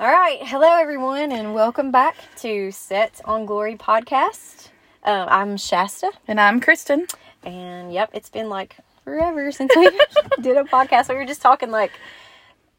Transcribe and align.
All 0.00 0.10
right. 0.10 0.38
Hello, 0.42 0.68
everyone, 0.78 1.32
and 1.32 1.54
welcome 1.54 1.90
back 1.90 2.16
to 2.38 2.70
Set 2.70 3.20
on 3.24 3.46
Glory 3.46 3.74
podcast. 3.76 4.68
Uh, 5.04 5.26
I'm 5.28 5.56
Shasta, 5.56 6.12
And 6.28 6.40
I'm 6.40 6.60
Kristen. 6.60 7.06
and 7.42 7.92
yep, 7.92 8.10
it's 8.12 8.30
been 8.30 8.48
like 8.48 8.76
forever 9.04 9.50
since 9.50 9.74
we 9.74 9.90
did 10.40 10.56
a 10.56 10.64
podcast. 10.64 11.08
We 11.08 11.16
were 11.16 11.24
just 11.26 11.42
talking 11.42 11.70
like, 11.70 11.90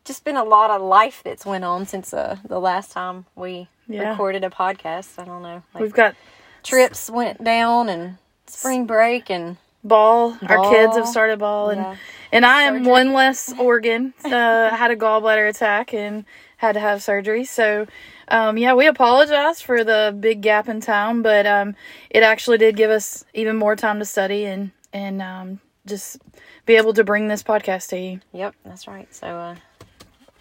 just 0.05 0.23
been 0.23 0.37
a 0.37 0.43
lot 0.43 0.69
of 0.71 0.81
life 0.81 1.21
that's 1.23 1.45
went 1.45 1.63
on 1.65 1.85
since 1.85 2.13
uh, 2.13 2.37
the 2.45 2.59
last 2.59 2.91
time 2.91 3.25
we 3.35 3.67
Yeah. 3.87 4.11
recorded 4.11 4.43
a 4.43 4.49
podcast. 4.49 5.19
I 5.19 5.25
don't 5.25 5.41
know. 5.43 5.61
Like 5.73 5.81
We've 5.81 5.93
got 5.93 6.15
trips 6.63 7.09
went 7.09 7.43
down 7.43 7.89
and 7.89 8.17
spring 8.47 8.85
break 8.85 9.29
and 9.29 9.57
ball. 9.83 10.37
Our 10.47 10.69
kids 10.71 10.95
have 10.95 11.07
started 11.07 11.39
ball, 11.39 11.69
and 11.69 11.81
Yeah. 11.81 11.95
and 12.31 12.45
I 12.45 12.61
am 12.63 12.75
Surgery. 12.79 12.91
one 12.91 13.13
less 13.13 13.53
organ. 13.59 14.13
Uh, 14.23 14.69
had 14.75 14.91
a 14.91 14.95
gallbladder 14.95 15.49
attack 15.49 15.93
and 15.93 16.25
had 16.59 16.73
to 16.73 16.79
have 16.81 17.01
surgery. 17.01 17.45
So, 17.45 17.87
um, 18.27 18.57
yeah, 18.57 18.73
we 18.73 18.85
apologize 18.85 19.61
for 19.61 19.85
the 19.85 20.15
big 20.19 20.41
gap 20.41 20.67
in 20.67 20.81
time, 20.81 21.23
but 21.23 21.47
um, 21.47 21.73
it 22.09 22.21
actually 22.21 22.57
did 22.57 22.75
give 22.75 22.91
us 22.91 23.23
even 23.33 23.55
more 23.55 23.77
time 23.77 23.99
to 23.99 24.05
study 24.05 24.43
and 24.43 24.71
and 24.91 25.21
um, 25.21 25.61
just 25.85 26.17
be 26.65 26.75
able 26.75 26.93
to 26.93 27.03
bring 27.05 27.29
this 27.29 27.43
podcast 27.43 27.87
to 27.89 27.97
you. 27.97 28.19
Yep, 28.33 28.55
that's 28.65 28.89
right. 28.89 29.07
So, 29.15 29.27
uh, 29.27 29.55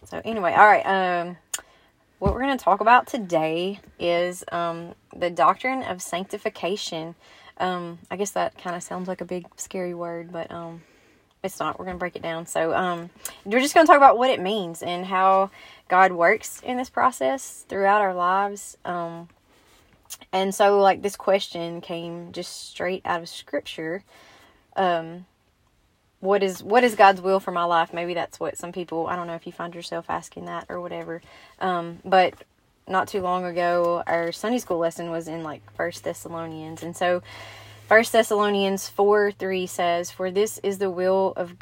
so 0.07 0.21
anyway, 0.25 0.55
all 0.55 0.67
right. 0.67 0.85
Um, 0.85 1.37
what 2.19 2.35
we're 2.35 2.43
going 2.43 2.59
to 2.59 2.65
talk 2.65 2.81
about 2.81 3.07
today 3.07 3.79
is 4.01 4.43
um, 4.51 4.97
the 5.17 5.31
doctrine 5.31 5.85
of 5.85 6.03
sanctification. 6.03 7.15
Um, 7.59 8.01
I 8.11 8.17
guess 8.17 8.33
that 8.33 8.59
kind 8.59 8.75
of 8.75 8.83
sounds 8.83 9.07
like 9.07 9.21
a 9.21 9.25
big 9.25 9.47
scary 9.57 9.95
word, 9.95 10.33
but 10.33 10.51
um, 10.51 10.83
it's 11.43 11.61
not. 11.61 11.79
We're 11.79 11.85
going 11.85 11.97
to 11.97 12.01
break 12.01 12.17
it 12.17 12.23
down. 12.23 12.47
So, 12.47 12.75
um, 12.75 13.11
we're 13.45 13.61
just 13.61 13.75
going 13.75 13.87
to 13.87 13.91
talk 13.91 13.97
about 13.97 14.19
what 14.19 14.31
it 14.31 14.41
means 14.41 14.83
and 14.83 15.07
how 15.07 15.51
God 15.89 16.13
works 16.13 16.61
in 16.65 16.77
this 16.77 16.91
process 16.91 17.65
throughout 17.69 18.01
our 18.01 18.15
lives. 18.15 18.77
Um, 18.85 19.29
and 20.33 20.55
so, 20.55 20.81
like, 20.81 21.03
this 21.03 21.17
question 21.17 21.81
came 21.81 22.33
just 22.33 22.69
straight 22.71 23.03
out 23.05 23.21
of 23.21 23.29
Scripture. 23.29 24.03
Um, 24.77 25.27
what 26.21 26.43
is 26.43 26.63
what 26.63 26.83
is 26.83 26.95
God's 26.95 27.21
will 27.21 27.41
for 27.41 27.53
my 27.53 27.65
life? 27.65 27.93
Maybe 27.93 28.15
that's 28.15 28.41
what 28.41 28.57
some 28.57 28.73
people. 28.73 29.07
I 29.07 29.17
don't 29.17 29.27
know 29.27 29.35
if 29.35 29.47
you 29.47 29.53
find 29.53 29.75
yourself 29.75 30.07
asking 30.09 30.47
that 30.47 30.67
or 30.69 30.81
whatever. 30.81 31.23
Um, 31.61 32.01
but 32.05 32.35
not 32.89 33.07
too 33.07 33.21
long 33.21 33.45
ago, 33.45 34.03
our 34.07 34.33
Sunday 34.33 34.59
school 34.59 34.79
lesson 34.79 35.11
was 35.11 35.29
in 35.29 35.43
like 35.43 35.63
First 35.75 36.05
Thessalonians, 36.05 36.83
and 36.83 36.97
so 36.97 37.23
First 37.89 38.13
Thessalonians 38.13 38.87
four 38.87 39.33
three 39.33 39.67
says, 39.67 40.11
"For 40.11 40.31
this 40.31 40.59
is 40.59 40.77
the 40.77 40.91
will 40.91 41.33
of 41.37 41.55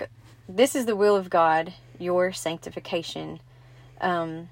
this 0.49 0.75
is 0.75 0.85
the 0.85 0.97
will 0.97 1.15
of 1.15 1.31
God, 1.31 1.73
your 2.01 2.33
sanctification." 2.33 3.39
Um, 4.01 4.49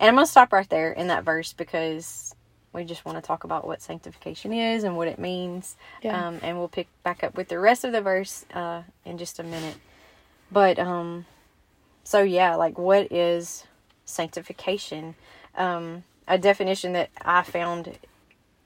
and 0.00 0.08
I'm 0.08 0.16
gonna 0.16 0.26
stop 0.26 0.52
right 0.52 0.68
there 0.68 0.90
in 0.90 1.06
that 1.06 1.22
verse 1.22 1.52
because 1.52 2.34
we 2.72 2.82
just 2.82 3.04
want 3.04 3.16
to 3.16 3.22
talk 3.22 3.44
about 3.44 3.64
what 3.64 3.80
sanctification 3.80 4.52
is 4.52 4.82
and 4.82 4.96
what 4.96 5.06
it 5.06 5.20
means. 5.20 5.76
Yeah. 6.02 6.26
Um, 6.26 6.40
and 6.42 6.58
we'll 6.58 6.66
pick 6.66 6.88
back 7.04 7.22
up 7.22 7.36
with 7.36 7.48
the 7.48 7.60
rest 7.60 7.84
of 7.84 7.92
the 7.92 8.00
verse 8.00 8.44
uh, 8.52 8.82
in 9.04 9.18
just 9.18 9.38
a 9.38 9.44
minute. 9.44 9.76
But 10.50 10.80
um, 10.80 11.26
so 12.02 12.22
yeah, 12.22 12.56
like 12.56 12.76
what 12.76 13.12
is 13.12 13.68
sanctification? 14.04 15.14
Um, 15.54 16.02
a 16.26 16.38
definition 16.38 16.92
that 16.94 17.10
I 17.22 17.42
found 17.42 17.96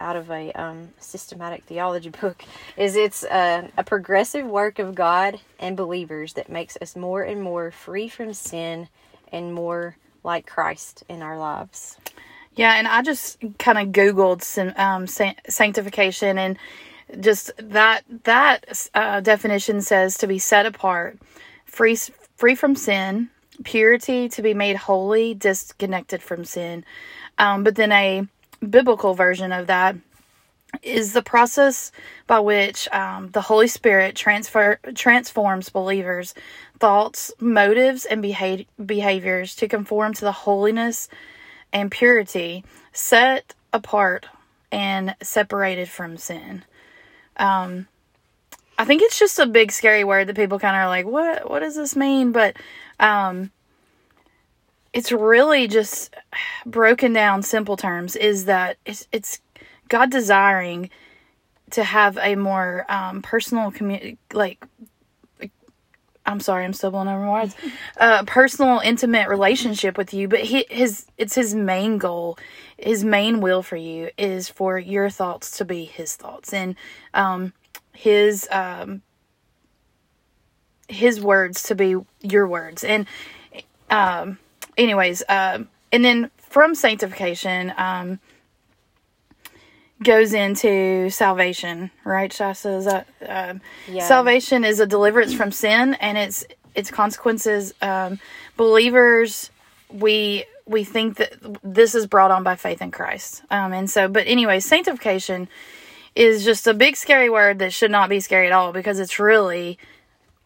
out 0.03 0.17
of 0.17 0.31
a 0.31 0.53
um, 0.53 0.89
systematic 0.98 1.64
theology 1.64 2.11
book 2.20 2.45
is 2.77 2.97
it's 2.97 3.25
a, 3.25 3.70
a 3.78 3.84
progressive 3.84 4.47
work 4.47 4.78
of 4.78 4.94
God 4.94 5.41
and 5.59 5.77
believers 5.77 6.34
that 6.34 6.50
makes 6.50 6.77
us 6.83 6.97
more 6.97 7.22
and 7.22 7.42
more 7.42 7.70
free 7.70 8.09
from 8.09 8.34
sin 8.34 8.89
and 9.31 9.55
more 9.55 9.97
like 10.25 10.47
Christ 10.47 11.05
in 11.09 11.22
our 11.22 11.39
lives. 11.39 11.97
Yeah, 12.55 12.75
and 12.77 12.86
I 12.86 13.03
just 13.03 13.39
kind 13.59 13.78
of 13.78 13.89
googled 13.89 14.78
um, 14.78 15.06
sanctification, 15.06 16.37
and 16.37 16.59
just 17.20 17.50
that 17.56 18.03
that 18.25 18.88
uh, 18.94 19.21
definition 19.21 19.81
says 19.81 20.19
to 20.19 20.26
be 20.26 20.38
set 20.38 20.66
apart, 20.66 21.19
free 21.65 21.97
free 22.37 22.55
from 22.55 22.76
sin, 22.76 23.31
purity, 23.65 24.28
to 24.28 24.43
be 24.43 24.53
made 24.53 24.76
holy, 24.76 25.32
disconnected 25.32 26.22
from 26.22 26.44
sin. 26.44 26.84
Um, 27.38 27.65
but 27.65 27.76
then 27.76 27.91
a 27.91 28.26
biblical 28.69 29.15
version 29.15 29.53
of 29.53 29.67
that 29.67 29.97
is 30.83 31.12
the 31.12 31.23
process 31.23 31.93
by 32.27 32.41
which 32.41 32.89
um, 32.93 33.31
the 33.31 33.43
Holy 33.43 33.69
Spirit 33.69 34.17
transfer 34.17 34.78
transforms 34.95 35.69
believers' 35.69 36.34
thoughts, 36.78 37.31
motives, 37.39 38.05
and 38.05 38.23
behave, 38.23 38.67
behaviors 38.84 39.55
to 39.56 39.69
conform 39.69 40.15
to 40.15 40.25
the 40.25 40.33
holiness 40.33 41.09
and 41.73 41.91
purity, 41.91 42.65
set 42.93 43.55
apart 43.73 44.27
and 44.71 45.15
separated 45.23 45.89
from 45.89 46.17
sin. 46.17 46.65
Um, 47.37 47.87
I 48.79 48.84
think 48.84 49.03
it's 49.03 49.19
just 49.19 49.39
a 49.39 49.47
big 49.47 49.71
scary 49.71 50.05
word 50.05 50.27
that 50.29 50.37
people 50.37 50.59
kind 50.59 50.75
of 50.75 50.83
are 50.83 50.89
like, 50.89 51.06
what 51.06 51.49
What 51.49 51.61
does 51.61 51.77
this 51.77 51.94
mean? 51.94 52.33
But 52.33 52.56
um, 52.99 53.50
it's 54.92 55.12
really 55.12 55.69
just 55.69 56.14
broken 56.66 57.12
down 57.12 57.42
simple 57.42 57.76
terms. 57.76 58.16
Is 58.16 58.47
that 58.47 58.76
it's 58.84 59.06
it's 59.12 59.41
God 59.88 60.10
desiring 60.10 60.91
to 61.70 61.84
have 61.84 62.19
a 62.19 62.36
more 62.36 62.84
um, 62.88 63.22
personal 63.22 63.70
community, 63.70 64.19
like 64.32 64.64
I'm 66.25 66.41
sorry, 66.41 66.64
I'm 66.64 66.72
still 66.72 66.91
blowing 66.91 67.08
over 67.08 67.25
my 67.25 67.42
words. 67.42 67.54
Uh, 67.98 68.25
personal, 68.25 68.81
intimate 68.81 69.28
relationship 69.28 69.97
with 69.97 70.12
you, 70.12 70.26
but 70.26 70.41
he, 70.41 70.64
his 70.70 71.06
it's 71.19 71.34
his 71.34 71.54
main 71.54 71.98
goal, 71.98 72.36
his 72.76 73.04
main 73.04 73.41
will 73.41 73.62
for 73.62 73.76
you 73.76 74.10
is 74.19 74.48
for 74.48 74.76
your 74.76 75.08
thoughts 75.08 75.58
to 75.58 75.64
be 75.64 75.84
his 75.84 76.16
thoughts, 76.16 76.52
and 76.52 76.75
um, 77.14 77.52
his 77.92 78.48
um, 78.50 79.02
his 80.88 81.20
words 81.20 81.62
to 81.64 81.76
be 81.76 81.94
your 82.22 82.48
words, 82.48 82.82
and 82.82 83.06
um, 83.91 84.38
anyways, 84.77 85.22
um, 85.28 85.69
and 85.91 86.05
then 86.05 86.31
from 86.37 86.75
sanctification, 86.75 87.72
um, 87.77 88.19
goes 90.03 90.33
into 90.33 91.10
salvation, 91.10 91.91
right? 92.05 92.33
Shasta, 92.33 92.71
is 92.71 92.84
that 92.87 93.06
um, 93.27 93.61
Yeah. 93.87 94.06
salvation 94.06 94.65
is 94.65 94.81
a 94.81 94.87
deliverance 94.87 95.32
from 95.32 95.53
sin 95.53 95.94
and 95.94 96.19
its 96.19 96.44
its 96.75 96.91
consequences. 96.91 97.75
Um, 97.82 98.19
believers, 98.56 99.50
we 99.91 100.44
we 100.66 100.84
think 100.84 101.16
that 101.19 101.34
this 101.62 101.94
is 101.94 102.06
brought 102.06 102.31
on 102.31 102.43
by 102.43 102.56
faith 102.56 102.81
in 102.82 102.91
Christ, 102.91 103.43
um, 103.50 103.72
and 103.72 103.91
so. 103.91 104.09
But 104.09 104.27
anyway, 104.27 104.61
sanctification 104.61 105.49
is 106.15 106.44
just 106.44 106.66
a 106.66 106.75
big 106.75 106.97
scary 106.97 107.31
word 107.31 107.59
that 107.59 107.72
should 107.72 107.91
not 107.91 108.09
be 108.09 108.21
scary 108.21 108.47
at 108.47 108.53
all 108.53 108.72
because 108.72 108.99
it's 109.00 109.19
really 109.19 109.78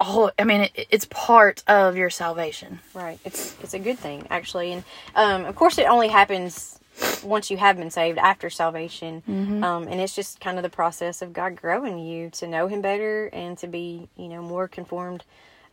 all. 0.00 0.30
I 0.38 0.44
mean, 0.44 0.62
it, 0.62 0.86
it's 0.90 1.06
part 1.06 1.62
of 1.66 1.96
your 1.96 2.10
salvation. 2.10 2.80
Right. 2.94 3.18
It's 3.24 3.56
it's 3.62 3.74
a 3.74 3.78
good 3.78 3.98
thing 3.98 4.26
actually, 4.30 4.72
and 4.72 4.84
um, 5.14 5.44
of 5.44 5.56
course 5.56 5.78
it 5.78 5.84
only 5.84 6.08
happens 6.08 6.78
once 7.22 7.50
you 7.50 7.56
have 7.58 7.76
been 7.76 7.90
saved 7.90 8.18
after 8.18 8.48
salvation, 8.48 9.22
um, 9.62 9.86
and 9.88 10.00
it's 10.00 10.14
just 10.14 10.40
kind 10.40 10.56
of 10.56 10.62
the 10.62 10.70
process 10.70 11.20
of 11.20 11.32
God 11.32 11.56
growing 11.56 11.98
you 11.98 12.30
to 12.30 12.46
know 12.46 12.68
Him 12.68 12.80
better 12.80 13.26
and 13.32 13.58
to 13.58 13.66
be 13.66 14.08
you 14.16 14.28
know 14.28 14.42
more 14.42 14.68
conformed 14.68 15.24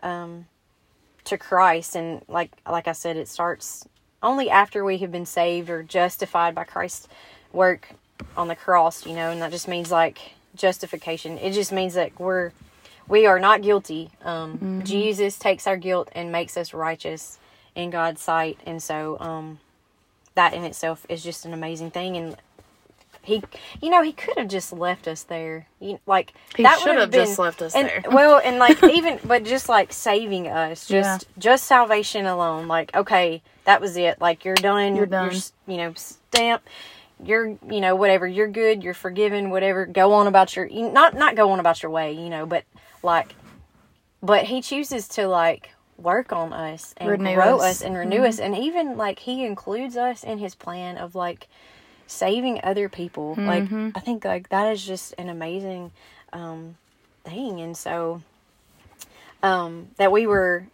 um, 0.02 0.48
to 1.26 1.38
Christ. 1.38 1.96
And 1.96 2.24
like 2.28 2.52
like 2.70 2.88
I 2.88 2.94
said, 2.94 3.18
it 3.18 3.28
starts 3.28 3.88
only 4.22 4.50
after 4.50 4.84
we 4.84 4.98
have 5.00 5.12
been 5.12 5.26
saved 5.26 5.70
or 5.70 5.84
justified 5.84 6.56
by 6.56 6.64
Christ's 6.64 7.08
work 7.52 7.90
on 8.36 8.48
the 8.48 8.56
cross. 8.56 9.06
You 9.06 9.14
know, 9.16 9.32
and 9.32 9.42
that 9.42 9.52
just 9.52 9.68
means 9.68 9.92
like 9.92 10.34
justification. 10.56 11.38
It 11.38 11.52
just 11.54 11.72
means 11.72 11.94
that 11.94 12.20
we're 12.20 12.52
we 13.08 13.26
are 13.26 13.40
not 13.40 13.62
guilty. 13.62 14.10
Um, 14.24 14.82
Jesus 14.86 15.38
takes 15.38 15.68
our 15.68 15.78
guilt 15.78 16.10
and 16.14 16.32
makes 16.32 16.58
us 16.58 16.74
righteous 16.74 17.38
in 17.76 17.90
God's 17.90 18.22
sight, 18.22 18.60
and 18.66 18.82
so 18.82 19.18
um, 19.20 19.60
that 20.36 20.54
in 20.54 20.64
itself 20.64 21.06
is 21.10 21.24
just 21.24 21.46
an 21.46 21.54
amazing 21.54 21.92
thing. 21.92 22.16
And 22.18 22.38
he, 23.24 23.42
you 23.82 23.90
know, 23.90 24.02
he 24.04 24.12
could 24.12 24.38
have 24.38 24.48
just 24.50 24.74
left 24.74 25.08
us 25.08 25.24
there. 25.24 25.68
You, 25.80 26.00
like 26.06 26.34
He 26.56 26.64
that 26.64 26.80
should 26.80 26.90
would 26.90 27.00
have 27.00 27.12
just 27.12 27.40
left 27.40 27.62
us 27.62 27.74
and, 27.74 27.88
there. 27.88 28.04
well, 28.12 28.42
and 28.44 28.58
like 28.60 28.84
even, 28.92 29.20
but 29.24 29.44
just 29.44 29.70
like 29.70 29.94
saving 29.94 30.48
us, 30.48 30.90
Yeah. 30.90 31.02
just 31.02 31.28
just 31.38 31.64
salvation 31.66 32.26
alone. 32.26 32.68
Like 32.68 32.94
okay, 32.96 33.42
that 33.66 33.80
was 33.82 33.96
it. 33.98 34.20
Like 34.22 34.44
you're 34.46 34.56
done. 34.56 34.96
You're 34.96 35.06
done. 35.06 35.30
s- 35.32 35.54
you 35.68 35.78
know, 35.78 35.94
stamp. 35.96 36.64
You're, 37.24 37.48
you 37.70 37.80
know, 37.80 37.96
whatever. 37.96 38.28
You're 38.28 38.50
good. 38.50 38.84
You're 38.84 38.94
forgiven. 38.94 39.50
Whatever. 39.50 39.86
Go 39.86 40.12
on 40.14 40.28
about 40.28 40.56
your, 40.58 40.68
not 40.70 41.14
not 41.16 41.36
go 41.38 41.52
on 41.52 41.60
about 41.62 41.82
your 41.82 41.92
way. 41.92 42.12
You 42.14 42.30
know, 42.30 42.46
but 42.46 42.66
like, 43.04 43.36
but 44.22 44.46
he 44.46 44.62
chooses 44.62 45.08
to 45.10 45.28
like 45.28 45.72
work 45.98 46.34
on 46.34 46.54
us 46.54 46.94
and 46.98 47.10
Renew 47.10 47.36
grow 47.36 47.58
us. 47.58 47.62
Mm-hmm. 47.62 47.70
us 47.70 47.82
and 47.82 47.96
renew 47.98 48.24
us, 48.24 48.40
and 48.40 48.56
even 48.58 48.98
like 48.98 49.20
he 49.20 49.46
includes 49.46 49.96
us 49.98 50.24
in 50.24 50.38
his 50.40 50.56
plan 50.56 50.98
of 50.98 51.16
like 51.16 51.48
saving 52.08 52.60
other 52.64 52.90
people. 52.90 53.36
Like 53.38 53.64
Mm-hmm. 53.64 53.90
I 53.96 54.00
think 54.00 54.26
like 54.26 54.50
that 54.50 54.72
is 54.74 54.86
just 54.86 55.14
an 55.18 55.30
amazing 55.30 55.92
um, 56.32 56.76
thing, 57.24 57.60
and 57.62 57.78
so 57.78 58.22
um, 59.42 59.90
that 59.98 60.12
we 60.12 60.26
were 60.26 60.66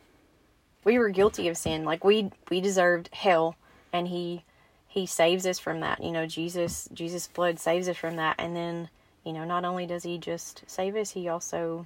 we 0.83 0.97
were 0.99 1.09
guilty 1.09 1.47
of 1.47 1.57
sin. 1.57 1.83
Like 1.83 2.03
we 2.03 2.31
we 2.49 2.61
deserved 2.61 3.09
hell 3.13 3.55
and 3.91 4.07
he 4.07 4.43
he 4.87 5.05
saves 5.05 5.45
us 5.45 5.59
from 5.59 5.81
that. 5.81 6.03
You 6.03 6.11
know, 6.11 6.25
Jesus 6.25 6.87
Jesus 6.93 7.27
blood 7.27 7.59
saves 7.59 7.89
us 7.89 7.97
from 7.97 8.15
that, 8.15 8.35
and 8.39 8.55
then 8.55 8.89
you 9.25 9.33
know, 9.33 9.43
not 9.43 9.65
only 9.65 9.85
does 9.85 10.03
he 10.03 10.17
just 10.17 10.63
save 10.67 10.95
us, 10.95 11.11
he 11.11 11.27
also 11.27 11.85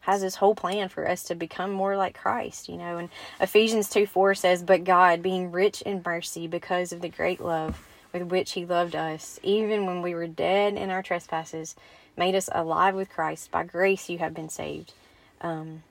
has 0.00 0.20
this 0.20 0.36
whole 0.36 0.54
plan 0.54 0.88
for 0.88 1.08
us 1.08 1.24
to 1.24 1.34
become 1.34 1.70
more 1.70 1.96
like 1.96 2.18
Christ, 2.18 2.68
you 2.68 2.76
know. 2.76 2.98
And 2.98 3.08
Ephesians 3.40 3.88
2 3.90 4.06
4 4.06 4.34
says, 4.34 4.62
But 4.62 4.84
God, 4.84 5.22
being 5.22 5.52
rich 5.52 5.82
in 5.82 6.02
mercy 6.04 6.46
because 6.46 6.92
of 6.92 7.00
the 7.00 7.08
great 7.08 7.40
love 7.40 7.86
with 8.12 8.22
which 8.22 8.52
He 8.52 8.64
loved 8.64 8.96
us, 8.96 9.38
even 9.42 9.86
when 9.86 10.02
we 10.02 10.14
were 10.14 10.26
dead 10.26 10.74
in 10.74 10.90
our 10.90 11.02
trespasses, 11.02 11.74
made 12.16 12.34
us 12.34 12.48
alive 12.52 12.94
with 12.94 13.10
Christ. 13.10 13.50
By 13.50 13.64
grace 13.64 14.08
you 14.08 14.18
have 14.18 14.34
been 14.34 14.48
saved. 14.48 14.92
Um, 15.40 15.82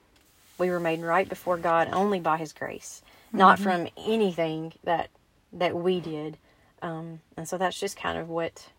we 0.57 0.69
were 0.69 0.79
made 0.79 1.01
right 1.01 1.29
before 1.29 1.57
God 1.57 1.89
only 1.91 2.19
by 2.19 2.37
His 2.37 2.53
grace, 2.53 3.01
mm-hmm. 3.27 3.37
not 3.37 3.59
from 3.59 3.87
anything 3.97 4.73
that 4.83 5.09
that 5.53 5.75
we 5.75 5.99
did. 5.99 6.37
Um, 6.81 7.21
and 7.35 7.47
so 7.47 7.57
that's 7.57 7.79
just 7.79 7.97
kind 7.97 8.17
of 8.17 8.29
what 8.29 8.69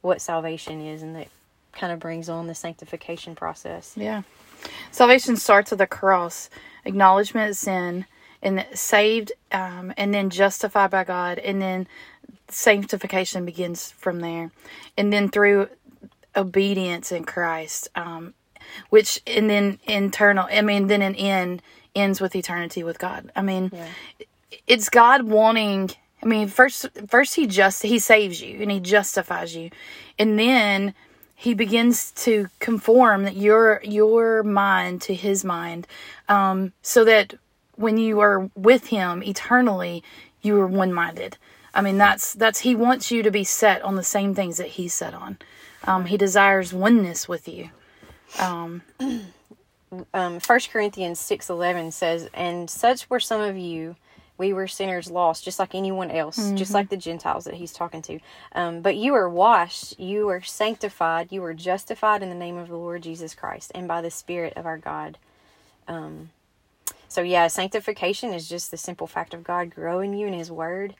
what 0.00 0.20
salvation 0.20 0.80
is, 0.80 1.02
and 1.02 1.14
that 1.16 1.28
kind 1.72 1.92
of 1.92 1.98
brings 1.98 2.28
on 2.28 2.46
the 2.46 2.54
sanctification 2.54 3.34
process. 3.34 3.94
Yeah. 3.96 4.22
Salvation 4.90 5.36
starts 5.36 5.70
with 5.70 5.78
the 5.78 5.86
cross, 5.86 6.50
acknowledgement 6.84 7.50
of 7.50 7.56
sin, 7.56 8.06
and 8.42 8.64
saved, 8.74 9.32
um, 9.52 9.92
and 9.96 10.12
then 10.14 10.30
justified 10.30 10.90
by 10.90 11.04
God, 11.04 11.38
and 11.38 11.60
then 11.60 11.86
sanctification 12.48 13.44
begins 13.44 13.90
from 13.92 14.20
there, 14.20 14.50
and 14.96 15.12
then 15.12 15.28
through 15.28 15.68
obedience 16.36 17.12
in 17.12 17.24
Christ, 17.24 17.88
um, 17.94 18.34
which 18.90 19.20
and 19.26 19.48
then 19.48 19.78
internal. 19.84 20.46
I 20.50 20.62
mean, 20.62 20.86
then 20.86 21.02
an 21.02 21.14
end 21.14 21.62
ends 21.94 22.20
with 22.20 22.36
eternity 22.36 22.82
with 22.82 22.98
God. 22.98 23.30
I 23.34 23.42
mean, 23.42 23.70
yeah. 23.72 23.88
it's 24.66 24.88
God 24.88 25.22
wanting. 25.24 25.90
I 26.22 26.26
mean, 26.26 26.48
first, 26.48 26.86
first 27.08 27.36
he 27.36 27.46
just 27.46 27.82
he 27.82 27.98
saves 27.98 28.42
you 28.42 28.60
and 28.60 28.70
he 28.70 28.80
justifies 28.80 29.54
you, 29.54 29.70
and 30.18 30.38
then 30.38 30.94
he 31.40 31.54
begins 31.54 32.10
to 32.10 32.48
conform 32.58 33.28
your 33.28 33.80
your 33.84 34.42
mind 34.42 35.00
to 35.00 35.14
his 35.14 35.44
mind 35.44 35.86
um, 36.28 36.72
so 36.82 37.04
that 37.04 37.32
when 37.76 37.96
you 37.96 38.18
are 38.18 38.50
with 38.56 38.88
him 38.88 39.22
eternally 39.22 40.02
you 40.42 40.58
are 40.60 40.66
one-minded. 40.66 41.38
I 41.72 41.80
mean 41.80 41.96
that's 41.96 42.32
that's 42.34 42.58
he 42.60 42.74
wants 42.74 43.12
you 43.12 43.22
to 43.22 43.30
be 43.30 43.44
set 43.44 43.82
on 43.82 43.94
the 43.94 44.02
same 44.02 44.34
things 44.34 44.56
that 44.56 44.66
he's 44.66 44.92
set 44.92 45.14
on. 45.14 45.38
Um, 45.84 46.06
he 46.06 46.16
desires 46.16 46.72
oneness 46.72 47.28
with 47.28 47.46
you. 47.46 47.70
Um, 48.40 48.82
um, 49.00 50.40
1 50.40 50.40
corinthians 50.72 51.20
6.11 51.20 51.92
says 51.92 52.28
and 52.34 52.68
such 52.68 53.08
were 53.08 53.20
some 53.20 53.40
of 53.40 53.56
you 53.56 53.94
we 54.38 54.52
were 54.52 54.68
sinners 54.68 55.10
lost, 55.10 55.44
just 55.44 55.58
like 55.58 55.74
anyone 55.74 56.10
else, 56.10 56.38
mm-hmm. 56.38 56.56
just 56.56 56.72
like 56.72 56.88
the 56.88 56.96
Gentiles 56.96 57.44
that 57.44 57.54
he's 57.54 57.72
talking 57.72 58.02
to. 58.02 58.20
Um, 58.52 58.80
but 58.80 58.96
you 58.96 59.14
are 59.14 59.28
washed, 59.28 59.98
you 59.98 60.28
are 60.28 60.40
sanctified, 60.40 61.32
you 61.32 61.42
are 61.44 61.54
justified 61.54 62.22
in 62.22 62.28
the 62.28 62.34
name 62.34 62.56
of 62.56 62.68
the 62.68 62.76
Lord 62.76 63.02
Jesus 63.02 63.34
Christ 63.34 63.72
and 63.74 63.88
by 63.88 64.00
the 64.00 64.10
Spirit 64.10 64.54
of 64.56 64.64
our 64.64 64.78
God. 64.78 65.18
Um, 65.88 66.30
so, 67.08 67.22
yeah, 67.22 67.48
sanctification 67.48 68.32
is 68.32 68.48
just 68.48 68.70
the 68.70 68.76
simple 68.76 69.06
fact 69.06 69.34
of 69.34 69.42
God 69.42 69.74
growing 69.74 70.14
you 70.14 70.26
in 70.26 70.34
His 70.34 70.50
Word. 70.50 70.94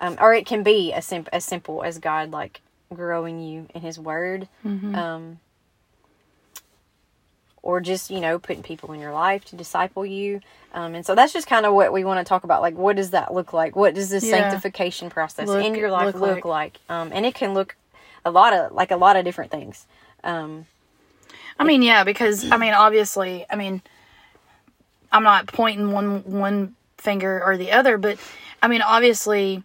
Um, 0.00 0.16
or 0.20 0.34
it 0.34 0.46
can 0.46 0.62
be 0.62 0.92
as, 0.92 1.06
sim- 1.06 1.28
as 1.32 1.44
simple 1.44 1.84
as 1.84 1.98
God, 1.98 2.32
like, 2.32 2.60
growing 2.92 3.40
you 3.40 3.68
in 3.74 3.80
His 3.80 3.98
Word. 3.98 4.48
Mm-hmm. 4.66 4.94
Or 7.62 7.80
just 7.80 8.10
you 8.10 8.20
know 8.20 8.38
putting 8.38 8.62
people 8.62 8.92
in 8.92 9.00
your 9.00 9.12
life 9.12 9.44
to 9.46 9.56
disciple 9.56 10.04
you 10.04 10.40
um, 10.74 10.94
and 10.94 11.06
so 11.06 11.14
that's 11.14 11.32
just 11.32 11.46
kind 11.46 11.64
of 11.64 11.74
what 11.74 11.92
we 11.92 12.04
want 12.04 12.18
to 12.18 12.28
talk 12.28 12.44
about 12.44 12.60
like 12.60 12.74
what 12.74 12.96
does 12.96 13.10
that 13.10 13.32
look 13.32 13.52
like 13.52 13.76
what 13.76 13.94
does 13.94 14.10
this 14.10 14.24
yeah. 14.24 14.32
sanctification 14.32 15.10
process 15.10 15.46
look, 15.46 15.64
in 15.64 15.74
your 15.74 15.90
life 15.90 16.14
look, 16.14 16.22
look 16.22 16.44
like, 16.44 16.44
like? 16.44 16.80
Um, 16.88 17.12
and 17.12 17.24
it 17.24 17.34
can 17.34 17.54
look 17.54 17.76
a 18.24 18.30
lot 18.30 18.52
of 18.52 18.72
like 18.72 18.90
a 18.90 18.96
lot 18.96 19.16
of 19.16 19.24
different 19.24 19.50
things 19.50 19.86
um, 20.24 20.66
i 21.58 21.64
mean 21.64 21.82
yeah 21.82 22.04
because 22.04 22.50
i 22.50 22.56
mean 22.56 22.74
obviously 22.74 23.46
i 23.50 23.56
mean 23.56 23.82
i'm 25.12 25.22
not 25.22 25.46
pointing 25.46 25.92
one 25.92 26.24
one 26.24 26.74
finger 26.98 27.42
or 27.44 27.56
the 27.56 27.70
other 27.72 27.98
but 27.98 28.18
i 28.62 28.68
mean 28.68 28.82
obviously 28.82 29.62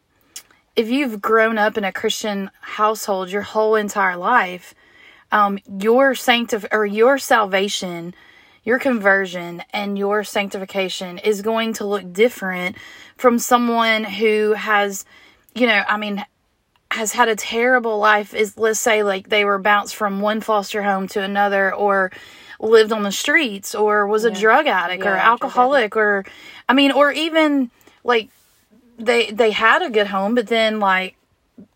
if 0.75 0.89
you've 0.89 1.21
grown 1.21 1.57
up 1.57 1.77
in 1.77 1.83
a 1.83 1.91
christian 1.91 2.51
household 2.61 3.29
your 3.29 3.43
whole 3.43 3.75
entire 3.75 4.17
life 4.17 4.73
um, 5.31 5.59
your 5.79 6.13
sanctif- 6.13 6.67
or 6.71 6.85
your 6.85 7.17
salvation, 7.17 8.13
your 8.63 8.79
conversion, 8.79 9.63
and 9.71 9.97
your 9.97 10.23
sanctification 10.23 11.17
is 11.17 11.41
going 11.41 11.73
to 11.73 11.85
look 11.85 12.11
different 12.13 12.77
from 13.17 13.39
someone 13.39 14.03
who 14.03 14.53
has, 14.53 15.05
you 15.53 15.67
know, 15.67 15.83
I 15.87 15.97
mean, 15.97 16.23
has 16.91 17.13
had 17.13 17.27
a 17.27 17.35
terrible 17.35 17.97
life. 17.99 18.33
Is 18.33 18.57
let's 18.57 18.79
say 18.79 19.03
like 19.03 19.29
they 19.29 19.43
were 19.43 19.59
bounced 19.59 19.95
from 19.95 20.21
one 20.21 20.41
foster 20.41 20.83
home 20.83 21.07
to 21.09 21.21
another, 21.21 21.73
or 21.73 22.11
lived 22.59 22.91
on 22.91 23.03
the 23.03 23.11
streets, 23.11 23.75
or 23.75 24.07
was 24.07 24.23
a 24.23 24.31
drug 24.31 24.67
addict 24.67 25.03
yeah, 25.03 25.11
or 25.11 25.15
alcoholic, 25.15 25.95
or 25.97 26.25
I 26.69 26.73
mean, 26.73 26.91
or 26.91 27.11
even 27.11 27.69
like 28.03 28.29
they 28.97 29.31
they 29.31 29.51
had 29.51 29.81
a 29.81 29.89
good 29.89 30.07
home, 30.07 30.35
but 30.35 30.47
then 30.47 30.79
like 30.79 31.16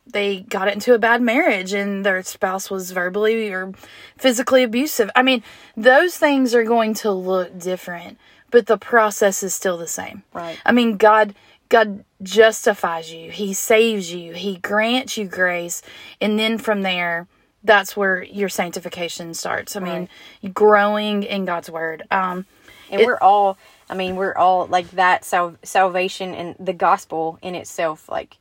they 0.05 0.41
got 0.41 0.67
into 0.67 0.93
a 0.93 0.99
bad 0.99 1.21
marriage 1.21 1.73
and 1.73 2.05
their 2.05 2.21
spouse 2.23 2.69
was 2.69 2.91
verbally 2.91 3.51
or 3.51 3.73
physically 4.17 4.63
abusive. 4.63 5.09
I 5.15 5.21
mean, 5.21 5.43
those 5.77 6.17
things 6.17 6.55
are 6.55 6.63
going 6.63 6.93
to 6.95 7.11
look 7.11 7.57
different, 7.57 8.17
but 8.49 8.65
the 8.65 8.77
process 8.77 9.43
is 9.43 9.53
still 9.53 9.77
the 9.77 9.87
same. 9.87 10.23
Right. 10.33 10.59
I 10.65 10.71
mean, 10.71 10.97
God 10.97 11.35
God 11.69 12.03
justifies 12.21 13.13
you. 13.13 13.31
He 13.31 13.53
saves 13.53 14.13
you. 14.13 14.33
He 14.33 14.57
grants 14.57 15.17
you 15.17 15.25
grace, 15.25 15.81
and 16.19 16.37
then 16.37 16.57
from 16.57 16.81
there 16.81 17.27
that's 17.63 17.95
where 17.95 18.23
your 18.23 18.49
sanctification 18.49 19.35
starts. 19.35 19.75
I 19.75 19.81
right. 19.81 20.09
mean, 20.41 20.51
growing 20.51 21.23
in 21.23 21.45
God's 21.45 21.69
word. 21.69 22.03
Um 22.11 22.45
and 22.89 23.01
it, 23.01 23.05
we're 23.05 23.19
all 23.19 23.57
I 23.89 23.93
mean, 23.93 24.15
we're 24.15 24.35
all 24.35 24.65
like 24.67 24.89
that 24.91 25.23
sal- 25.23 25.57
salvation 25.63 26.33
and 26.33 26.55
the 26.59 26.73
gospel 26.73 27.37
in 27.41 27.55
itself 27.55 28.09
like 28.09 28.37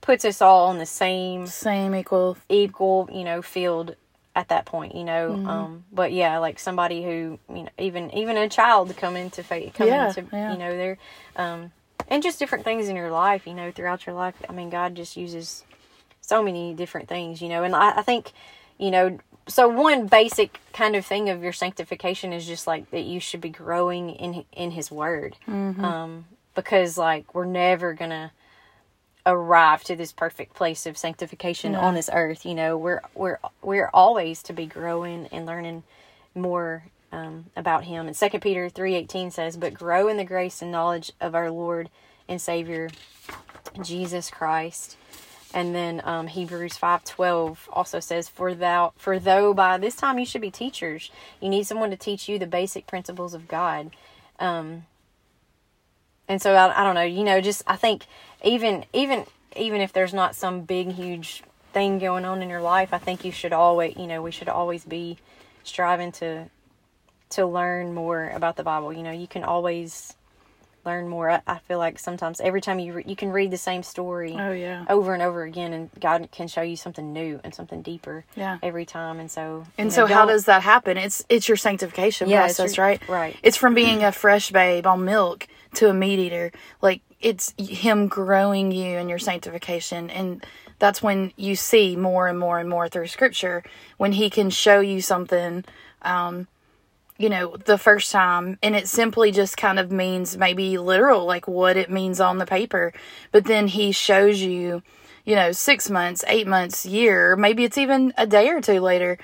puts 0.00 0.24
us 0.24 0.40
all 0.40 0.68
on 0.68 0.78
the 0.78 0.86
same 0.86 1.46
same 1.46 1.94
equal 1.94 2.36
equal 2.48 3.08
you 3.12 3.24
know 3.24 3.42
field 3.42 3.94
at 4.36 4.48
that 4.48 4.64
point 4.64 4.94
you 4.94 5.04
know 5.04 5.30
mm-hmm. 5.32 5.46
um 5.48 5.84
but 5.92 6.12
yeah 6.12 6.38
like 6.38 6.58
somebody 6.58 7.02
who 7.02 7.38
you 7.54 7.62
know 7.64 7.68
even 7.78 8.10
even 8.14 8.36
a 8.36 8.48
child 8.48 8.94
come 8.96 9.16
into 9.16 9.42
faith 9.42 9.74
come 9.74 9.88
yeah, 9.88 10.08
into 10.08 10.24
yeah. 10.32 10.52
you 10.52 10.58
know 10.58 10.76
their 10.76 10.98
um 11.36 11.72
and 12.08 12.22
just 12.22 12.38
different 12.38 12.64
things 12.64 12.88
in 12.88 12.96
your 12.96 13.10
life 13.10 13.46
you 13.46 13.54
know 13.54 13.70
throughout 13.70 14.06
your 14.06 14.14
life 14.14 14.34
i 14.48 14.52
mean 14.52 14.70
god 14.70 14.94
just 14.94 15.16
uses 15.16 15.64
so 16.20 16.42
many 16.42 16.74
different 16.74 17.08
things 17.08 17.42
you 17.42 17.48
know 17.48 17.64
and 17.64 17.74
i, 17.74 17.98
I 17.98 18.02
think 18.02 18.32
you 18.78 18.90
know 18.90 19.18
so 19.48 19.66
one 19.68 20.06
basic 20.06 20.60
kind 20.72 20.94
of 20.94 21.04
thing 21.04 21.28
of 21.28 21.42
your 21.42 21.52
sanctification 21.52 22.32
is 22.32 22.46
just 22.46 22.68
like 22.68 22.90
that 22.92 23.02
you 23.02 23.18
should 23.18 23.40
be 23.40 23.48
growing 23.48 24.10
in 24.10 24.44
in 24.52 24.70
his 24.70 24.90
word 24.90 25.36
mm-hmm. 25.48 25.84
um 25.84 26.24
because 26.54 26.96
like 26.96 27.34
we're 27.34 27.44
never 27.44 27.94
gonna 27.94 28.30
arrive 29.30 29.84
to 29.84 29.96
this 29.96 30.12
perfect 30.12 30.54
place 30.54 30.86
of 30.86 30.98
sanctification 30.98 31.72
yeah. 31.72 31.80
on 31.80 31.94
this 31.94 32.10
earth. 32.12 32.44
You 32.44 32.54
know, 32.54 32.76
we're 32.76 33.00
we're 33.14 33.38
we're 33.62 33.90
always 33.92 34.42
to 34.44 34.52
be 34.52 34.66
growing 34.66 35.26
and 35.32 35.46
learning 35.46 35.82
more 36.34 36.84
um, 37.12 37.46
about 37.56 37.84
Him. 37.84 38.06
And 38.06 38.16
Second 38.16 38.40
Peter 38.40 38.68
three 38.68 38.94
eighteen 38.94 39.30
says, 39.30 39.56
"But 39.56 39.74
grow 39.74 40.08
in 40.08 40.16
the 40.16 40.24
grace 40.24 40.62
and 40.62 40.70
knowledge 40.70 41.12
of 41.20 41.34
our 41.34 41.50
Lord 41.50 41.90
and 42.28 42.40
Savior 42.40 42.90
Jesus 43.82 44.30
Christ." 44.30 44.96
And 45.52 45.74
then 45.74 46.00
um, 46.04 46.28
Hebrews 46.28 46.76
five 46.76 47.04
twelve 47.04 47.68
also 47.72 47.98
says, 48.00 48.28
"For 48.28 48.54
thou 48.54 48.92
for 48.96 49.18
though 49.18 49.52
by 49.54 49.78
this 49.78 49.96
time 49.96 50.18
you 50.18 50.26
should 50.26 50.40
be 50.40 50.50
teachers, 50.50 51.10
you 51.40 51.48
need 51.48 51.66
someone 51.66 51.90
to 51.90 51.96
teach 51.96 52.28
you 52.28 52.38
the 52.38 52.46
basic 52.46 52.86
principles 52.86 53.34
of 53.34 53.48
God." 53.48 53.90
Um, 54.38 54.86
and 56.30 56.40
so 56.40 56.54
I, 56.54 56.80
I 56.80 56.84
don't 56.84 56.94
know, 56.94 57.02
you 57.02 57.24
know, 57.24 57.40
just 57.40 57.64
I 57.66 57.74
think 57.74 58.06
even 58.44 58.84
even 58.92 59.26
even 59.56 59.80
if 59.80 59.92
there's 59.92 60.14
not 60.14 60.36
some 60.36 60.60
big 60.60 60.92
huge 60.92 61.42
thing 61.72 61.98
going 61.98 62.24
on 62.24 62.40
in 62.40 62.48
your 62.48 62.62
life, 62.62 62.94
I 62.94 62.98
think 62.98 63.24
you 63.24 63.32
should 63.32 63.52
always, 63.52 63.96
you 63.96 64.06
know, 64.06 64.22
we 64.22 64.30
should 64.30 64.48
always 64.48 64.84
be 64.84 65.18
striving 65.64 66.12
to 66.12 66.46
to 67.30 67.46
learn 67.46 67.94
more 67.94 68.28
about 68.28 68.56
the 68.56 68.62
Bible. 68.62 68.92
You 68.92 69.02
know, 69.02 69.10
you 69.10 69.26
can 69.26 69.42
always 69.42 70.14
learn 70.84 71.08
more. 71.08 71.30
I, 71.30 71.42
I 71.48 71.58
feel 71.58 71.78
like 71.78 71.98
sometimes 71.98 72.40
every 72.40 72.60
time 72.60 72.78
you 72.78 72.92
re- 72.92 73.04
you 73.04 73.16
can 73.16 73.32
read 73.32 73.50
the 73.50 73.58
same 73.58 73.82
story 73.82 74.36
oh 74.38 74.52
yeah. 74.52 74.84
over 74.88 75.12
and 75.12 75.24
over 75.24 75.42
again 75.42 75.72
and 75.72 75.90
God 75.98 76.28
can 76.30 76.46
show 76.46 76.62
you 76.62 76.76
something 76.76 77.12
new 77.12 77.40
and 77.42 77.52
something 77.52 77.82
deeper 77.82 78.24
yeah. 78.36 78.58
every 78.62 78.86
time. 78.86 79.18
And 79.18 79.28
so 79.28 79.66
and 79.76 79.92
so 79.92 80.06
know, 80.06 80.14
how 80.14 80.26
does 80.26 80.44
that 80.44 80.62
happen? 80.62 80.96
It's 80.96 81.24
it's 81.28 81.48
your 81.48 81.56
sanctification 81.56 82.28
yeah, 82.28 82.42
process 82.42 82.76
your, 82.76 82.86
right? 82.86 83.08
right. 83.08 83.36
It's 83.42 83.56
from 83.56 83.74
being 83.74 84.04
a 84.04 84.12
fresh 84.12 84.52
babe 84.52 84.86
on 84.86 85.04
milk 85.04 85.48
to 85.74 85.88
a 85.88 85.94
meat 85.94 86.18
eater. 86.18 86.52
Like 86.80 87.02
it's 87.20 87.54
him 87.58 88.08
growing 88.08 88.72
you 88.72 88.98
in 88.98 89.08
your 89.08 89.18
sanctification 89.18 90.10
and 90.10 90.44
that's 90.78 91.02
when 91.02 91.32
you 91.36 91.56
see 91.56 91.94
more 91.94 92.28
and 92.28 92.38
more 92.38 92.58
and 92.58 92.68
more 92.68 92.88
through 92.88 93.06
scripture 93.08 93.62
when 93.98 94.12
he 94.12 94.30
can 94.30 94.48
show 94.48 94.80
you 94.80 95.00
something 95.02 95.64
um 96.02 96.46
you 97.20 97.28
know, 97.28 97.54
the 97.66 97.76
first 97.76 98.10
time, 98.10 98.58
and 98.62 98.74
it 98.74 98.88
simply 98.88 99.30
just 99.30 99.58
kind 99.58 99.78
of 99.78 99.92
means 99.92 100.38
maybe 100.38 100.78
literal, 100.78 101.26
like 101.26 101.46
what 101.46 101.76
it 101.76 101.90
means 101.90 102.18
on 102.18 102.38
the 102.38 102.46
paper. 102.46 102.94
But 103.30 103.44
then 103.44 103.68
he 103.68 103.92
shows 103.92 104.40
you, 104.40 104.82
you 105.26 105.36
know, 105.36 105.52
six 105.52 105.90
months, 105.90 106.24
eight 106.26 106.46
months, 106.46 106.86
year, 106.86 107.36
maybe 107.36 107.64
it's 107.64 107.76
even 107.76 108.14
a 108.16 108.26
day 108.26 108.48
or 108.48 108.62
two 108.62 108.80
later, 108.80 109.18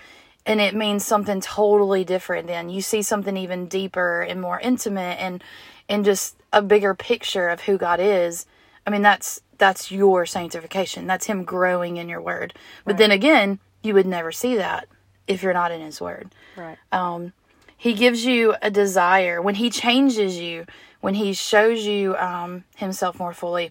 and 0.44 0.60
it 0.60 0.74
means 0.74 1.06
something 1.06 1.40
totally 1.40 2.04
different. 2.04 2.48
Then 2.48 2.68
you 2.68 2.82
see 2.82 3.00
something 3.00 3.34
even 3.34 3.66
deeper 3.66 4.20
and 4.20 4.42
more 4.42 4.60
intimate, 4.60 5.18
and 5.18 5.42
and 5.88 6.04
just 6.04 6.36
a 6.52 6.62
bigger 6.62 6.94
picture 6.94 7.48
of 7.48 7.62
who 7.62 7.78
God 7.78 8.00
is. 8.00 8.46
I 8.86 8.90
mean, 8.90 9.02
that's 9.02 9.40
that's 9.58 9.90
your 9.90 10.26
sanctification. 10.26 11.06
That's 11.06 11.26
Him 11.26 11.44
growing 11.44 11.96
in 11.96 12.08
your 12.08 12.20
Word. 12.20 12.54
But 12.84 12.92
Right. 12.92 12.98
then 12.98 13.10
again, 13.10 13.58
you 13.82 13.94
would 13.94 14.06
never 14.06 14.32
see 14.32 14.56
that 14.56 14.86
if 15.26 15.42
you're 15.42 15.54
not 15.54 15.72
in 15.72 15.80
His 15.80 16.00
Word. 16.00 16.30
Right. 16.56 16.78
Um, 16.92 17.32
he 17.76 17.92
gives 17.94 18.24
you 18.24 18.54
a 18.62 18.70
desire 18.70 19.40
when 19.42 19.56
He 19.56 19.70
changes 19.70 20.38
you, 20.38 20.66
when 21.00 21.14
He 21.14 21.32
shows 21.32 21.84
you 21.84 22.16
um, 22.16 22.64
Himself 22.76 23.18
more 23.18 23.34
fully. 23.34 23.70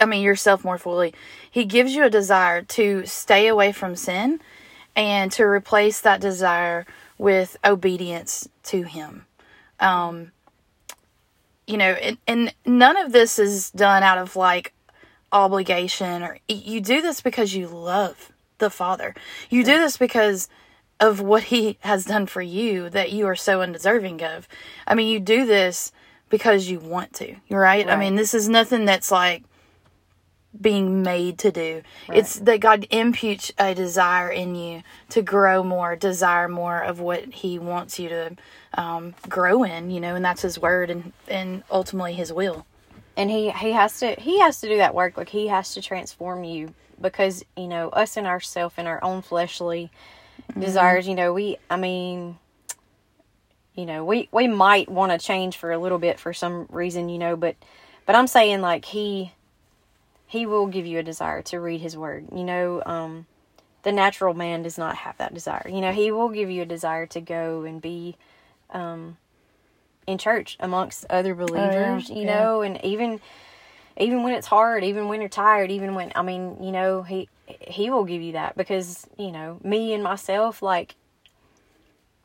I 0.00 0.06
mean, 0.06 0.22
yourself 0.22 0.64
more 0.64 0.78
fully. 0.78 1.14
He 1.50 1.64
gives 1.64 1.94
you 1.94 2.04
a 2.04 2.10
desire 2.10 2.62
to 2.62 3.06
stay 3.06 3.46
away 3.46 3.70
from 3.72 3.94
sin 3.94 4.40
and 4.96 5.30
to 5.32 5.44
replace 5.44 6.00
that 6.00 6.20
desire 6.20 6.84
with 7.16 7.56
obedience 7.64 8.48
to 8.64 8.82
Him. 8.82 9.26
Um, 9.78 10.32
you 11.68 11.76
know, 11.76 11.92
and, 11.92 12.18
and 12.26 12.54
none 12.64 12.96
of 12.96 13.12
this 13.12 13.38
is 13.38 13.70
done 13.70 14.02
out 14.02 14.18
of 14.18 14.36
like 14.36 14.72
obligation 15.30 16.22
or 16.22 16.38
you 16.48 16.80
do 16.80 17.02
this 17.02 17.20
because 17.20 17.54
you 17.54 17.68
love 17.68 18.32
the 18.56 18.70
Father. 18.70 19.14
You 19.50 19.62
do 19.62 19.78
this 19.78 19.96
because 19.96 20.48
of 20.98 21.20
what 21.20 21.44
He 21.44 21.76
has 21.80 22.06
done 22.06 22.26
for 22.26 22.42
you 22.42 22.88
that 22.90 23.12
you 23.12 23.26
are 23.26 23.36
so 23.36 23.60
undeserving 23.60 24.22
of. 24.22 24.48
I 24.86 24.94
mean, 24.94 25.08
you 25.08 25.20
do 25.20 25.46
this 25.46 25.92
because 26.30 26.68
you 26.68 26.78
want 26.78 27.12
to, 27.14 27.36
right? 27.50 27.88
I 27.88 27.96
mean, 27.96 28.16
this 28.16 28.34
is 28.34 28.48
nothing 28.48 28.84
that's 28.84 29.10
like 29.10 29.44
being 30.60 31.02
made 31.02 31.38
to 31.40 31.52
do. 31.52 31.82
It's 32.12 32.36
that 32.36 32.60
God 32.60 32.86
imputes 32.90 33.52
a 33.58 33.74
desire 33.74 34.30
in 34.30 34.54
you 34.54 34.82
to 35.10 35.22
grow 35.22 35.62
more, 35.64 35.96
desire 35.96 36.48
more 36.48 36.80
of 36.80 37.00
what 37.00 37.24
He 37.34 37.58
wants 37.58 37.98
you 37.98 38.08
to 38.10 38.36
um, 38.74 39.14
grow 39.28 39.64
in, 39.64 39.90
you 39.90 40.00
know, 40.00 40.14
and 40.16 40.24
that's 40.24 40.42
His 40.42 40.58
word 40.60 40.90
and, 40.90 41.12
and 41.28 41.64
ultimately 41.70 42.14
His 42.14 42.32
will. 42.32 42.66
and 43.16 43.30
he 43.30 43.50
he 43.52 43.72
has 43.72 44.00
to 44.00 44.14
he 44.18 44.40
has 44.40 44.60
to 44.60 44.68
do 44.68 44.78
that 44.78 44.94
work 44.94 45.16
like 45.16 45.30
he 45.30 45.48
has 45.48 45.74
to 45.74 45.82
transform 45.82 46.44
you 46.44 46.74
because 47.00 47.44
you 47.56 47.68
know 47.68 47.88
us 47.90 48.16
and 48.16 48.26
ourself 48.26 48.74
and 48.78 48.88
our 48.88 49.02
own 49.04 49.22
fleshly 49.22 49.90
desires 50.58 51.08
you 51.08 51.14
know 51.14 51.32
we 51.32 51.56
i 51.70 51.76
mean 51.76 52.38
you 53.74 53.86
know 53.86 54.04
we 54.04 54.28
we 54.32 54.48
might 54.48 54.88
want 54.88 55.12
to 55.12 55.18
change 55.18 55.56
for 55.56 55.72
a 55.72 55.78
little 55.78 55.98
bit 55.98 56.18
for 56.20 56.32
some 56.32 56.66
reason 56.70 57.08
you 57.08 57.18
know 57.18 57.36
but 57.36 57.56
but 58.06 58.16
i'm 58.16 58.26
saying 58.28 58.60
like 58.60 58.84
he 58.86 59.32
he 60.28 60.46
will 60.46 60.68
give 60.68 60.86
you 60.86 61.00
a 61.00 61.02
desire 61.02 61.42
to 61.42 61.58
read 61.58 61.80
his 61.80 61.96
word. 61.96 62.28
You 62.32 62.44
know 62.44 62.82
um 62.86 63.26
the 63.82 63.92
natural 63.92 64.34
man 64.34 64.62
does 64.62 64.78
not 64.78 64.96
have 64.96 65.16
that 65.18 65.34
desire. 65.34 65.68
You 65.68 65.80
know 65.80 65.92
he 65.92 66.12
will 66.12 66.28
give 66.28 66.50
you 66.50 66.62
a 66.62 66.66
desire 66.66 67.06
to 67.06 67.20
go 67.20 67.64
and 67.64 67.82
be 67.82 68.16
um 68.70 69.16
in 70.08 70.16
church 70.16 70.56
amongst 70.58 71.04
other 71.10 71.34
believers 71.34 72.08
you 72.08 72.22
yeah. 72.22 72.40
know 72.40 72.62
and 72.62 72.82
even 72.82 73.20
even 73.98 74.22
when 74.22 74.32
it's 74.32 74.46
hard 74.46 74.82
even 74.82 75.06
when 75.06 75.20
you're 75.20 75.28
tired 75.28 75.70
even 75.70 75.94
when 75.94 76.10
i 76.16 76.22
mean 76.22 76.56
you 76.62 76.72
know 76.72 77.02
he 77.02 77.28
he 77.60 77.90
will 77.90 78.04
give 78.04 78.22
you 78.22 78.32
that 78.32 78.56
because 78.56 79.06
you 79.18 79.30
know 79.30 79.60
me 79.62 79.92
and 79.92 80.02
myself 80.02 80.62
like 80.62 80.94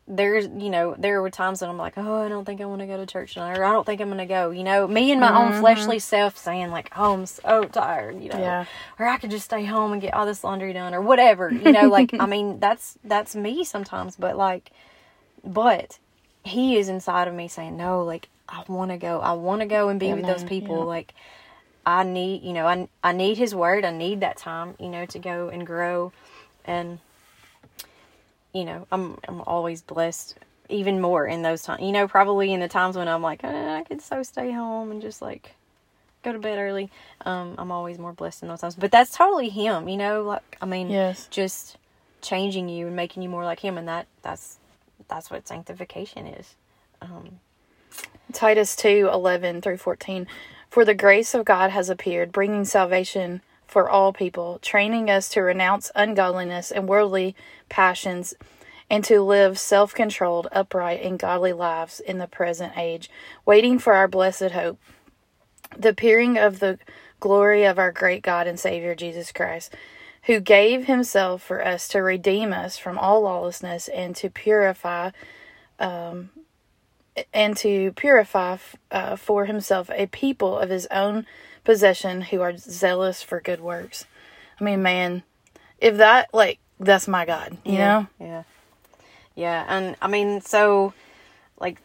there's 0.07 0.48
you 0.57 0.69
know 0.69 0.95
there 0.98 1.22
were 1.22 1.29
times 1.29 1.62
that 1.62 1.69
i'm 1.69 1.77
like 1.77 1.98
oh 1.98 2.25
i 2.25 2.27
don't 2.27 2.43
think 2.43 2.60
i 2.60 2.65
want 2.65 2.81
to 2.81 2.86
go 2.88 2.98
to 2.98 3.05
church 3.05 3.36
tonight 3.36 3.57
or 3.57 3.63
i 3.63 3.72
don't 3.72 3.86
think 3.86 4.01
i'm 4.01 4.10
going 4.10 4.17
to 4.17 4.25
go 4.25 4.50
you 4.50 4.63
know 4.63 4.86
me 4.86 5.12
and 5.12 5.22
my 5.22 5.33
own 5.33 5.51
mm-hmm. 5.51 5.62
fleshly 5.62 5.98
self 5.98 6.38
saying 6.38 6.69
like 6.72 6.91
oh 6.98 7.13
i'm 7.13 7.25
so 7.25 7.63
tired 7.63 8.22
you 8.22 8.29
know 8.29 8.38
Yeah. 8.38 8.65
or 9.00 9.07
i 9.07 9.17
could 9.17 9.31
just 9.31 9.45
stay 9.45 9.63
home 9.63 9.93
and 9.93 10.01
get 10.01 10.13
all 10.13 10.25
this 10.25 10.43
laundry 10.43 10.74
done 10.74 10.93
or 10.93 11.01
whatever 11.01 11.50
you 11.50 11.72
know 11.72 11.88
like 11.88 12.13
i 12.19 12.25
mean 12.25 12.60
that's 12.60 12.98
that's 13.05 13.33
me 13.33 13.63
sometimes 13.63 14.17
but 14.17 14.36
like 14.36 14.72
but 15.43 16.00
he 16.43 16.77
is 16.77 16.89
inside 16.89 17.29
of 17.29 17.33
me 17.33 17.48
saying 17.48 17.77
no 17.77 18.03
like 18.03 18.27
i 18.50 18.62
want 18.67 18.91
to 18.91 18.98
go 18.98 19.22
i 19.22 19.31
want 19.31 19.62
to 19.62 19.65
go 19.65 19.88
and 19.88 20.01
be 20.01 20.13
with 20.13 20.25
those 20.25 20.43
people 20.43 20.79
yeah. 20.79 20.83
like 20.83 21.13
i 21.86 22.03
need 22.03 22.43
you 22.43 22.51
know 22.51 22.67
I, 22.67 22.89
I 23.01 23.13
need 23.13 23.38
his 23.38 23.55
word 23.55 23.86
i 23.86 23.91
need 23.91 24.19
that 24.19 24.36
time 24.36 24.75
you 24.81 24.89
know 24.89 25.05
to 25.05 25.19
go 25.19 25.48
and 25.48 25.65
grow 25.65 26.12
and 26.65 27.00
you 28.53 28.65
know 28.65 28.88
i'm 28.91 29.17
i'm 29.27 29.41
always 29.41 29.81
blessed 29.81 30.38
even 30.69 31.01
more 31.01 31.25
in 31.25 31.41
those 31.41 31.63
times 31.63 31.81
you 31.81 31.91
know 31.91 32.07
probably 32.07 32.53
in 32.53 32.60
the 32.60 32.67
times 32.67 32.95
when 32.95 33.07
i'm 33.07 33.22
like 33.22 33.43
eh, 33.43 33.75
i 33.75 33.83
could 33.83 34.01
so 34.01 34.24
stay 34.24 34.51
home 34.51 34.91
and 34.91 35.01
just 35.01 35.22
like 35.22 35.55
go 36.24 36.31
to 36.33 36.39
bed 36.39 36.57
early 36.57 36.89
um 37.25 37.55
i'm 37.57 37.72
always 37.72 38.00
more 38.00 38.13
blessed 38.13 38.43
in 38.43 38.50
those 38.50 38.62
times 38.62 38.75
but 38.75 38.91
that's 38.91 39.12
totally 39.12 39.50
him 39.50 39.88
you 39.89 39.98
know 39.98 40.24
like 40.24 40.57
i 40.62 40.65
mean 40.65 40.89
Yes. 40.89 41.27
just 41.31 41.77
changing 42.22 42.69
you 42.69 42.88
and 42.88 42.95
making 42.95 43.22
you 43.24 43.29
more 43.29 43.43
like 43.43 43.60
him 43.60 43.77
and 43.77 43.88
that 43.88 44.07
that's 44.22 44.60
that's 45.10 45.29
what 45.29 45.48
sanctification 45.48 46.27
is 46.27 46.55
um 47.01 47.39
Titus 48.31 48.75
2 48.75 49.10
11 49.13 49.62
through 49.62 49.77
14. 49.77 50.27
For 50.69 50.83
the 50.83 50.95
grace 50.95 51.36
of 51.36 51.45
God 51.45 51.69
has 51.69 51.89
appeared, 51.89 52.31
bringing 52.31 52.65
salvation 52.65 53.41
for 53.74 53.89
all 53.89 54.13
people, 54.13 54.60
training 54.62 55.10
us 55.10 55.27
to 55.30 55.42
renounce 55.42 55.92
ungodliness 55.96 56.72
and 56.72 56.88
worldly 56.88 57.36
passions, 57.70 58.36
and 58.88 59.03
to 59.03 59.20
live 59.22 59.58
self 59.58 59.96
controlled, 59.96 60.48
upright, 60.51 61.01
and 61.01 61.18
godly 61.18 61.53
lives 61.53 62.00
in 62.00 62.20
the 62.20 62.27
present 62.27 62.74
age, 62.77 63.10
waiting 63.48 63.80
for 63.80 63.94
our 63.94 64.08
blessed 64.08 64.51
hope, 64.51 64.80
the 65.75 65.89
appearing 65.89 66.38
of 66.38 66.60
the 66.60 66.77
glory 67.20 67.63
of 67.63 67.80
our 67.80 67.92
great 67.92 68.22
God 68.22 68.46
and 68.46 68.60
Savior 68.60 68.94
Jesus 68.94 69.32
Christ, 69.32 69.74
who 70.25 70.39
gave 70.39 70.86
himself 70.86 71.42
for 71.42 71.65
us 71.65 71.88
to 71.88 72.00
redeem 72.00 72.53
us 72.53 72.77
from 72.77 73.00
all 73.00 73.22
lawlessness 73.22 73.88
and 73.88 74.15
to 74.18 74.30
purify 74.30 75.10
and 77.34 77.58
to 77.58 77.92
purify 77.94 78.58
uh, 78.92 79.15
for 79.15 79.46
himself 79.46 79.89
a 79.92 80.06
people 80.08 80.58
of 80.58 80.70
his 80.70 80.88
own 80.92 81.25
possession 81.63 82.22
who 82.22 82.41
are 82.41 82.58
zealous 82.58 83.24
for 83.24 83.39
good 83.41 83.62
works. 83.62 84.05
I 84.60 84.63
mean, 84.63 84.82
man, 84.82 85.24
if 85.79 85.98
that, 85.98 86.34
like, 86.34 86.60
that's 86.79 87.08
my 87.08 87.25
God, 87.25 87.58
you 87.65 87.77
know? 87.77 88.08
Yeah. 88.20 88.43
Yeah. 89.36 89.65
And 89.67 89.96
I 90.01 90.08
mean, 90.08 90.41
so 90.41 90.93
like 91.58 91.79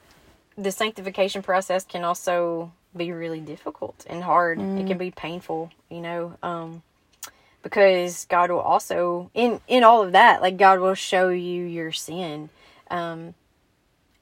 the 0.56 0.72
sanctification 0.72 1.42
process 1.42 1.84
can 1.84 2.04
also 2.04 2.72
be 2.96 3.12
really 3.12 3.40
difficult 3.40 4.04
and 4.08 4.22
hard. 4.22 4.58
It 4.58 4.86
can 4.86 4.98
be 4.98 5.10
painful, 5.10 5.70
you 5.88 6.00
know, 6.00 6.36
um, 6.42 6.82
because 7.62 8.26
God 8.26 8.50
will 8.50 8.60
also 8.60 9.30
in 9.34 9.60
in 9.68 9.84
all 9.84 10.02
of 10.02 10.12
that, 10.12 10.42
like 10.42 10.56
God 10.56 10.80
will 10.80 10.94
show 10.94 11.28
you 11.28 11.64
your 11.64 11.92
sin. 11.92 12.50
Um 12.90 13.34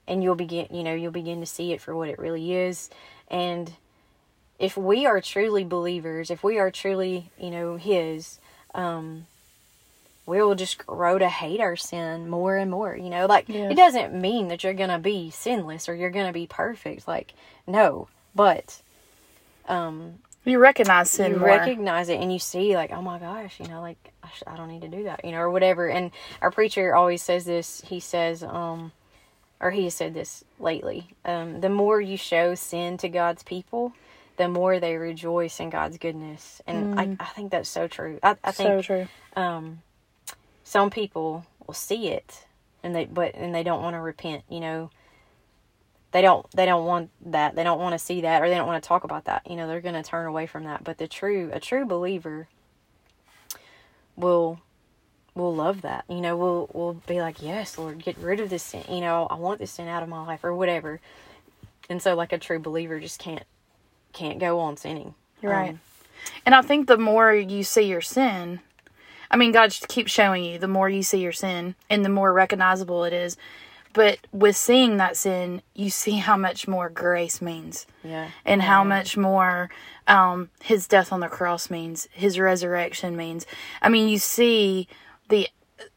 and 0.08 0.22
you'll 0.22 0.36
begin, 0.36 0.68
you 0.70 0.84
know, 0.84 0.94
you'll 0.94 1.10
begin 1.10 1.40
to 1.40 1.46
see 1.46 1.72
it 1.72 1.80
for 1.80 1.96
what 1.96 2.08
it 2.08 2.18
really 2.18 2.54
is. 2.54 2.90
And 3.28 3.72
if 4.58 4.76
we 4.76 5.06
are 5.06 5.20
truly 5.20 5.64
believers, 5.64 6.30
if 6.30 6.42
we 6.44 6.58
are 6.58 6.70
truly, 6.70 7.30
you 7.38 7.50
know, 7.50 7.76
his, 7.76 8.38
um 8.74 9.26
we 10.26 10.42
will 10.42 10.56
just 10.56 10.78
grow 10.84 11.18
to 11.18 11.28
hate 11.28 11.60
our 11.60 11.76
sin 11.76 12.28
more 12.28 12.56
and 12.56 12.68
more. 12.70 12.96
You 12.96 13.10
know, 13.10 13.26
like 13.26 13.48
Yes. 13.48 13.70
it 13.70 13.76
doesn't 13.76 14.12
mean 14.12 14.48
that 14.48 14.64
you're 14.64 14.74
gonna 14.74 14.98
be 14.98 15.30
sinless 15.30 15.88
or 15.88 15.94
you're 15.94 16.10
gonna 16.10 16.32
be 16.32 16.46
perfect. 16.48 17.06
Like 17.06 17.32
no, 17.66 18.08
but 18.34 18.82
um, 19.68 20.18
You 20.44 20.58
recognize 20.58 21.10
sin 21.10 21.32
you 21.32 21.38
more. 21.38 21.46
recognize 21.48 22.08
it 22.08 22.20
and 22.20 22.32
you 22.32 22.38
see 22.38 22.76
like, 22.76 22.92
oh 22.92 23.02
my 23.02 23.18
gosh, 23.18 23.58
you 23.60 23.68
know, 23.68 23.80
like 23.80 23.98
I, 24.22 24.28
sh- 24.28 24.42
I 24.46 24.56
don't 24.56 24.68
need 24.68 24.82
to 24.82 24.88
do 24.88 25.04
that, 25.04 25.24
you 25.24 25.32
know, 25.32 25.38
or 25.38 25.50
whatever. 25.50 25.88
And 25.88 26.10
our 26.42 26.50
preacher 26.50 26.94
always 26.94 27.22
says 27.22 27.44
this. 27.44 27.82
He 27.86 28.00
says, 28.00 28.42
um, 28.42 28.92
or 29.60 29.70
he 29.70 29.84
has 29.84 29.94
said 29.94 30.14
this 30.14 30.44
lately. 30.58 31.08
Um, 31.24 31.60
the 31.60 31.68
more 31.70 32.00
you 32.00 32.16
show 32.16 32.54
sin 32.54 32.96
to 32.98 33.08
God's 33.08 33.42
people, 33.42 33.92
the 34.36 34.48
more 34.48 34.80
they 34.80 34.96
rejoice 34.96 35.60
in 35.60 35.70
God's 35.70 35.98
goodness. 35.98 36.62
And 36.66 36.88
I, 36.96 37.10
I 37.20 37.26
think 37.26 37.52
that's 37.52 37.68
so 37.70 37.88
true. 37.88 38.18
I, 38.22 38.36
I 38.44 38.52
think 38.52 38.80
Mm. 38.80 38.80
so 38.80 38.82
true. 38.82 39.08
um, 39.36 39.82
some 40.64 40.90
people 40.90 41.46
will 41.66 41.74
see 41.74 42.08
it 42.08 42.46
and 42.82 42.94
they 42.94 43.04
but 43.06 43.34
and 43.34 43.54
they 43.54 43.62
don't 43.62 43.82
want 43.82 43.94
to 43.94 44.00
repent 44.00 44.44
you 44.48 44.60
know 44.60 44.90
they 46.12 46.22
don't 46.22 46.46
they 46.52 46.66
don't 46.66 46.86
want 46.86 47.10
that 47.24 47.54
they 47.56 47.64
don't 47.64 47.80
want 47.80 47.92
to 47.94 47.98
see 47.98 48.22
that 48.22 48.42
or 48.42 48.48
they 48.48 48.54
don't 48.56 48.66
want 48.68 48.82
to 48.82 48.88
talk 48.88 49.04
about 49.04 49.24
that 49.26 49.42
you 49.48 49.56
know 49.56 49.66
they're 49.66 49.80
going 49.80 49.94
to 49.94 50.02
turn 50.02 50.26
away 50.26 50.46
from 50.46 50.64
that 50.64 50.84
but 50.84 50.98
the 50.98 51.08
true 51.08 51.50
a 51.52 51.60
true 51.60 51.86
believer 51.86 52.48
will 54.16 54.60
will 55.34 55.54
love 55.54 55.82
that 55.82 56.04
you 56.08 56.20
know 56.20 56.36
we'll 56.36 56.70
we'll 56.74 56.94
be 57.06 57.20
like 57.20 57.42
yes 57.42 57.78
lord 57.78 58.02
get 58.02 58.18
rid 58.18 58.40
of 58.40 58.50
this 58.50 58.62
sin 58.64 58.84
you 58.90 59.00
know 59.00 59.26
i 59.30 59.34
want 59.36 59.58
this 59.60 59.72
sin 59.72 59.88
out 59.88 60.02
of 60.02 60.08
my 60.08 60.24
life 60.26 60.44
or 60.44 60.54
whatever 60.54 61.00
and 61.90 62.02
so 62.02 62.14
like 62.14 62.32
a 62.32 62.38
true 62.38 62.58
believer 62.58 63.00
just 63.00 63.20
can't 63.20 63.44
can't 64.16 64.38
go 64.38 64.58
on 64.60 64.76
sinning 64.76 65.14
right. 65.42 65.70
Um, 65.70 65.80
And 66.44 66.54
I 66.54 66.62
think 66.62 66.86
the 66.88 66.98
more 66.98 67.32
you 67.32 67.62
see 67.62 67.82
your 67.82 68.00
sin, 68.00 68.60
I 69.30 69.36
mean, 69.36 69.52
God 69.52 69.70
just 69.70 69.88
keeps 69.88 70.10
showing 70.10 70.44
you 70.44 70.58
the 70.58 70.68
more 70.68 70.88
you 70.88 71.02
see 71.02 71.20
your 71.20 71.32
sin 71.32 71.74
and 71.90 72.04
the 72.04 72.08
more 72.08 72.32
recognizable 72.32 73.04
it 73.04 73.12
is. 73.12 73.36
but 73.92 74.18
with 74.30 74.56
seeing 74.56 74.98
that 74.98 75.16
sin, 75.16 75.62
you 75.74 75.88
see 75.90 76.18
how 76.28 76.36
much 76.36 76.66
more 76.68 76.88
grace 76.90 77.40
means 77.40 77.86
Yeah. 78.04 78.28
and 78.44 78.60
how 78.62 78.84
much 78.84 79.16
more 79.16 79.70
um, 80.06 80.50
his 80.62 80.86
death 80.86 81.12
on 81.12 81.20
the 81.20 81.28
cross 81.28 81.70
means, 81.70 82.06
his 82.12 82.38
resurrection 82.38 83.16
means. 83.16 83.46
I 83.82 83.88
mean, 83.88 84.08
you 84.08 84.18
see 84.18 84.86
the 85.28 85.48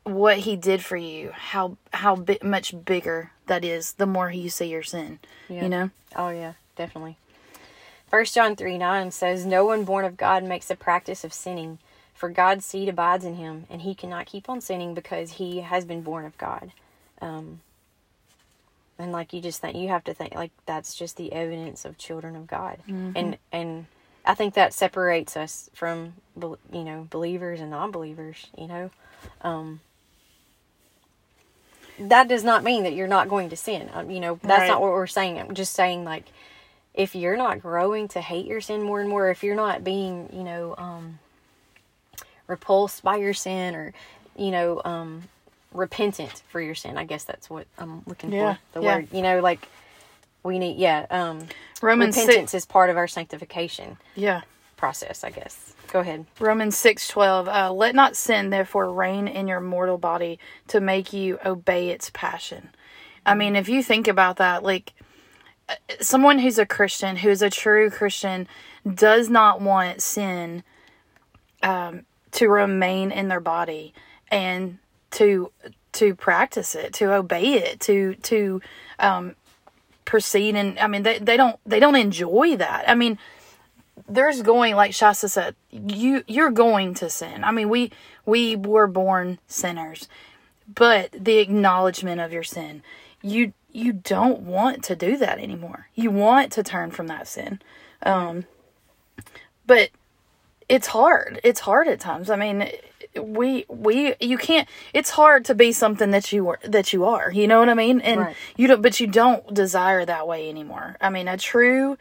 what 0.04 0.38
he 0.40 0.56
did 0.56 0.84
for 0.84 0.98
you, 0.98 1.32
how 1.34 1.78
how 1.94 2.16
bi- 2.16 2.40
much 2.44 2.74
bigger 2.86 3.32
that 3.48 3.64
is. 3.66 3.94
The 3.94 4.06
more 4.06 4.32
you 4.32 4.50
see 4.50 4.68
your 4.68 4.84
sin, 4.84 5.20
Yeah. 5.48 5.64
you 5.64 5.70
know. 5.70 5.90
Oh 6.16 6.30
yeah, 6.30 6.54
definitely. 6.76 7.18
First 8.10 8.34
John 8.34 8.56
three 8.56 8.78
nine 8.78 9.12
says, 9.12 9.46
"No 9.46 9.66
one 9.66 9.84
born 9.84 10.06
of 10.06 10.18
God 10.18 10.44
makes 10.44 10.70
a 10.72 10.76
practice 10.76 11.24
of 11.24 11.34
sinning, 11.34 11.80
for 12.14 12.30
God's 12.30 12.66
seed 12.66 12.90
abides 12.90 13.24
in 13.26 13.36
him, 13.36 13.66
and 13.70 13.82
he 13.84 13.94
cannot 13.96 14.26
keep 14.26 14.50
on 14.50 14.62
sinning 14.62 14.94
because 14.94 15.34
he 15.34 15.60
has 15.62 15.86
been 15.86 16.02
born 16.02 16.26
of 16.26 16.38
God." 16.38 16.72
Um, 17.22 17.62
and 18.98 19.12
like 19.12 19.32
you 19.34 19.42
just 19.42 19.62
think, 19.62 19.78
you 19.78 19.90
have 19.90 20.04
to 20.06 20.14
think 20.14 20.34
like 20.36 20.52
that's 20.66 20.96
just 20.96 21.18
the 21.18 21.32
evidence 21.34 21.86
of 21.86 21.98
children 21.98 22.36
of 22.36 22.48
God, 22.48 22.80
and 23.16 23.38
and 23.52 23.86
I 24.26 24.34
think 24.34 24.56
that 24.56 24.74
separates 24.74 25.38
us 25.38 25.70
from 25.74 26.14
you 26.72 26.84
know 26.84 27.08
believers 27.10 27.60
and 27.60 27.70
non-believers. 27.72 28.48
You 28.58 28.68
know, 28.68 28.92
um, 29.42 29.82
that 32.00 32.28
does 32.28 32.44
not 32.44 32.64
mean 32.64 32.84
that 32.84 32.94
you're 32.94 33.08
not 33.08 33.30
going 33.30 33.50
to 33.50 33.56
sin. 33.56 33.90
Um, 33.94 34.10
you 34.10 34.20
know, 34.20 34.40
that's 34.42 34.62
Right. 34.62 34.68
not 34.70 34.82
what 34.82 34.92
we're 34.92 35.08
saying. 35.08 35.40
I'm 35.40 35.54
just 35.54 35.74
saying 35.74 36.04
like 36.04 36.26
if 37.00 37.16
you're 37.16 37.38
not 37.38 37.62
growing 37.62 38.10
to 38.10 38.20
hate 38.20 38.46
your 38.46 38.60
sin 38.60 38.84
more 38.84 39.00
and 39.00 39.10
more, 39.10 39.30
if 39.30 39.42
you're 39.42 39.56
not 39.56 39.86
being, 39.86 40.30
you 40.34 40.44
know, 40.44 40.76
um, 40.78 41.20
repulsed 42.46 43.02
by 43.04 43.16
your 43.16 43.34
sin 43.34 43.74
or, 43.74 43.94
you 44.36 44.52
know, 44.52 44.82
um, 44.84 45.24
repentant 45.72 46.44
for 46.50 46.60
your 46.60 46.76
sin, 46.76 46.98
I 46.98 47.06
guess 47.06 47.24
that's 47.24 47.50
what 47.50 47.68
I'm 47.78 48.02
looking 48.06 48.34
Yeah, 48.34 48.56
for. 48.56 48.80
The 48.80 48.86
yeah. 48.86 48.96
word, 48.96 49.08
you 49.14 49.22
know, 49.22 49.40
like 49.40 49.66
we 50.44 50.60
need, 50.60 50.78
yeah, 50.78 51.06
um, 51.10 51.48
Romans 51.82 52.18
repentance 52.18 52.52
six, 52.52 52.64
is 52.64 52.66
part 52.66 52.90
of 52.90 52.98
our 52.98 53.08
sanctification 53.08 53.98
yeah. 54.16 54.42
process, 54.76 55.24
I 55.24 55.30
guess. 55.30 55.74
Go 55.94 56.02
ahead. 56.02 56.26
Romans 56.38 56.78
six 56.78 57.08
twelve. 57.08 57.48
Uh, 57.48 57.72
Let 57.72 57.96
not 57.96 58.18
sin 58.18 58.50
therefore 58.50 58.92
reign 58.94 59.28
in 59.28 59.48
your 59.48 59.62
mortal 59.62 59.98
body 59.98 60.38
to 60.68 60.82
make 60.82 61.14
you 61.14 61.40
obey 61.46 61.90
its 61.90 62.12
passion. 62.14 62.70
I 63.26 63.36
mean, 63.36 63.56
if 63.56 63.70
you 63.70 63.82
think 63.84 64.08
about 64.08 64.36
that, 64.38 64.64
like 64.64 64.94
someone 66.02 66.40
who's 66.40 66.58
a 66.58 66.66
Christian, 66.66 67.18
who's 67.18 67.42
a 67.42 67.50
true 67.50 67.90
Christian, 67.90 68.48
does 68.92 69.30
not 69.30 69.62
want 69.62 70.02
sin 70.02 70.64
um, 71.64 72.06
to 72.32 72.48
remain 72.50 73.12
in 73.12 73.28
their 73.28 73.40
body 73.40 73.94
and 74.30 74.78
to 75.12 75.52
to 75.92 76.14
practice 76.14 76.76
it, 76.76 76.94
to 76.94 77.14
obey 77.14 77.54
it, 77.54 77.80
to 77.82 78.16
to 78.16 78.62
um, 79.00 79.36
proceed. 80.06 80.56
And 80.56 80.78
I 80.80 80.88
mean, 80.88 81.04
they 81.04 81.20
they 81.20 81.38
don't 81.38 81.60
they 81.66 81.80
don't 81.80 81.96
enjoy 81.96 82.58
that. 82.58 82.86
I 82.88 82.96
mean 82.96 83.18
there's 84.08 84.42
going 84.42 84.76
like 84.76 84.94
Shasta 84.94 85.30
said, 85.30 85.56
you 85.72 86.24
you're 86.28 86.52
going 86.52 86.94
to 86.96 87.10
sin. 87.10 87.44
I 87.44 87.52
mean, 87.52 87.70
we 87.70 87.92
we 88.26 88.56
were 88.56 88.88
born 88.88 89.40
sinners, 89.48 90.08
but 90.74 91.12
the 91.12 91.38
acknowledgement 91.38 92.22
of 92.22 92.32
your 92.32 92.44
sin, 92.44 92.84
you 93.22 93.54
you 93.72 93.94
don't 93.94 94.42
want 94.42 94.84
to 94.86 94.96
do 94.96 95.18
that 95.18 95.40
anymore. 95.40 95.88
You 95.96 96.12
want 96.12 96.52
to 96.54 96.64
turn 96.64 96.92
from 96.92 97.08
that 97.08 97.28
sin, 97.28 97.62
um, 98.04 98.46
but 99.66 99.90
it's 100.68 100.88
hard. 100.88 101.40
It's 101.44 101.62
hard 101.62 101.88
at 101.88 102.00
times. 102.00 102.30
I 102.30 102.36
mean, 102.36 102.70
we 103.20 103.66
we 103.68 104.16
you 104.20 104.38
can't. 104.38 104.68
It's 104.94 105.12
hard 105.12 105.46
to 105.46 105.56
be 105.56 105.72
something 105.72 106.12
that 106.12 106.32
you 106.32 106.48
are 106.50 106.60
that 106.64 106.94
you 106.94 107.06
are. 107.06 107.32
You 107.32 107.48
know 107.48 107.60
what 107.60 107.70
I 107.70 107.74
mean? 107.74 108.02
And 108.02 108.22
Right. 108.22 108.36
you 108.56 108.68
don't. 108.68 108.82
But 108.82 109.00
you 109.00 109.08
don't 109.08 109.54
desire 109.54 110.06
that 110.06 110.28
way 110.28 110.50
anymore. 110.50 110.98
I 111.02 111.10
mean, 111.10 111.28
a 111.28 111.38
true 111.38 111.98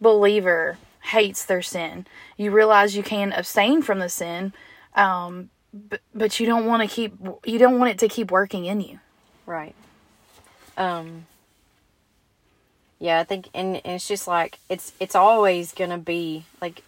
believer 0.00 0.78
hates 1.00 1.44
their 1.44 1.62
sin. 1.62 2.06
You 2.36 2.50
realize 2.50 2.96
you 2.96 3.02
can 3.02 3.32
abstain 3.32 3.82
from 3.82 3.98
the 3.98 4.08
sin, 4.08 4.52
um, 4.94 5.50
but 5.72 6.00
but 6.14 6.40
you 6.40 6.46
don't 6.46 6.66
want 6.66 6.82
to 6.82 6.88
keep. 6.88 7.14
You 7.44 7.58
don't 7.58 7.78
want 7.78 7.90
it 7.90 7.98
to 7.98 8.08
keep 8.08 8.30
working 8.30 8.64
in 8.66 8.80
you. 8.80 9.00
Right. 9.46 9.74
Um 10.78 11.26
Yeah, 12.98 13.20
I 13.20 13.24
think 13.24 13.48
and, 13.54 13.76
and 13.76 13.94
it's 13.96 14.08
just 14.08 14.26
like 14.26 14.58
it's 14.68 14.92
it's 15.00 15.14
always 15.14 15.72
going 15.72 15.90
to 15.90 15.98
be 15.98 16.46
like 16.60 16.82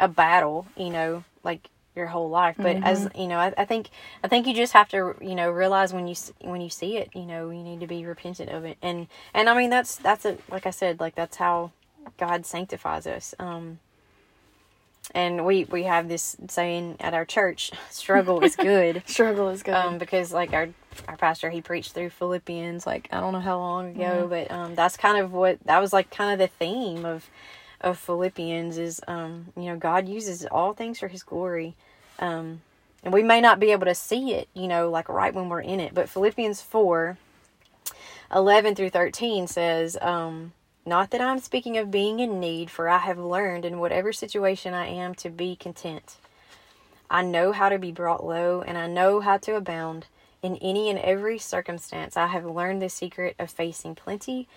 a 0.00 0.08
battle, 0.08 0.66
you 0.76 0.90
know, 0.90 1.24
like 1.44 1.70
your 1.94 2.08
whole 2.08 2.28
life. 2.28 2.56
But 2.60 2.76
as, 2.82 3.08
you 3.14 3.26
know, 3.26 3.38
I, 3.38 3.54
I 3.56 3.64
think 3.64 3.88
I 4.22 4.28
think 4.28 4.46
you 4.46 4.52
just 4.54 4.74
have 4.74 4.88
to, 4.90 5.14
you 5.20 5.34
know, 5.34 5.50
realize 5.50 5.94
when 5.94 6.06
you 6.08 6.14
when 6.42 6.60
you 6.60 6.68
see 6.68 6.98
it, 6.98 7.10
you 7.14 7.22
know, 7.24 7.48
you 7.50 7.62
need 7.62 7.80
to 7.80 7.86
be 7.86 8.04
repentant 8.04 8.50
of 8.50 8.64
it. 8.66 8.76
And 8.82 9.06
and 9.32 9.48
I 9.48 9.56
mean 9.56 9.70
that's 9.70 9.96
that's 9.96 10.26
a 10.26 10.36
like 10.50 10.66
I 10.66 10.70
said, 10.70 11.00
like 11.00 11.14
that's 11.14 11.38
how 11.38 11.70
God 12.18 12.44
sanctifies 12.44 13.06
us. 13.06 13.34
Um 13.38 13.78
and 15.14 15.46
we 15.46 15.64
we 15.64 15.84
have 15.84 16.08
this 16.08 16.36
saying 16.48 16.96
at 17.00 17.14
our 17.14 17.24
church, 17.24 17.70
struggle 17.90 18.42
is 18.44 18.56
good 18.70 19.02
Struggle 19.06 19.48
is 19.48 19.62
good. 19.62 19.74
um, 19.74 19.96
because 19.98 20.32
like 20.32 20.52
our 20.52 20.68
our 21.08 21.16
pastor 21.16 21.50
he 21.50 21.60
preached 21.60 21.92
through 21.92 22.10
Philippians 22.10 22.86
like 22.86 23.08
I 23.12 23.20
don't 23.20 23.32
know 23.32 23.40
how 23.40 23.58
long 23.58 23.90
ago, 23.96 24.26
but 24.28 24.50
um, 24.50 24.74
that's 24.74 24.96
kind 24.96 25.18
of 25.18 25.32
what 25.32 25.58
that 25.64 25.80
was 25.80 25.92
like 25.92 26.10
kind 26.10 26.32
of 26.32 26.38
the 26.38 26.54
theme 26.56 27.04
of 27.04 27.28
of 27.80 27.98
Philippians 27.98 28.78
is 28.78 29.00
um, 29.08 29.46
you 29.56 29.64
know 29.64 29.76
God 29.76 30.08
uses 30.08 30.46
all 30.46 30.72
things 30.72 30.98
for 30.98 31.08
His 31.08 31.22
glory, 31.22 31.74
um, 32.18 32.62
and 33.04 33.12
we 33.12 33.22
may 33.22 33.40
not 33.40 33.60
be 33.60 33.72
able 33.72 33.86
to 33.86 33.94
see 33.94 34.32
it 34.34 34.48
you 34.54 34.68
know 34.68 34.90
like 34.90 35.08
right 35.08 35.34
when 35.34 35.48
we're 35.48 35.60
in 35.60 35.80
it, 35.80 35.94
but 35.94 36.08
Philippians 36.08 36.62
four. 36.62 37.18
11 38.34 38.74
through 38.74 38.90
13 38.90 39.46
says, 39.46 39.96
um, 40.00 40.52
Not 40.84 41.10
that 41.10 41.20
I'm 41.20 41.38
speaking 41.38 41.78
of 41.78 41.90
being 41.90 42.18
in 42.18 42.40
need, 42.40 42.70
for 42.70 42.88
I 42.88 42.98
have 42.98 43.18
learned 43.18 43.64
in 43.64 43.78
whatever 43.78 44.12
situation 44.12 44.74
I 44.74 44.88
am 44.88 45.14
to 45.16 45.30
be 45.30 45.54
content. 45.54 46.16
I 47.08 47.22
know 47.22 47.52
how 47.52 47.68
to 47.68 47.78
be 47.78 47.92
brought 47.92 48.26
low, 48.26 48.62
and 48.62 48.76
I 48.76 48.86
know 48.88 49.20
how 49.20 49.36
to 49.38 49.54
abound. 49.54 50.06
In 50.42 50.56
any 50.56 50.90
and 50.90 50.98
every 50.98 51.38
circumstance, 51.38 52.16
I 52.16 52.26
have 52.28 52.44
learned 52.44 52.80
the 52.82 52.88
secret 52.88 53.34
of 53.38 53.50
facing 53.50 53.94
plenty 53.94 54.48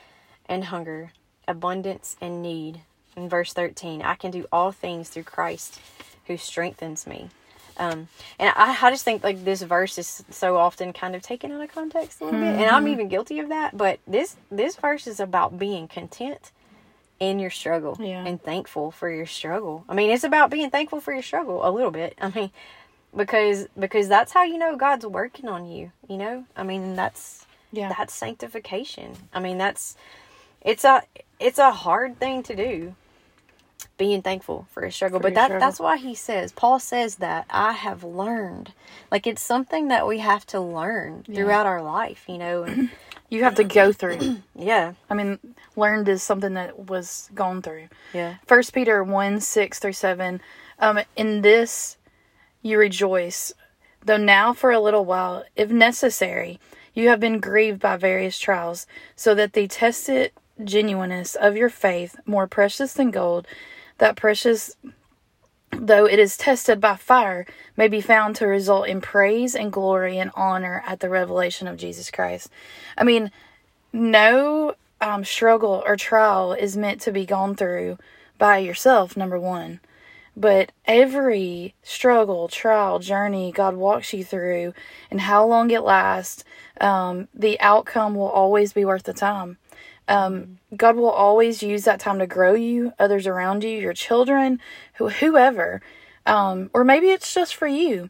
and 0.47 0.65
hunger, 0.65 1.11
abundance 1.47 2.15
and 2.21 2.41
need. 2.41 2.81
In 3.15 3.27
verse 3.27 3.53
13, 3.53 4.01
I 4.01 4.15
can 4.15 4.31
do 4.31 4.45
all 4.51 4.71
things 4.71 5.09
through 5.09 5.23
Christ 5.23 5.79
who 6.27 6.37
strengthens 6.37 7.07
me. 7.07 7.29
Um, 7.77 8.07
and 8.37 8.51
I, 8.55 8.77
I 8.81 8.91
just 8.91 9.03
think 9.05 9.23
like 9.23 9.43
this 9.45 9.61
verse 9.61 9.97
is 9.97 10.23
so 10.29 10.57
often 10.57 10.91
kind 10.93 11.15
of 11.15 11.21
taken 11.21 11.51
out 11.51 11.61
of 11.61 11.71
context 11.71 12.19
a 12.21 12.25
little 12.25 12.39
bit, 12.39 12.55
and 12.59 12.69
I'm 12.69 12.87
even 12.89 13.07
guilty 13.07 13.39
of 13.39 13.49
that. 13.49 13.77
But 13.77 13.99
this 14.05 14.35
this 14.51 14.75
verse 14.75 15.07
is 15.07 15.19
about 15.21 15.57
being 15.57 15.87
content 15.87 16.51
in 17.21 17.39
your 17.39 17.49
struggle 17.49 17.97
Yeah. 17.99 18.25
and 18.25 18.41
thankful 18.41 18.91
for 18.91 19.09
your 19.09 19.25
struggle. 19.25 19.85
I 19.89 19.93
mean, 19.93 20.09
it's 20.09 20.23
about 20.25 20.49
being 20.49 20.69
thankful 20.69 20.99
for 21.01 21.13
your 21.13 21.23
struggle 21.23 21.65
a 21.67 21.71
little 21.71 21.91
bit. 21.91 22.17
I 22.21 22.29
mean, 22.29 22.51
because 23.15 23.67
because 23.77 24.07
that's 24.07 24.31
how 24.31 24.43
you 24.43 24.57
know 24.57 24.75
God's 24.75 25.05
working 25.05 25.47
on 25.47 25.65
you. 25.65 25.91
You 26.07 26.17
know, 26.17 26.45
I 26.55 26.63
mean 26.63 26.95
that's 26.95 27.45
yeah. 27.71 27.93
that's 27.95 28.13
sanctification. 28.13 29.15
I 29.33 29.39
mean 29.39 29.57
that's 29.57 29.95
it's 30.61 30.83
a 30.83 31.03
it's 31.39 31.59
a 31.59 31.71
hard 31.71 32.19
thing 32.19 32.43
to 32.43 32.55
do. 32.55 32.95
Being 33.97 34.21
thankful 34.21 34.65
for 34.71 34.83
a 34.83 34.91
struggle, 34.91 35.19
For 35.19 35.23
but 35.23 35.33
that 35.33 35.45
struggle. 35.47 35.67
that's 35.67 35.79
why 35.79 35.97
he 35.97 36.15
says 36.15 36.53
Paul 36.53 36.79
says 36.79 37.15
that 37.17 37.45
I 37.49 37.73
have 37.73 38.03
learned. 38.03 38.73
Like 39.11 39.27
it's 39.27 39.41
something 39.41 39.89
that 39.89 40.07
we 40.07 40.19
have 40.19 40.45
to 40.47 40.59
learn 40.61 41.23
throughout 41.23 41.65
our 41.65 41.81
life. 41.81 42.23
You 42.27 42.37
know, 42.37 42.63
and 42.63 42.89
you 43.29 43.43
have 43.43 43.55
to 43.55 43.65
go 43.65 43.91
through. 43.91 44.37
yeah, 44.55 44.93
I 45.09 45.13
mean, 45.15 45.39
learned 45.75 46.07
is 46.07 46.23
something 46.23 46.53
that 46.53 46.87
was 46.87 47.29
gone 47.35 47.61
through. 47.61 47.89
yeah, 48.13 48.35
First 48.47 48.73
Peter 48.73 49.03
1 49.03 49.41
6 49.41 49.79
through 49.79 49.93
7. 49.93 50.41
Um, 50.81 50.99
in 51.17 51.41
this 51.41 51.97
you 52.61 52.77
rejoice, 52.77 53.53
though 54.03 54.17
now 54.17 54.53
for 54.53 54.71
a 54.71 54.79
little 54.79 55.05
while, 55.05 55.43
if 55.55 55.69
necessary, 55.69 56.59
you 56.93 57.09
have 57.09 57.19
been 57.19 57.39
grieved 57.39 57.79
by 57.79 57.97
various 57.97 58.39
trials, 58.39 58.87
so 59.15 59.33
that 59.35 59.53
the 59.53 59.67
tested 59.67 60.31
genuineness 60.63 61.35
of 61.35 61.55
your 61.55 61.69
faith, 61.69 62.17
more 62.25 62.47
precious 62.47 62.93
than 62.93 63.11
gold, 63.11 63.47
that 63.97 64.15
precious 64.15 64.75
though 65.71 66.05
it 66.05 66.19
is 66.19 66.37
tested 66.37 66.81
by 66.81 66.95
fire, 66.95 67.45
may 67.77 67.87
be 67.87 68.01
found 68.01 68.35
to 68.35 68.47
result 68.47 68.87
in 68.87 69.01
praise 69.01 69.55
and 69.55 69.71
glory 69.71 70.17
and 70.17 70.31
honor 70.35 70.83
at 70.85 70.99
the 70.99 71.09
revelation 71.09 71.67
of 71.67 71.77
Jesus 71.77 72.11
Christ. 72.11 72.49
I 72.97 73.03
mean, 73.03 73.31
no 73.93 74.75
um, 75.01 75.23
struggle 75.23 75.83
or 75.85 75.95
trial 75.95 76.53
is 76.53 76.75
meant 76.75 77.01
to 77.01 77.11
be 77.11 77.25
gone 77.25 77.55
through 77.55 77.97
by 78.37 78.57
yourself, 78.57 79.15
number 79.15 79.39
one. 79.39 79.79
But 80.39 80.71
every 80.85 81.75
struggle, 81.83 82.47
trial, 82.47 82.99
journey 82.99 83.51
God 83.51 83.75
walks 83.75 84.13
you 84.13 84.23
through 84.23 84.73
and 85.11 85.19
how 85.19 85.45
long 85.45 85.69
it 85.69 85.81
lasts, 85.81 86.45
um, 86.79 87.27
the 87.33 87.59
outcome 87.59 88.15
will 88.15 88.29
always 88.29 88.71
be 88.71 88.85
worth 88.85 89.03
the 89.03 89.13
time. 89.13 89.57
Um, 90.07 90.59
God 90.75 90.95
will 90.95 91.09
always 91.09 91.61
use 91.61 91.83
that 91.83 91.99
time 91.99 92.19
to 92.19 92.25
grow 92.25 92.53
you, 92.53 92.93
others 92.97 93.27
around 93.27 93.65
you, 93.65 93.71
your 93.71 93.93
children, 93.93 94.61
who, 94.93 95.09
whoever. 95.09 95.81
Um, 96.25 96.69
or 96.73 96.85
maybe 96.85 97.09
it's 97.09 97.33
just 97.33 97.53
for 97.53 97.67
you, 97.67 98.09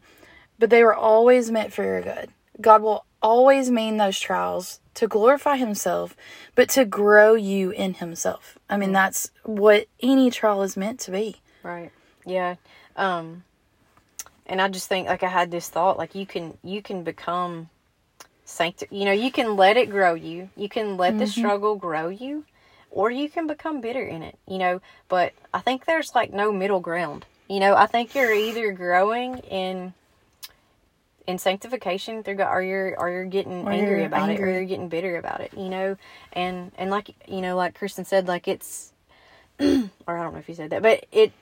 but 0.56 0.70
they 0.70 0.84
were 0.84 0.94
always 0.94 1.50
meant 1.50 1.72
for 1.72 1.82
your 1.82 2.00
good. 2.00 2.30
God 2.60 2.80
will 2.80 3.06
always 3.20 3.72
mean 3.72 3.96
those 3.96 4.20
trials 4.20 4.80
to 4.94 5.08
glorify 5.08 5.56
himself, 5.56 6.16
but 6.54 6.68
to 6.70 6.84
grow 6.84 7.34
you 7.34 7.70
in 7.70 7.94
himself. 7.94 8.56
I 8.68 8.76
mean, 8.76 8.92
that's 8.92 9.32
what 9.42 9.86
any 10.00 10.30
trial 10.30 10.62
is 10.62 10.76
meant 10.76 11.00
to 11.00 11.10
be. 11.10 11.40
Right. 11.64 11.90
Yeah. 12.24 12.56
Um 12.96 13.44
and 14.46 14.60
I 14.60 14.68
just 14.68 14.88
think 14.88 15.08
like 15.08 15.22
I 15.22 15.28
had 15.28 15.50
this 15.50 15.68
thought 15.68 15.98
like 15.98 16.14
you 16.14 16.26
can 16.26 16.58
you 16.62 16.82
can 16.82 17.04
become 17.04 17.70
sancti 18.44 18.86
you 18.90 19.04
know, 19.04 19.12
you 19.12 19.30
can 19.30 19.56
let 19.56 19.76
it 19.76 19.90
grow 19.90 20.14
you. 20.14 20.50
You 20.56 20.68
can 20.68 20.96
let 20.96 21.18
the 21.18 21.26
struggle 21.26 21.76
grow 21.76 22.08
you 22.08 22.44
or 22.90 23.10
you 23.10 23.28
can 23.28 23.46
become 23.46 23.80
bitter 23.80 24.04
in 24.04 24.22
it, 24.22 24.36
you 24.46 24.58
know, 24.58 24.80
but 25.08 25.32
I 25.54 25.60
think 25.60 25.84
there's 25.84 26.14
like 26.14 26.32
no 26.32 26.52
middle 26.52 26.80
ground. 26.80 27.24
You 27.48 27.60
know, 27.60 27.74
I 27.74 27.86
think 27.86 28.14
you're 28.14 28.32
either 28.32 28.72
growing 28.72 29.38
in 29.38 29.94
in 31.26 31.38
sanctification 31.38 32.22
through 32.22 32.36
God, 32.36 32.52
or 32.52 32.62
you're 32.62 32.98
or 32.98 33.10
you're 33.10 33.24
getting 33.24 33.66
Or 33.66 33.72
angry 33.72 33.98
you're 33.98 34.06
about 34.06 34.30
it, 34.30 34.40
or 34.40 34.50
you're 34.50 34.64
getting 34.64 34.88
bitter 34.88 35.16
about 35.16 35.40
it. 35.40 35.52
You 35.56 35.68
know, 35.68 35.96
and 36.32 36.72
and 36.76 36.90
like 36.90 37.14
you 37.28 37.40
know, 37.40 37.56
like 37.56 37.74
Kristen 37.74 38.04
said, 38.04 38.28
like 38.28 38.48
it's, 38.48 38.92
or 39.60 39.90
I 40.06 40.22
don't 40.22 40.32
know 40.32 40.38
if 40.38 40.48
you 40.48 40.54
said 40.54 40.70
that, 40.70 40.82
but 40.82 41.06
it 41.12 41.32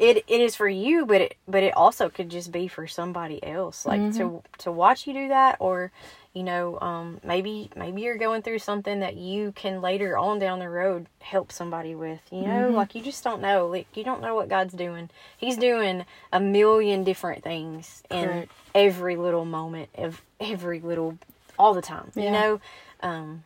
it 0.00 0.24
it 0.26 0.40
is 0.40 0.56
for 0.56 0.68
you, 0.68 1.06
but 1.06 1.20
it 1.20 1.36
but 1.46 1.62
it 1.62 1.76
also 1.76 2.08
could 2.08 2.30
just 2.30 2.50
be 2.50 2.66
for 2.66 2.86
somebody 2.88 3.44
else, 3.44 3.84
like 3.86 4.00
Mm-hmm. 4.00 4.18
to 4.18 4.42
to 4.58 4.72
watch 4.72 5.06
you 5.06 5.12
do 5.12 5.28
that, 5.28 5.56
or 5.60 5.92
you 6.32 6.42
know, 6.42 6.78
um, 6.80 7.20
maybe 7.24 7.70
maybe 7.76 8.00
you're 8.02 8.16
going 8.16 8.40
through 8.42 8.60
something 8.60 9.00
that 9.00 9.16
you 9.16 9.52
can 9.52 9.80
later 9.82 10.16
on 10.16 10.38
down 10.38 10.58
the 10.60 10.68
road 10.70 11.06
help 11.20 11.52
somebody 11.52 11.94
with. 11.94 12.20
You 12.32 12.42
know, 12.42 12.66
Mm-hmm. 12.68 12.76
like 12.76 12.94
you 12.94 13.02
just 13.02 13.22
don't 13.22 13.42
know, 13.42 13.66
like 13.66 13.88
you 13.94 14.02
don't 14.02 14.22
know 14.22 14.34
what 14.34 14.48
God's 14.48 14.72
doing. 14.74 15.10
He's 15.36 15.56
doing 15.58 16.04
a 16.32 16.40
million 16.40 17.04
different 17.04 17.42
things 17.44 18.02
in 18.10 18.48
every 18.74 19.16
little 19.16 19.44
moment 19.44 19.90
of 19.96 20.22
every 20.40 20.80
little 20.80 21.18
all 21.58 21.74
the 21.74 21.82
time. 21.82 22.10
You 22.14 22.30
know, 22.30 22.60
um, 23.02 23.44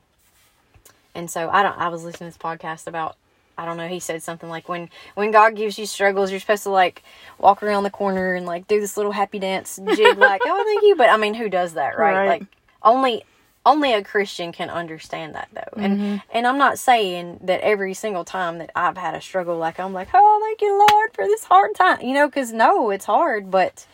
and 1.17 1.29
so 1.31 1.49
I 1.51 1.62
don't. 1.64 1.77
I 1.79 1.88
was 1.88 2.05
listening 2.05 2.31
to 2.31 2.38
this 2.38 2.43
podcast 2.43 2.87
about. 2.87 3.17
I 3.57 3.64
don't 3.64 3.77
know. 3.77 3.88
He 3.88 4.01
said 4.01 4.23
something 4.23 4.49
like 4.49 4.69
when 4.69 4.90
when 5.14 5.31
God 5.31 5.55
gives 5.57 5.79
you 5.79 5.87
struggles, 5.87 6.31
you're 6.31 6.40
supposed 6.40 6.64
to 6.64 6.71
like 6.71 7.03
walk 7.38 7.62
around 7.62 7.85
the 7.85 7.90
corner 7.90 8.35
and 8.35 8.47
like 8.47 8.67
do 8.67 8.81
this 8.81 8.97
little 8.97 9.12
happy 9.12 9.38
dance 9.38 9.79
jig, 9.95 10.19
like 10.19 10.43
oh 10.47 10.64
thank 10.64 10.83
you. 10.83 10.97
But 10.97 11.11
I 11.11 11.17
mean, 11.17 11.35
who 11.35 11.49
does 11.49 11.75
that, 11.75 11.99
right? 11.99 12.14
Right. 12.14 12.29
Like 12.40 12.47
only 12.83 13.25
only 13.67 13.93
a 13.95 14.03
Christian 14.03 14.53
can 14.53 14.71
understand 14.71 15.35
that 15.35 15.49
though. 15.53 15.81
And 15.81 16.23
and 16.33 16.47
I'm 16.47 16.59
not 16.59 16.79
saying 16.79 17.40
that 17.43 17.61
every 17.61 17.95
single 17.95 18.25
time 18.25 18.59
that 18.59 18.71
I've 18.75 18.97
had 18.97 19.14
a 19.14 19.21
struggle, 19.21 19.57
like 19.57 19.79
I'm 19.79 19.93
like 19.93 20.09
oh 20.12 20.40
thank 20.45 20.61
you 20.61 20.87
Lord 20.90 21.11
for 21.14 21.25
this 21.25 21.45
hard 21.45 21.75
time, 21.75 22.01
you 22.01 22.14
know, 22.14 22.27
because 22.27 22.53
no, 22.53 22.90
it's 22.90 23.07
hard, 23.07 23.51
but 23.51 23.87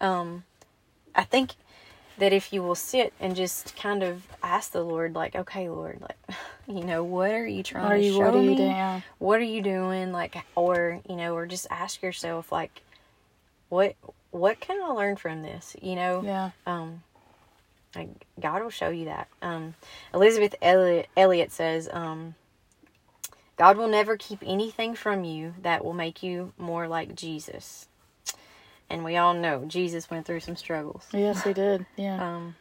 um, 0.00 0.44
I 1.14 1.24
think 1.24 1.52
that 2.18 2.32
if 2.32 2.52
you 2.52 2.62
will 2.62 2.74
sit 2.76 3.12
and 3.20 3.36
just 3.36 3.76
kind 3.76 4.02
of 4.02 4.22
ask 4.42 4.72
the 4.72 4.82
Lord, 4.82 5.14
like, 5.14 5.36
okay, 5.36 5.68
Lord, 5.68 6.00
like, 6.00 6.36
you 6.68 6.84
know, 6.84 7.04
what 7.04 7.30
are 7.32 7.46
you 7.46 7.62
trying 7.62 7.90
Are 7.90 7.96
to 7.96 8.02
you 8.02 8.12
show 8.12 8.24
what 8.24 8.34
are 8.34 8.38
me? 8.38 8.50
you 8.50 8.56
doing? 8.56 8.76
What 9.18 9.40
are 9.40 9.44
you 9.44 9.62
doing? 9.62 10.12
Like, 10.12 10.36
or 10.56 11.00
you 11.08 11.16
know, 11.16 11.34
or 11.34 11.46
just 11.46 11.66
ask 11.70 12.02
yourself, 12.02 12.52
like, 12.52 12.82
what 13.68 13.96
what 14.30 14.60
can 14.60 14.82
I 14.82 14.88
learn 14.88 15.16
from 15.16 15.42
this? 15.42 15.76
You 15.82 15.96
know, 15.96 16.22
Yeah. 16.24 16.50
um, 16.66 17.02
like 17.96 18.10
God 18.40 18.62
will 18.62 18.70
show 18.70 18.90
you 18.90 19.06
that. 19.06 19.28
Um, 19.42 19.74
Elisabeth 20.14 20.54
Elliot, 20.62 21.08
Elliot 21.16 21.52
says, 21.52 21.88
um, 21.92 22.34
God 23.56 23.76
will 23.76 23.88
never 23.88 24.16
keep 24.16 24.40
anything 24.46 24.94
from 24.94 25.24
you 25.24 25.54
that 25.62 25.84
will 25.84 25.94
make 25.94 26.22
you 26.22 26.52
more 26.58 26.88
like 26.88 27.14
Jesus. 27.16 27.88
And 28.90 29.04
we 29.04 29.16
all 29.16 29.34
know 29.34 29.64
Jesus 29.66 30.10
went 30.10 30.26
through 30.26 30.40
some 30.40 30.56
struggles. 30.56 31.06
Yes, 31.12 31.44
he 31.44 31.52
did. 31.52 31.84
Yeah. 31.96 32.36
Um, 32.36 32.56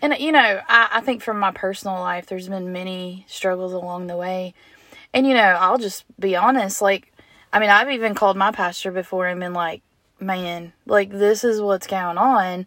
And 0.00 0.16
you 0.18 0.32
know, 0.32 0.60
I, 0.68 0.88
I 0.92 1.00
think 1.00 1.22
from 1.22 1.38
my 1.38 1.50
personal 1.52 2.00
life, 2.00 2.26
there's 2.26 2.48
been 2.48 2.72
many 2.72 3.24
struggles 3.28 3.72
along 3.72 4.06
the 4.06 4.16
way. 4.16 4.54
And 5.12 5.26
you 5.26 5.34
know, 5.34 5.40
I'll 5.42 5.78
just 5.78 6.04
be 6.18 6.36
honest. 6.36 6.80
Like, 6.80 7.12
I 7.52 7.58
mean, 7.60 7.70
I've 7.70 7.90
even 7.90 8.14
called 8.14 8.36
my 8.36 8.50
pastor 8.50 8.90
before 8.90 9.26
and 9.26 9.38
been 9.40 9.52
like, 9.52 9.82
"Man, 10.18 10.72
like 10.86 11.10
this 11.10 11.44
is 11.44 11.60
what's 11.60 11.86
going 11.86 12.18
on." 12.18 12.66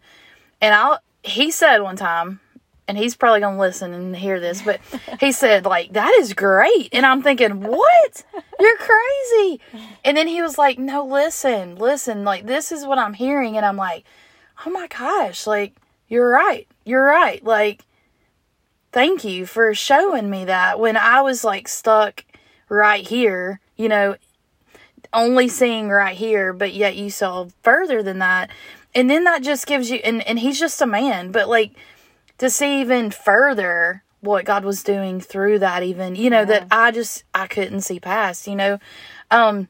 And 0.60 0.74
I'll. 0.74 1.00
He 1.24 1.50
said 1.50 1.78
one 1.78 1.96
time, 1.96 2.38
and 2.88 2.96
he's 2.96 3.16
probably 3.16 3.40
gonna 3.40 3.58
listen 3.58 3.92
and 3.92 4.16
hear 4.16 4.40
this, 4.40 4.62
but 4.62 4.80
he 5.20 5.32
said 5.32 5.64
like, 5.64 5.92
"That 5.92 6.14
is 6.18 6.32
great," 6.32 6.88
and 6.92 7.04
I'm 7.06 7.22
thinking, 7.22 7.62
"What? 7.62 8.24
You're 8.60 8.78
crazy!" 8.78 9.60
And 10.04 10.16
then 10.16 10.28
he 10.28 10.42
was 10.42 10.58
like, 10.58 10.78
"No, 10.78 11.04
listen, 11.04 11.76
listen. 11.76 12.24
Like 12.24 12.46
this 12.46 12.72
is 12.72 12.86
what 12.86 12.98
I'm 12.98 13.14
hearing," 13.14 13.56
and 13.56 13.66
I'm 13.66 13.76
like, 13.76 14.04
"Oh 14.64 14.70
my 14.70 14.86
gosh! 14.86 15.46
Like." 15.46 15.74
You're 16.08 16.30
right. 16.30 16.68
You're 16.84 17.04
right. 17.04 17.42
Like, 17.42 17.84
thank 18.92 19.24
you 19.24 19.46
for 19.46 19.74
showing 19.74 20.30
me 20.30 20.44
that 20.44 20.78
when 20.78 20.96
I 20.96 21.20
was 21.20 21.44
like 21.44 21.68
stuck 21.68 22.24
right 22.68 23.06
here, 23.06 23.60
you 23.76 23.88
know, 23.88 24.16
only 25.12 25.48
seeing 25.48 25.88
right 25.88 26.16
here, 26.16 26.52
but 26.52 26.74
yet 26.74 26.96
you 26.96 27.10
saw 27.10 27.48
further 27.62 28.02
than 28.02 28.18
that. 28.20 28.50
And 28.94 29.10
then 29.10 29.24
that 29.24 29.42
just 29.42 29.66
gives 29.66 29.90
you, 29.90 29.96
and, 30.04 30.26
and 30.26 30.38
he's 30.38 30.58
just 30.58 30.80
a 30.80 30.86
man, 30.86 31.32
but 31.32 31.48
like 31.48 31.72
to 32.38 32.50
see 32.50 32.80
even 32.80 33.10
further 33.10 34.02
what 34.20 34.44
God 34.44 34.64
was 34.64 34.82
doing 34.82 35.20
through 35.20 35.60
that, 35.60 35.82
even, 35.82 36.16
you 36.16 36.30
know, 36.30 36.44
that 36.44 36.66
I 36.70 36.90
just, 36.90 37.24
I 37.34 37.46
couldn't 37.46 37.82
see 37.82 38.00
past, 38.00 38.46
you 38.46 38.56
know. 38.56 38.78
Um, 39.30 39.68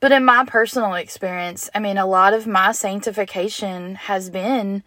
but 0.00 0.12
in 0.12 0.24
my 0.24 0.44
personal 0.44 0.94
experience, 0.94 1.70
I 1.74 1.78
mean, 1.78 1.98
a 1.98 2.06
lot 2.06 2.34
of 2.34 2.46
my 2.46 2.72
sanctification 2.72 3.94
has 3.94 4.30
been 4.30 4.82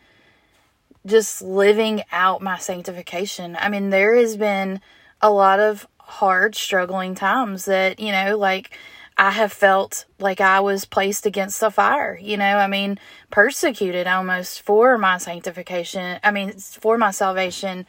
just 1.06 1.42
living 1.42 2.04
out 2.12 2.42
my 2.42 2.58
sanctification. 2.58 3.58
I 3.60 3.70
mean, 3.70 3.90
there 3.90 4.16
has 4.16 4.38
been 4.38 4.82
a 5.22 5.32
lot 5.32 5.60
of 5.60 5.88
hard, 6.00 6.56
struggling 6.56 7.16
times 7.16 7.66
that, 7.66 8.00
you 8.00 8.12
know, 8.12 8.38
like 8.38 8.78
I 9.18 9.32
have 9.32 9.52
felt 9.52 10.06
like 10.20 10.40
I 10.40 10.60
was 10.60 10.86
placed 10.86 11.26
against 11.26 11.60
the 11.60 11.72
fire, 11.72 12.20
you 12.22 12.38
know, 12.38 12.58
I 12.58 12.68
mean, 12.68 13.00
persecuted 13.32 14.06
almost 14.06 14.62
for 14.62 14.98
my 14.98 15.18
sanctification. 15.18 16.20
I 16.24 16.30
mean, 16.30 16.52
for 16.52 17.00
my 17.00 17.10
salvation. 17.10 17.88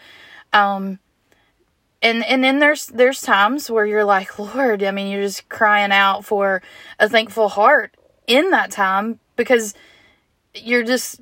Um, 0.55 0.99
and 2.01 2.25
and 2.25 2.43
then 2.43 2.61
there's 2.61 2.87
there's 2.87 3.21
times 3.21 3.71
where 3.71 3.85
you're 3.85 4.05
like, 4.05 4.39
Lord, 4.55 4.83
I 4.83 4.91
mean, 4.91 5.09
you're 5.09 5.23
just 5.23 5.49
crying 5.51 5.93
out 5.93 6.25
for 6.25 6.63
a 6.99 7.09
thankful 7.09 7.51
heart 7.51 7.95
in 8.27 8.51
that 8.51 8.71
time 8.71 9.21
because 9.37 9.75
you're 10.55 10.85
just 10.85 11.21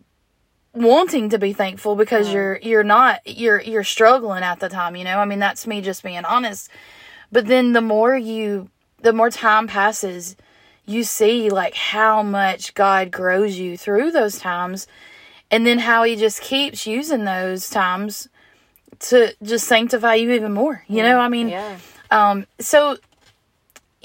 wanting 0.72 1.30
to 1.30 1.38
be 1.38 1.52
thankful 1.52 1.96
because 1.96 2.30
you're 2.32 2.58
you're 2.62 2.84
not 2.84 3.20
you're 3.24 3.60
you're 3.62 3.82
struggling 3.82 4.42
at 4.42 4.60
the 4.60 4.68
time 4.68 4.94
you 4.94 5.04
know 5.04 5.18
i 5.18 5.24
mean 5.24 5.38
that's 5.38 5.66
me 5.66 5.80
just 5.80 6.02
being 6.02 6.22
honest 6.26 6.68
but 7.32 7.46
then 7.46 7.72
the 7.72 7.80
more 7.80 8.14
you 8.14 8.68
the 9.06 9.12
more 9.12 9.30
time 9.30 9.66
passes 9.66 10.36
you 10.84 11.02
see 11.02 11.48
like 11.48 11.74
how 11.74 12.22
much 12.22 12.74
god 12.74 13.10
grows 13.10 13.56
you 13.56 13.76
through 13.76 14.10
those 14.10 14.38
times 14.38 14.86
and 15.50 15.66
then 15.66 15.78
how 15.78 16.02
he 16.02 16.16
just 16.16 16.40
keeps 16.40 16.86
using 16.86 17.24
those 17.24 17.70
times 17.70 18.28
to 18.98 19.34
just 19.42 19.66
sanctify 19.66 20.14
you 20.14 20.30
even 20.32 20.52
more 20.52 20.84
you 20.88 21.02
know 21.02 21.18
i 21.18 21.28
mean 21.28 21.48
yeah. 21.48 21.78
um, 22.10 22.46
so 22.58 22.96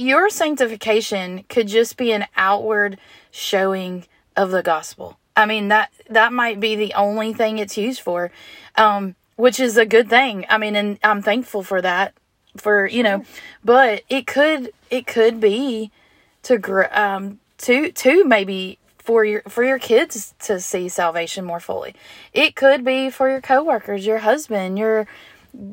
your 0.01 0.29
sanctification 0.29 1.43
could 1.47 1.67
just 1.67 1.95
be 1.95 2.11
an 2.11 2.25
outward 2.35 2.97
showing 3.29 4.05
of 4.35 4.51
the 4.51 4.63
gospel. 4.63 5.17
I 5.35 5.45
mean 5.45 5.69
that 5.69 5.91
that 6.09 6.33
might 6.33 6.59
be 6.59 6.75
the 6.75 6.93
only 6.93 7.33
thing 7.33 7.57
it's 7.57 7.77
used 7.77 8.01
for, 8.01 8.31
um, 8.75 9.15
which 9.35 9.59
is 9.59 9.77
a 9.77 9.85
good 9.85 10.09
thing. 10.09 10.45
I 10.49 10.57
mean, 10.57 10.75
and 10.75 10.99
I'm 11.03 11.21
thankful 11.21 11.63
for 11.63 11.81
that. 11.81 12.13
For 12.57 12.85
you 12.85 13.03
know, 13.03 13.23
but 13.63 14.03
it 14.09 14.27
could 14.27 14.71
it 14.89 15.07
could 15.07 15.39
be 15.39 15.89
to 16.43 16.57
gr- 16.57 16.83
um 16.91 17.39
to 17.59 17.91
to 17.91 18.25
maybe 18.25 18.77
for 18.97 19.23
your 19.23 19.41
for 19.47 19.63
your 19.63 19.79
kids 19.79 20.33
to 20.39 20.59
see 20.59 20.89
salvation 20.89 21.45
more 21.45 21.59
fully. 21.61 21.95
It 22.33 22.55
could 22.55 22.83
be 22.83 23.09
for 23.09 23.29
your 23.29 23.41
coworkers, 23.41 24.05
your 24.05 24.19
husband, 24.19 24.77
your 24.77 25.07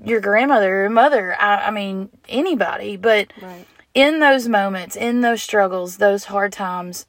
your 0.05 0.21
grandmother, 0.21 0.69
your 0.83 0.91
mother. 0.91 1.37
I, 1.41 1.67
I 1.67 1.71
mean 1.71 2.11
anybody, 2.29 2.97
but 2.97 3.33
Right. 3.43 3.67
in 3.95 4.21
those 4.21 4.47
moments, 4.49 4.95
in 4.97 5.21
those 5.21 5.43
struggles, 5.43 5.97
those 5.97 6.25
hard 6.27 6.53
times, 6.53 7.07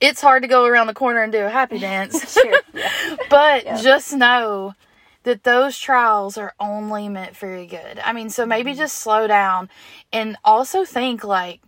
it's 0.00 0.20
hard 0.20 0.42
to 0.42 0.48
go 0.48 0.64
around 0.66 0.86
the 0.86 0.94
corner 0.94 1.22
and 1.22 1.32
do 1.32 1.44
a 1.44 1.50
happy 1.50 1.78
dance. 1.90 2.32
Sure. 2.32 2.60
Yeah. 2.74 3.16
but 3.28 3.64
just 3.82 4.12
know 4.14 4.74
that 5.24 5.44
those 5.44 5.78
trials 5.78 6.36
are 6.36 6.54
only 6.58 7.08
meant 7.08 7.36
for 7.36 7.46
your 7.46 7.66
good. 7.66 8.00
I 8.04 8.12
mean, 8.12 8.30
so 8.30 8.46
maybe 8.46 8.74
just 8.74 8.98
slow 8.98 9.26
down 9.26 9.68
and 10.12 10.36
also 10.44 10.84
think 10.84 11.24
like, 11.24 11.60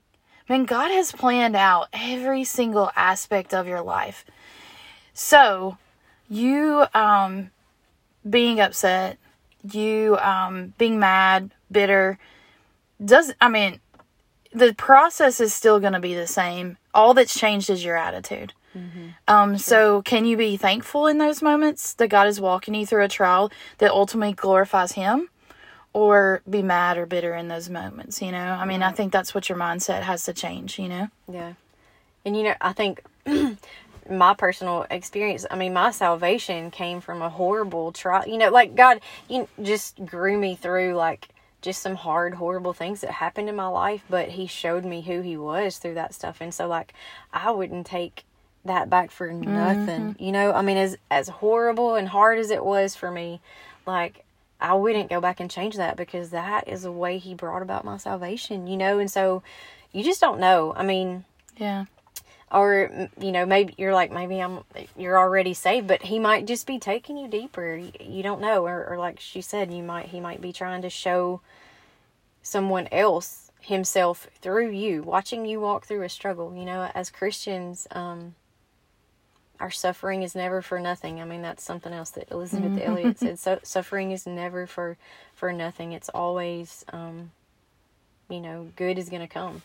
man, 0.49 0.65
God 0.65 0.91
has 0.91 1.13
planned 1.13 1.57
out 1.57 1.89
every 1.93 2.45
single 2.45 2.91
aspect 2.97 3.55
of 3.55 3.67
your 3.67 3.83
life. 3.83 4.25
So, 5.13 5.79
you 6.29 6.87
um 6.95 7.51
being 8.29 8.61
upset, 8.61 9.19
you 9.71 10.17
um 10.19 10.75
being 10.79 10.99
mad, 10.99 11.53
bitter, 11.71 12.19
does 13.05 13.33
I 13.41 13.49
mean 13.49 13.81
the 14.53 14.73
process 14.75 15.41
is 15.41 15.53
still 15.53 15.81
going 15.81 15.93
to 15.93 16.01
be 16.01 16.15
the 16.15 16.29
same. 16.29 16.79
All 16.95 17.13
that's 17.13 17.39
changed 17.39 17.69
is 17.71 17.85
your 17.85 17.97
attitude. 17.97 18.53
Um, 19.29 19.59
so 19.59 20.03
can 20.03 20.25
you 20.25 20.37
be 20.37 20.57
thankful 20.57 21.07
in 21.07 21.19
those 21.19 21.43
moments 21.43 21.95
that 21.95 22.09
God 22.09 22.27
is 22.27 22.41
walking 22.41 22.75
you 22.75 22.87
through 22.87 23.05
a 23.05 23.09
trial 23.09 23.51
that 23.79 23.91
ultimately 23.91 24.35
glorifies 24.35 24.93
Him? 24.93 25.29
Or 25.93 26.43
be 26.51 26.61
mad 26.61 26.99
or 26.99 27.07
bitter 27.07 27.35
in 27.35 27.47
those 27.47 27.71
moments, 27.71 28.21
you 28.21 28.33
know? 28.33 28.39
I 28.39 28.65
mean, 28.65 28.83
I 28.83 28.91
think 28.91 29.13
that's 29.13 29.33
what 29.33 29.49
your 29.49 29.57
mindset 29.57 30.03
has 30.03 30.25
to 30.25 30.33
change, 30.33 30.77
you 30.77 30.89
know? 30.89 31.09
Yeah. 31.33 31.53
And 32.25 32.37
you 32.37 32.43
know, 32.43 32.55
I 32.61 32.73
think 32.73 33.03
my 34.11 34.35
personal 34.35 34.87
experience, 34.91 35.47
I 35.51 35.57
mean, 35.57 35.73
my 35.73 35.91
salvation 35.93 36.71
came 36.71 37.01
from 37.01 37.23
a 37.23 37.29
horrible 37.29 37.93
trial. 37.93 38.27
You 38.27 38.39
know, 38.39 38.51
like 38.51 38.75
God 38.75 39.01
you 39.29 39.49
just 39.63 40.05
grew 40.05 40.37
me 40.39 40.57
through 40.57 40.95
like 40.95 41.29
just 41.65 41.81
some 41.81 41.95
hard, 41.95 42.35
horrible 42.35 42.75
things 42.75 43.01
that 43.01 43.11
happened 43.11 43.49
in 43.49 43.57
my 43.57 43.67
life, 43.67 44.05
but 44.11 44.29
He 44.29 44.47
showed 44.47 44.85
me 44.85 45.01
who 45.01 45.23
He 45.23 45.37
was 45.37 45.79
through 45.79 45.95
that 45.95 46.15
stuff. 46.15 46.41
And 46.41 46.53
so, 46.53 46.69
like, 46.69 46.93
I 47.33 47.51
wouldn't 47.51 47.87
take 47.87 48.25
that 48.65 48.89
back 48.91 49.11
for 49.11 49.31
nothing. 49.33 50.17
You 50.19 50.33
know, 50.33 50.53
I 50.53 50.63
mean, 50.63 50.77
as 50.77 50.97
as 51.11 51.29
horrible 51.29 51.95
and 51.97 52.09
hard 52.09 52.39
as 52.39 52.51
it 52.51 52.65
was 52.65 52.95
for 52.95 53.11
me, 53.11 53.41
like 53.87 54.25
I 54.61 54.75
wouldn't 54.75 55.11
go 55.11 55.21
back 55.21 55.41
and 55.41 55.51
change 55.51 55.77
that 55.77 55.97
because 55.97 56.31
that 56.31 56.69
is 56.69 56.83
the 56.83 56.93
way 56.93 57.19
He 57.19 57.35
brought 57.35 57.63
about 57.63 57.85
my 57.85 57.97
salvation. 57.99 58.67
You 58.67 58.77
know, 58.77 58.99
and 58.99 59.11
so 59.11 59.43
you 59.93 60.03
just 60.03 60.21
don't 60.21 60.41
know. 60.41 60.73
I 60.77 60.83
mean, 60.85 61.25
Yeah. 61.57 61.85
or 62.51 63.09
you 63.21 63.33
know 63.33 63.45
maybe 63.47 63.75
you're 63.79 63.95
like 63.95 64.13
maybe 64.13 64.39
i'm 64.41 64.61
you're 64.97 65.19
already 65.19 65.55
saved 65.55 65.87
but 65.87 66.03
he 66.03 66.19
might 66.19 66.47
just 66.47 66.67
be 66.67 66.79
taking 66.79 67.17
you 67.17 67.27
deeper 67.29 67.75
you, 67.77 67.91
you 68.01 68.23
don't 68.23 68.41
know 68.41 68.65
or, 68.67 68.87
or 68.87 68.99
like 68.99 69.19
she 69.19 69.41
said 69.41 69.73
you 69.73 69.83
might 69.83 70.07
he 70.07 70.21
might 70.21 70.41
be 70.41 70.53
trying 70.53 70.83
to 70.83 70.91
show 70.91 71.41
someone 72.43 72.87
else 72.93 73.51
himself 73.61 74.29
through 74.41 74.71
you 74.71 75.03
watching 75.03 75.47
you 75.47 75.59
walk 75.59 75.87
through 75.87 76.03
a 76.03 76.09
struggle 76.09 76.55
you 76.55 76.65
know 76.65 76.91
as 76.95 77.09
christians 77.11 77.87
um 77.93 78.35
our 79.61 79.71
suffering 79.71 80.23
is 80.23 80.35
never 80.35 80.61
for 80.63 80.81
nothing. 80.81 81.21
I 81.21 81.25
mean 81.25 81.43
that's 81.43 81.63
something 81.63 81.93
else 81.93 82.11
that 82.11 82.31
elisabeth 82.31 82.81
elliot 82.83 83.19
said. 83.19 83.39
So 83.39 83.61
suffering 83.63 84.11
is 84.13 84.27
never 84.27 84.67
for 84.67 84.97
for 85.35 85.53
nothing. 85.53 85.93
It's 85.93 86.09
always 86.09 86.85
um 86.93 87.31
you 88.29 88.41
know 88.41 88.69
good 88.77 88.99
is 88.99 89.09
going 89.11 89.23
to 89.23 89.29
come 89.29 89.63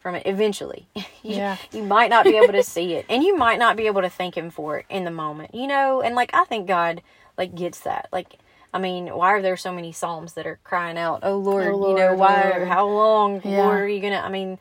from 0.00 0.14
it 0.14 0.26
eventually. 0.26 0.86
You, 1.24 1.36
Yeah. 1.36 1.56
you 1.70 1.84
might 1.84 2.10
not 2.10 2.24
be 2.24 2.36
able 2.36 2.52
to 2.52 2.62
see 2.74 2.94
it 2.94 3.06
and 3.08 3.22
you 3.22 3.36
might 3.36 3.58
not 3.60 3.76
be 3.76 3.86
able 3.86 4.02
to 4.02 4.10
thank 4.10 4.36
him 4.36 4.50
for 4.50 4.78
it 4.78 4.86
in 4.90 5.04
the 5.04 5.10
moment 5.12 5.54
you 5.54 5.68
know? 5.68 6.00
And 6.02 6.16
like 6.16 6.30
i 6.34 6.44
think 6.44 6.66
god 6.66 7.00
like 7.38 7.54
gets 7.54 7.78
that. 7.80 8.08
Like 8.10 8.38
i 8.74 8.78
mean 8.80 9.06
why 9.06 9.28
are 9.28 9.40
there 9.42 9.56
so 9.56 9.72
many 9.72 9.92
psalms 9.92 10.32
that 10.32 10.46
are 10.48 10.58
crying 10.64 10.98
out 10.98 11.20
oh 11.22 11.36
lord, 11.36 11.66
Oh, 11.68 11.88
you 11.88 11.94
know 11.94 12.14
why 12.14 12.56
Lord." 12.56 12.68
how 12.68 12.86
long 12.88 13.40
Yeah. 13.44 13.56
lord 13.66 13.82
are 13.82 13.88
you 13.88 14.00
gonna 14.00 14.16
i 14.24 14.28
mean 14.28 14.58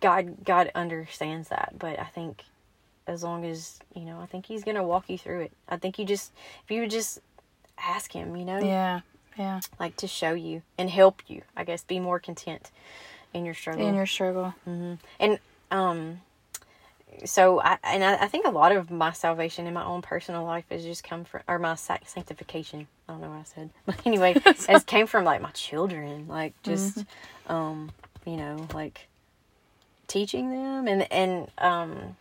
god 0.00 0.44
god 0.44 0.70
understands 0.74 1.48
that 1.48 1.74
but 1.78 1.98
i 1.98 2.04
think 2.04 2.44
as 3.08 3.22
long 3.24 3.44
as 3.44 3.78
you 3.94 4.02
know 4.02 4.20
i 4.20 4.26
think 4.26 4.46
he's 4.46 4.62
gonna 4.64 4.82
walk 4.84 5.08
you 5.08 5.18
through 5.18 5.40
it 5.40 5.52
i 5.68 5.76
think 5.76 5.98
you 5.98 6.04
just 6.04 6.32
if 6.64 6.70
you 6.70 6.80
would 6.82 6.90
just 6.90 7.20
ask 7.78 8.12
him 8.12 8.36
you 8.36 8.44
know 8.44 8.58
Yeah. 8.60 9.00
Yeah. 9.38 9.60
like 9.80 9.96
to 9.96 10.06
show 10.06 10.32
you 10.34 10.62
and 10.76 10.90
help 10.90 11.22
you 11.28 11.42
i 11.56 11.64
guess 11.64 11.82
be 11.84 11.98
more 12.00 12.18
content 12.18 12.70
in 13.34 13.44
your 13.44 13.54
struggle 13.54 13.86
In 13.88 13.94
your 13.94 14.06
struggle. 14.06 14.54
and 14.66 15.38
um 15.70 16.20
so 17.24 17.60
i 17.60 17.78
and 17.82 18.04
I, 18.04 18.24
I 18.24 18.26
think 18.28 18.46
a 18.46 18.50
lot 18.50 18.70
of 18.72 18.90
my 18.90 19.12
salvation 19.12 19.66
in 19.66 19.74
my 19.74 19.84
own 19.84 20.02
personal 20.02 20.44
life 20.44 20.64
has 20.70 20.82
just 20.84 21.02
come 21.02 21.24
from 21.24 21.40
or 21.48 21.58
my 21.58 21.74
sanctification 21.74 22.86
i 23.08 23.12
don't 23.12 23.20
know 23.22 23.30
what 23.30 23.38
i 23.38 23.44
said 23.44 23.70
but 23.86 23.96
anyway 24.06 24.34
it 24.46 24.86
came 24.86 25.06
from 25.06 25.24
like 25.24 25.40
my 25.40 25.50
children 25.52 26.28
like 26.28 26.54
just 26.62 27.04
um 27.48 27.90
you 28.26 28.36
know 28.36 28.66
like 28.74 29.08
teaching 30.06 30.50
them 30.50 30.86
and 30.88 31.10
and 31.12 31.48
um 31.58 32.16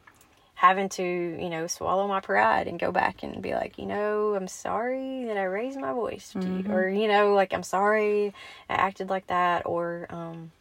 having 0.57 0.89
to 0.89 1.03
you 1.03 1.51
know 1.51 1.67
swallow 1.67 2.07
my 2.07 2.19
pride 2.19 2.67
and 2.67 2.79
go 2.79 2.91
back 2.91 3.21
and 3.21 3.43
be 3.43 3.53
like 3.53 3.77
you 3.77 3.85
know 3.85 4.33
i'm 4.33 4.47
sorry 4.47 5.23
that 5.25 5.37
i 5.37 5.43
raised 5.43 5.79
my 5.79 5.93
voice 5.93 6.33
to 6.33 6.39
you 6.39 6.65
or 6.71 6.89
you 6.89 7.07
know 7.07 7.35
like 7.35 7.53
i'm 7.53 7.61
sorry 7.61 8.33
i 8.67 8.73
acted 8.73 9.07
like 9.07 9.27
that 9.27 9.67
or 9.67 10.07
um 10.09 10.51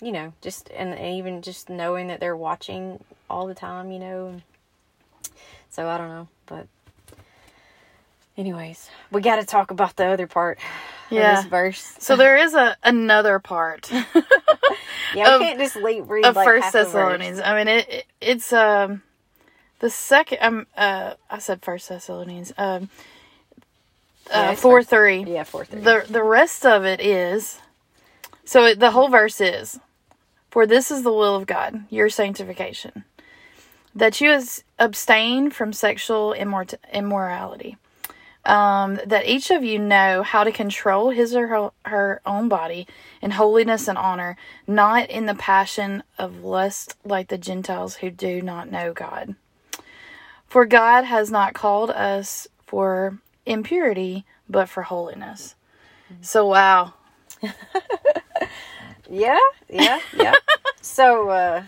you 0.00 0.10
know 0.10 0.32
just 0.40 0.70
and, 0.70 0.94
and 0.94 1.14
even 1.14 1.42
just 1.42 1.68
knowing 1.68 2.06
that 2.06 2.20
they're 2.20 2.34
watching 2.34 2.98
all 3.28 3.46
the 3.46 3.54
time 3.54 3.92
you 3.92 3.98
know 3.98 4.40
so 5.68 5.86
i 5.86 5.98
don't 5.98 6.08
know 6.08 6.26
but 6.46 6.66
anyways 8.40 8.88
we 9.12 9.20
got 9.20 9.36
to 9.36 9.44
talk 9.44 9.70
about 9.70 9.94
the 9.96 10.06
other 10.06 10.26
part 10.26 10.58
Yeah. 11.10 11.38
of 11.38 11.44
this 11.44 11.50
verse 11.50 11.94
So 11.98 12.16
there 12.16 12.36
is 12.38 12.54
a 12.54 12.76
another 12.82 13.38
part 13.38 13.90
yeah 15.14 15.38
we 15.38 15.44
can't 15.44 15.58
just 15.58 15.76
leave 15.76 16.08
read 16.08 16.24
of 16.24 16.34
like 16.36 16.46
First 16.46 16.64
half 16.64 16.72
the 16.72 16.78
verse. 16.84 16.92
Thessalonians. 16.92 17.40
I 17.40 17.56
mean, 17.56 17.68
it, 17.68 17.88
it 17.88 18.06
it's 18.20 18.52
um 18.52 19.02
the 19.80 19.88
second. 19.90 20.38
Um, 20.42 20.66
uh, 20.76 21.14
I 21.30 21.38
said 21.38 21.62
First 21.62 21.88
Thessalonians. 21.88 22.52
Um, 22.58 22.90
uh, 24.30 24.50
it's 24.52 24.60
four 24.62 24.80
first- 24.80 24.90
three. 24.90 25.24
yeah 25.24 25.44
four 25.44 25.64
three 25.64 25.80
The 25.80 26.04
the 26.08 26.22
rest 26.22 26.64
of 26.66 26.84
it 26.84 27.00
is. 27.00 27.60
So 28.44 28.64
it, 28.66 28.78
the 28.80 28.90
whole 28.90 29.08
verse 29.08 29.40
is, 29.40 29.78
for 30.50 30.66
this 30.66 30.90
is 30.90 31.02
the 31.02 31.12
will 31.12 31.36
of 31.36 31.46
God, 31.46 31.84
your 31.88 32.08
sanctification, 32.08 33.04
that 33.94 34.20
you 34.20 34.38
abstain 34.78 35.50
from 35.50 35.72
sexual 35.72 36.34
immort- 36.36 36.74
immorality. 36.92 37.76
Um, 38.44 38.98
that 39.04 39.26
each 39.26 39.50
of 39.50 39.62
you 39.62 39.78
know 39.78 40.22
how 40.22 40.44
to 40.44 40.50
control 40.50 41.10
his 41.10 41.34
or 41.34 41.72
her, 41.84 42.22
own 42.24 42.48
body 42.48 42.86
in 43.20 43.32
holiness 43.32 43.86
and 43.86 43.98
honor, 43.98 44.36
not 44.66 45.10
in 45.10 45.26
the 45.26 45.34
passion 45.34 46.02
of 46.18 46.42
lust 46.42 46.96
like 47.04 47.28
the 47.28 47.36
Gentiles 47.36 47.96
who 47.96 48.10
do 48.10 48.40
not 48.40 48.70
know 48.70 48.94
God. 48.94 49.34
For 50.46 50.64
God 50.64 51.04
has 51.04 51.30
not 51.30 51.52
called 51.52 51.90
us 51.90 52.48
for 52.66 53.18
impurity, 53.44 54.24
but 54.48 54.68
for 54.70 54.82
holiness. 54.84 55.54
So, 56.22 56.46
wow. 56.46 56.94
Yeah, 59.10 59.38
yeah, 59.68 60.00
yeah. 60.16 60.34
so, 60.80 61.30
uh, 61.30 61.64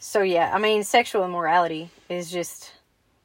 so 0.00 0.22
yeah, 0.22 0.50
I 0.52 0.58
mean, 0.58 0.82
sexual 0.82 1.24
immorality 1.24 1.90
is 2.08 2.32
just 2.32 2.72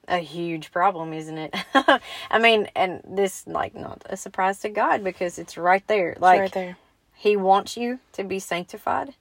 a 0.07 0.19
huge 0.19 0.71
problem, 0.71 1.13
isn't 1.13 1.37
it? 1.37 1.55
I 2.31 2.39
mean, 2.39 2.67
and 2.75 3.01
this 3.07 3.45
like 3.47 3.75
not 3.75 4.03
a 4.09 4.17
surprise 4.17 4.59
to 4.59 4.69
God 4.69 5.03
because 5.03 5.37
it's 5.39 5.57
right 5.57 5.85
there. 5.87 6.15
Like 6.19 6.39
right 6.39 6.51
there. 6.51 6.77
He 7.13 7.35
wants 7.37 7.77
you 7.77 7.99
to 8.13 8.23
be 8.23 8.39
sanctified, 8.39 9.13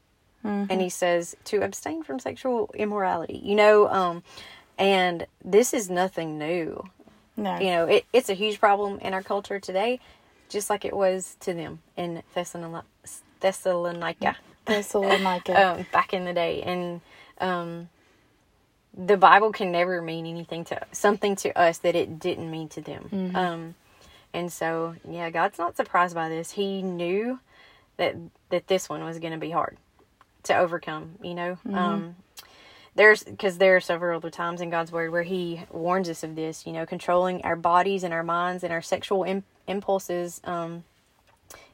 Mm-hmm. 0.44 0.70
and 0.70 0.80
He 0.80 0.90
says 0.90 1.34
to 1.44 1.62
abstain 1.62 2.02
from 2.02 2.18
sexual 2.18 2.70
immorality. 2.74 3.40
You 3.42 3.54
know, 3.54 3.88
um, 3.88 4.22
and 4.78 5.26
this 5.42 5.72
is 5.72 5.88
nothing 5.88 6.38
new. 6.38 6.84
No. 7.36 7.58
You 7.58 7.70
know, 7.70 7.86
it, 7.86 8.04
it's 8.12 8.28
a 8.28 8.34
huge 8.34 8.60
problem 8.60 8.98
in 9.00 9.14
our 9.14 9.22
culture 9.22 9.58
today, 9.58 10.00
just 10.48 10.68
like 10.70 10.84
it 10.84 10.94
was 10.94 11.36
to 11.40 11.54
them 11.54 11.80
in 11.96 12.22
Thessalonica. 12.34 12.86
Thessalonica 13.40 14.36
Thessalonica. 14.66 15.68
um, 15.78 15.86
back 15.92 16.12
in 16.12 16.24
the 16.24 16.32
day, 16.32 16.62
and 16.62 17.00
um, 17.40 17.88
the 18.96 19.16
Bible 19.16 19.52
can 19.52 19.72
never 19.72 20.00
mean 20.00 20.26
anything 20.26 20.64
to 20.66 20.80
something 20.92 21.36
to 21.36 21.58
us 21.58 21.78
that 21.78 21.94
it 21.96 22.18
didn't 22.18 22.50
mean 22.50 22.68
to 22.70 22.80
them. 22.80 23.08
Um, 23.34 23.74
and 24.32 24.52
so, 24.52 24.94
yeah, 25.08 25.30
God's 25.30 25.58
not 25.58 25.76
surprised 25.76 26.14
by 26.14 26.28
this. 26.28 26.52
He 26.52 26.82
knew 26.82 27.40
that 27.96 28.16
that 28.50 28.66
this 28.68 28.88
one 28.88 29.04
was 29.04 29.18
going 29.18 29.32
to 29.32 29.38
be 29.38 29.50
hard 29.50 29.76
to 30.44 30.56
overcome. 30.56 31.16
You 31.22 31.34
know, 31.34 31.58
um, 31.72 32.16
there's 32.96 33.22
because 33.24 33.58
there 33.58 33.76
are 33.76 33.80
several 33.80 34.16
other 34.16 34.30
times 34.30 34.60
in 34.60 34.70
God's 34.70 34.92
word 34.92 35.10
where 35.10 35.22
He 35.24 35.62
warns 35.70 36.08
us 36.08 36.22
of 36.22 36.34
this. 36.36 36.66
You 36.66 36.72
know, 36.72 36.86
controlling 36.86 37.42
our 37.42 37.56
bodies 37.56 38.04
and 38.04 38.12
our 38.14 38.22
minds 38.24 38.62
and 38.64 38.72
our 38.72 38.82
sexual 38.82 39.24
Im- 39.24 39.44
impulses 39.66 40.40
um, 40.44 40.84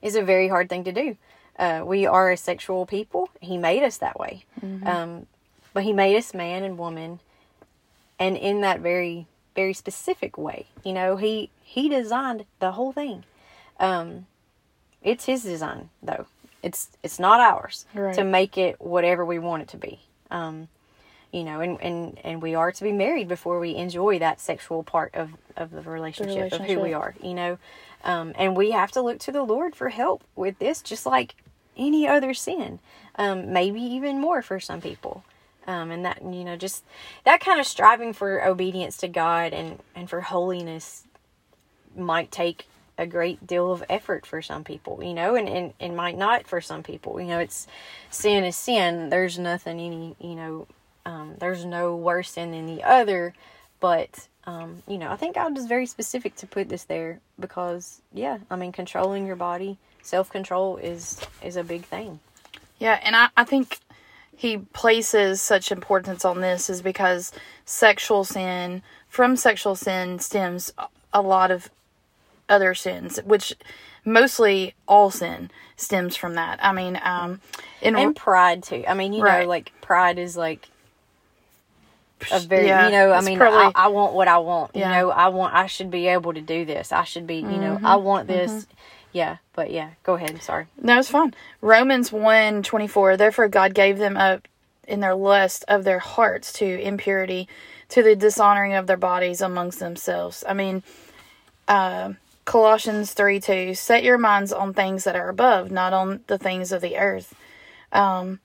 is 0.02 0.14
a 0.16 0.22
very 0.22 0.48
hard 0.48 0.68
thing 0.68 0.84
to 0.84 0.92
do. 0.92 1.16
Uh, 1.58 1.82
we 1.84 2.06
are 2.06 2.30
a 2.30 2.36
sexual 2.36 2.86
people. 2.86 3.28
He 3.40 3.58
made 3.58 3.82
us 3.82 3.98
that 3.98 4.18
way, 4.18 4.44
um, 4.86 5.26
but 5.72 5.82
He 5.84 5.92
made 5.92 6.16
us 6.16 6.34
man 6.34 6.62
and 6.64 6.78
woman, 6.78 7.20
and 8.18 8.36
in 8.36 8.60
that 8.62 8.80
very 8.80 9.26
very 9.56 9.72
specific 9.74 10.38
way. 10.38 10.66
You 10.84 10.92
know, 10.92 11.16
He 11.16 11.50
He 11.62 11.88
designed 11.88 12.44
the 12.60 12.72
whole 12.72 12.92
thing. 12.92 13.24
Um, 13.78 14.26
it's 15.02 15.24
His 15.26 15.42
design, 15.42 15.90
though. 16.02 16.26
It's 16.62 16.90
it's 17.02 17.18
not 17.18 17.40
ours 17.40 17.86
Right. 17.94 18.14
to 18.14 18.24
make 18.24 18.58
it 18.58 18.80
whatever 18.80 19.24
we 19.24 19.38
want 19.38 19.62
it 19.62 19.68
to 19.68 19.76
be. 19.76 20.00
Um, 20.30 20.68
you 21.32 21.44
know, 21.44 21.60
and, 21.60 21.80
and, 21.80 22.18
and 22.24 22.42
we 22.42 22.54
are 22.56 22.72
to 22.72 22.82
be 22.84 22.90
married 22.92 23.28
before 23.28 23.60
we 23.60 23.76
enjoy 23.76 24.18
that 24.18 24.40
sexual 24.40 24.82
part 24.82 25.14
of, 25.14 25.30
of 25.56 25.70
the 25.70 25.80
relationship, 25.82 26.52
of 26.52 26.60
who 26.62 26.80
we 26.80 26.92
are, 26.92 27.14
you 27.22 27.34
know. 27.34 27.58
Um, 28.02 28.32
and 28.36 28.56
we 28.56 28.72
have 28.72 28.90
to 28.92 29.00
look 29.00 29.20
to 29.20 29.32
the 29.32 29.44
Lord 29.44 29.76
for 29.76 29.90
help 29.90 30.24
with 30.34 30.58
this, 30.58 30.82
just 30.82 31.06
like 31.06 31.36
any 31.76 32.08
other 32.08 32.34
sin. 32.34 32.80
Um, 33.14 33.52
maybe 33.52 33.80
even 33.80 34.20
more 34.20 34.42
for 34.42 34.58
some 34.58 34.80
people. 34.80 35.22
Um, 35.70 35.92
and 35.92 36.04
that, 36.04 36.20
you 36.22 36.42
know, 36.42 36.56
just 36.56 36.84
that 37.24 37.40
kind 37.40 37.60
of 37.60 37.66
striving 37.66 38.12
for 38.12 38.44
obedience 38.44 38.96
to 38.98 39.08
God 39.08 39.52
and, 39.52 39.78
and 39.94 40.10
for 40.10 40.20
holiness 40.20 41.04
might 41.96 42.32
take 42.32 42.66
a 42.98 43.06
great 43.06 43.46
deal 43.46 43.70
of 43.70 43.84
effort 43.88 44.26
for 44.26 44.42
some 44.42 44.64
people, 44.64 45.00
you 45.02 45.14
know, 45.14 45.36
and, 45.36 45.48
and, 45.48 45.72
and 45.78 45.96
might 45.96 46.18
not 46.18 46.48
for 46.48 46.60
some 46.60 46.82
people. 46.82 47.20
You 47.20 47.28
know, 47.28 47.38
it's 47.38 47.68
sin 48.10 48.42
is 48.42 48.56
sin. 48.56 49.10
There's 49.10 49.38
nothing 49.38 49.78
any, 49.78 50.16
you 50.20 50.34
know, 50.34 50.66
um, 51.06 51.36
there's 51.38 51.64
no 51.64 51.94
worse 51.94 52.32
sin 52.32 52.50
than 52.50 52.66
the 52.66 52.82
other, 52.82 53.32
but 53.78 54.26
um, 54.44 54.82
you 54.88 54.98
know, 54.98 55.10
I 55.10 55.16
think 55.16 55.36
God 55.36 55.56
is 55.56 55.66
very 55.66 55.86
specific 55.86 56.34
to 56.36 56.46
put 56.46 56.68
this 56.68 56.84
there 56.84 57.20
because, 57.38 58.02
yeah, 58.12 58.38
I 58.50 58.56
mean, 58.56 58.72
controlling 58.72 59.24
your 59.26 59.36
body, 59.36 59.78
self 60.02 60.30
control 60.30 60.78
is 60.78 61.20
is 61.42 61.56
a 61.56 61.62
big 61.62 61.84
thing. 61.84 62.18
Yeah, 62.78 62.98
and 63.02 63.14
I, 63.14 63.28
I 63.36 63.44
think 63.44 63.78
he 64.40 64.56
places 64.56 65.38
such 65.42 65.70
importance 65.70 66.24
on 66.24 66.40
this 66.40 66.70
is 66.70 66.80
because 66.80 67.30
sexual 67.66 68.24
sin, 68.24 68.80
from 69.06 69.36
sexual 69.36 69.76
sin 69.76 70.18
stems 70.18 70.72
a 71.12 71.20
lot 71.20 71.50
of 71.50 71.68
other 72.48 72.74
sins, 72.74 73.20
which 73.26 73.52
mostly 74.02 74.72
all 74.88 75.10
sin 75.10 75.50
stems 75.76 76.16
from 76.16 76.36
that. 76.36 76.58
I 76.64 76.72
mean, 76.72 76.98
um, 77.04 77.42
in 77.82 77.94
And 77.96 78.16
pride 78.16 78.62
too. 78.62 78.82
I 78.88 78.94
mean, 78.94 79.12
you 79.12 79.22
Right. 79.22 79.42
know, 79.42 79.46
like 79.50 79.72
pride 79.82 80.18
is 80.18 80.38
like 80.38 80.68
a 82.32 82.40
very, 82.40 82.66
Yeah, 82.66 82.86
you 82.86 82.92
know, 82.92 83.12
I 83.12 83.20
mean, 83.20 83.36
probably- 83.36 83.74
I, 83.74 83.84
I 83.84 83.88
want 83.88 84.14
what 84.14 84.26
I 84.26 84.38
want. 84.38 84.70
Yeah. 84.74 84.88
You 84.88 84.94
know, 85.02 85.10
I 85.10 85.28
want, 85.28 85.54
I 85.54 85.66
should 85.66 85.90
be 85.90 86.06
able 86.08 86.32
to 86.32 86.40
do 86.40 86.64
this. 86.64 86.92
I 86.92 87.04
should 87.04 87.26
be, 87.26 87.36
you 87.36 87.58
know, 87.58 87.78
I 87.84 87.96
want 87.96 88.26
this. 88.26 88.66
Yeah, 89.12 89.38
but 89.54 89.70
yeah, 89.70 89.90
go 90.02 90.14
ahead. 90.14 90.40
Sorry. 90.42 90.66
No, 90.80 90.98
it's 90.98 91.10
fine. 91.10 91.34
Romans 91.60 92.12
1 92.12 92.62
24. 92.62 93.16
Therefore, 93.16 93.48
God 93.48 93.74
gave 93.74 93.98
them 93.98 94.16
up 94.16 94.46
in 94.86 95.00
their 95.00 95.14
lust 95.14 95.64
of 95.68 95.84
their 95.84 95.98
hearts 95.98 96.52
to 96.54 96.80
impurity, 96.80 97.48
to 97.88 98.02
the 98.02 98.16
dishonoring 98.16 98.74
of 98.74 98.86
their 98.86 98.96
bodies 98.96 99.40
amongst 99.40 99.78
themselves. 99.78 100.44
I 100.48 100.54
mean, 100.54 100.82
uh, 101.66 102.14
Colossians 102.44 103.12
3 103.12 103.40
2. 103.40 103.74
Set 103.74 104.02
your 104.02 104.18
minds 104.18 104.52
on 104.52 104.74
things 104.74 105.04
that 105.04 105.16
are 105.16 105.28
above, 105.28 105.70
not 105.70 105.92
on 105.92 106.20
the 106.26 106.38
things 106.38 106.72
of 106.72 106.80
the 106.80 106.96
earth. 106.96 107.34
Um, 107.92 108.40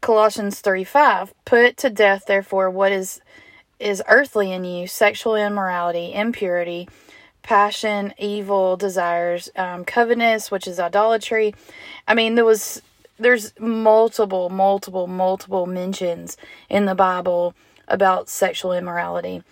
Colossians 0.00 0.60
3 0.60 0.84
5. 0.84 1.34
Put 1.44 1.76
to 1.78 1.90
death, 1.90 2.24
therefore, 2.26 2.70
what 2.70 2.92
is 2.92 3.20
is 3.78 4.02
earthly 4.08 4.52
in 4.52 4.64
you 4.64 4.86
sexual 4.86 5.34
immorality, 5.34 6.12
impurity, 6.12 6.88
passion, 7.42 8.14
evil 8.18 8.76
desires, 8.76 9.50
um, 9.56 9.84
covetousness, 9.84 10.50
which 10.50 10.66
is 10.66 10.78
idolatry. 10.78 11.54
I 12.06 12.14
mean, 12.14 12.34
there 12.34 12.44
was 12.44 12.82
there's 13.18 13.52
multiple, 13.60 14.48
multiple, 14.48 15.06
multiple 15.06 15.66
mentions 15.66 16.36
in 16.68 16.86
the 16.86 16.94
Bible 16.94 17.54
about 17.86 18.28
sexual 18.28 18.72
immorality. 18.72 19.42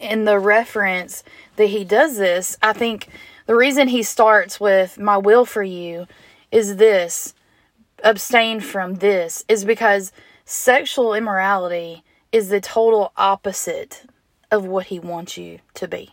In 0.00 0.24
the 0.24 0.38
reference 0.38 1.24
that 1.56 1.66
he 1.66 1.84
does 1.84 2.18
this, 2.18 2.58
I 2.62 2.72
think 2.72 3.08
the 3.46 3.54
reason 3.54 3.88
he 3.88 4.02
starts 4.02 4.60
with 4.60 4.98
"my 4.98 5.16
will 5.16 5.44
for 5.44 5.62
you" 5.62 6.06
is 6.50 6.76
this: 6.76 7.34
abstain 8.02 8.60
from 8.60 8.96
this, 8.96 9.44
is 9.48 9.64
because 9.64 10.12
sexual 10.44 11.14
immorality 11.14 12.02
is 12.32 12.48
the 12.48 12.60
total 12.60 13.12
opposite 13.16 14.02
of 14.50 14.66
what 14.66 14.86
he 14.86 14.98
wants 14.98 15.36
you 15.36 15.60
to 15.74 15.88
be. 15.88 16.10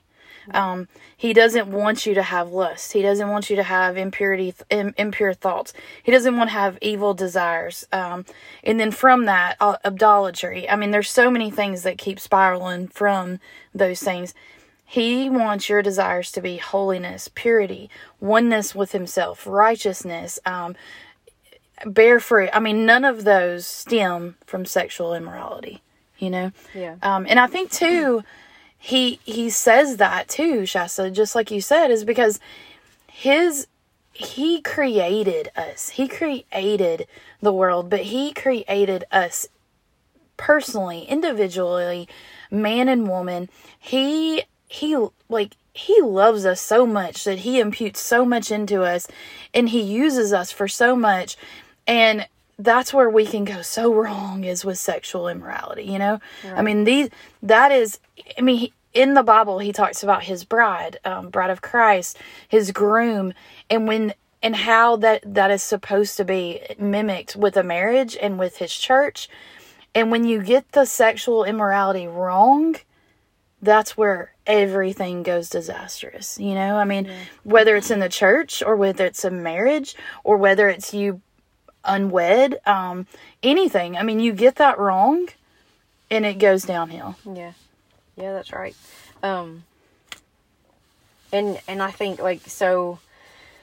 Um, 0.53 0.87
he 1.15 1.33
doesn't 1.33 1.67
want 1.67 2.05
you 2.05 2.13
to 2.15 2.23
have 2.23 2.51
lust. 2.51 2.93
He 2.93 3.01
doesn't 3.01 3.29
want 3.29 3.49
you 3.49 3.55
to 3.55 3.63
have 3.63 3.97
impurity, 3.97 4.53
im- 4.69 4.93
impure 4.97 5.33
thoughts. 5.33 5.73
He 6.01 6.11
doesn't 6.11 6.35
want 6.35 6.49
to 6.49 6.53
have 6.53 6.77
evil 6.81 7.13
desires. 7.13 7.87
Um, 7.91 8.25
and 8.63 8.79
then 8.79 8.91
from 8.91 9.25
that, 9.25 9.57
uh, 9.59 9.77
idolatry. 9.85 10.69
I 10.69 10.75
mean, 10.75 10.91
there's 10.91 11.11
so 11.11 11.29
many 11.29 11.51
things 11.51 11.83
that 11.83 11.97
keep 11.97 12.19
spiraling 12.19 12.87
from 12.87 13.39
those 13.73 14.01
things. 14.01 14.33
He 14.85 15.29
wants 15.29 15.69
your 15.69 15.81
desires 15.81 16.31
to 16.33 16.41
be 16.41 16.57
holiness, 16.57 17.29
purity, 17.33 17.89
oneness 18.19 18.75
with 18.75 18.91
Himself, 18.91 19.47
righteousness, 19.47 20.37
um, 20.45 20.75
bear 21.85 22.19
fruit. 22.19 22.49
I 22.53 22.59
mean, 22.59 22.85
none 22.85 23.05
of 23.05 23.23
those 23.23 23.65
stem 23.65 24.35
from 24.45 24.65
sexual 24.65 25.13
immorality. 25.13 25.81
You 26.19 26.29
know. 26.29 26.51
Yeah. 26.75 26.95
Um, 27.01 27.25
and 27.27 27.39
I 27.39 27.47
think 27.47 27.71
too, 27.71 28.23
he 28.83 29.19
he 29.23 29.51
says 29.51 29.97
that 29.97 30.27
too, 30.27 30.65
Shasta, 30.65 31.11
just 31.11 31.35
like 31.35 31.51
you 31.51 31.61
said, 31.61 31.91
is 31.91 32.03
because 32.03 32.39
his 33.07 33.67
he 34.11 34.59
created 34.59 35.51
us. 35.55 35.89
He 35.89 36.07
created 36.07 37.07
the 37.41 37.53
world, 37.53 37.91
but 37.91 38.01
he 38.01 38.33
created 38.33 39.05
us 39.11 39.47
personally, 40.35 41.03
individually, 41.03 42.09
man 42.49 42.89
and 42.89 43.07
woman. 43.07 43.49
He 43.77 44.45
he 44.67 44.97
like 45.29 45.55
he 45.73 46.01
loves 46.01 46.43
us 46.43 46.59
so 46.59 46.87
much 46.87 47.23
that 47.25 47.39
he 47.39 47.59
imputes 47.59 47.99
so 47.99 48.25
much 48.25 48.51
into 48.51 48.81
us 48.81 49.07
and 49.53 49.69
he 49.69 49.81
uses 49.81 50.33
us 50.33 50.51
for 50.51 50.67
so 50.67 50.95
much 50.95 51.37
and 51.85 52.27
that's 52.63 52.93
where 52.93 53.09
we 53.09 53.25
can 53.25 53.45
go 53.45 53.61
so 53.61 53.93
wrong 53.93 54.43
is 54.43 54.63
with 54.65 54.77
sexual 54.77 55.27
immorality 55.27 55.83
you 55.83 55.99
know? 55.99 56.19
I 56.55 56.61
mean 56.61 56.83
these 56.83 57.09
that 57.43 57.71
is 57.71 57.99
i 58.37 58.41
mean 58.41 58.57
he, 58.57 58.73
in 58.93 59.13
the 59.13 59.23
bible 59.23 59.59
he 59.59 59.71
talks 59.71 60.03
about 60.03 60.23
his 60.23 60.43
bride 60.43 60.97
um, 61.05 61.29
bride 61.29 61.49
of 61.49 61.61
christ 61.61 62.17
his 62.47 62.71
groom 62.71 63.33
and 63.69 63.87
when 63.87 64.13
and 64.43 64.55
how 64.55 64.95
that 64.97 65.21
that 65.25 65.51
is 65.51 65.61
supposed 65.61 66.17
to 66.17 66.25
be 66.25 66.61
mimicked 66.79 67.35
with 67.35 67.55
a 67.57 67.63
marriage 67.63 68.17
and 68.19 68.39
with 68.39 68.57
his 68.57 68.73
church. 68.73 69.29
And 69.93 70.09
when 70.09 70.23
you 70.23 70.41
get 70.41 70.71
the 70.71 70.85
sexual 70.85 71.43
immorality 71.43 72.07
wrong 72.07 72.77
that's 73.63 73.95
where 73.95 74.33
everything 74.47 75.21
goes 75.21 75.47
disastrous. 75.47 76.39
You 76.39 76.55
know, 76.55 76.77
I 76.77 76.83
mean, 76.83 77.11
whether 77.43 77.75
it's 77.75 77.91
in 77.91 77.99
the 77.99 78.09
church 78.09 78.63
or 78.63 78.75
whether 78.75 79.05
it's 79.05 79.23
a 79.23 79.29
marriage 79.29 79.95
or 80.23 80.37
whether 80.37 80.67
it's 80.67 80.95
you 80.95 81.21
unwed, 81.83 82.59
um, 82.65 83.07
anything. 83.43 83.97
I 83.97 84.03
mean, 84.03 84.19
you 84.19 84.33
get 84.33 84.55
that 84.55 84.77
wrong 84.79 85.27
and 86.09 86.25
it 86.25 86.39
goes 86.39 86.63
downhill. 86.63 87.15
Yeah, 87.25 87.53
yeah, 88.15 88.33
that's 88.33 88.51
right. 88.51 88.75
Um, 89.23 89.63
and 91.31 91.59
and 91.67 91.81
I 91.81 91.91
think 91.91 92.21
like 92.21 92.41
so, 92.47 92.99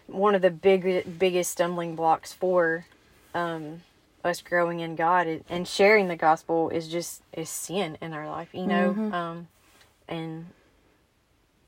one 0.07 0.35
of 0.35 0.42
the 0.42 0.50
big 0.50 1.18
biggest 1.18 1.52
stumbling 1.52 1.94
blocks 1.96 2.33
for 2.33 2.87
um, 3.35 3.83
us 4.24 4.40
growing 4.40 4.81
in 4.81 4.96
God 4.96 5.42
and- 5.48 5.68
sharing 5.68 6.09
the 6.09 6.16
gospel 6.16 6.70
is 6.70 6.88
just 6.88 7.22
is 7.33 7.48
sin 7.50 7.98
in 8.00 8.12
our 8.12 8.28
life. 8.28 8.48
You 8.52 8.66
know, 8.66 8.90
um, 9.12 9.48
and 10.09 10.46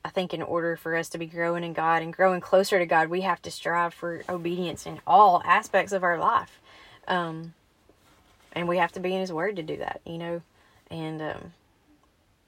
I 0.03 0.09
think 0.09 0.33
in 0.33 0.41
order 0.41 0.75
for 0.75 0.95
us 0.95 1.09
to 1.09 1.17
be 1.17 1.27
growing 1.27 1.63
in 1.63 1.73
God 1.73 2.01
and 2.01 2.11
growing 2.13 2.41
closer 2.41 2.79
to 2.79 2.85
God, 2.85 3.09
we 3.09 3.21
have 3.21 3.41
to 3.43 3.51
strive 3.51 3.93
for 3.93 4.23
obedience 4.27 4.85
in 4.85 4.99
all 5.05 5.41
aspects 5.45 5.93
of 5.93 6.03
our 6.03 6.17
life. 6.17 6.59
Um, 7.07 7.53
and 8.53 8.67
we 8.67 8.77
have 8.77 8.91
to 8.93 8.99
be 8.99 9.13
in 9.13 9.21
His 9.21 9.31
Word 9.31 9.55
to 9.57 9.63
do 9.63 9.77
that, 9.77 10.01
you 10.05 10.17
know. 10.17 10.41
And 10.89 11.21
um, 11.21 11.53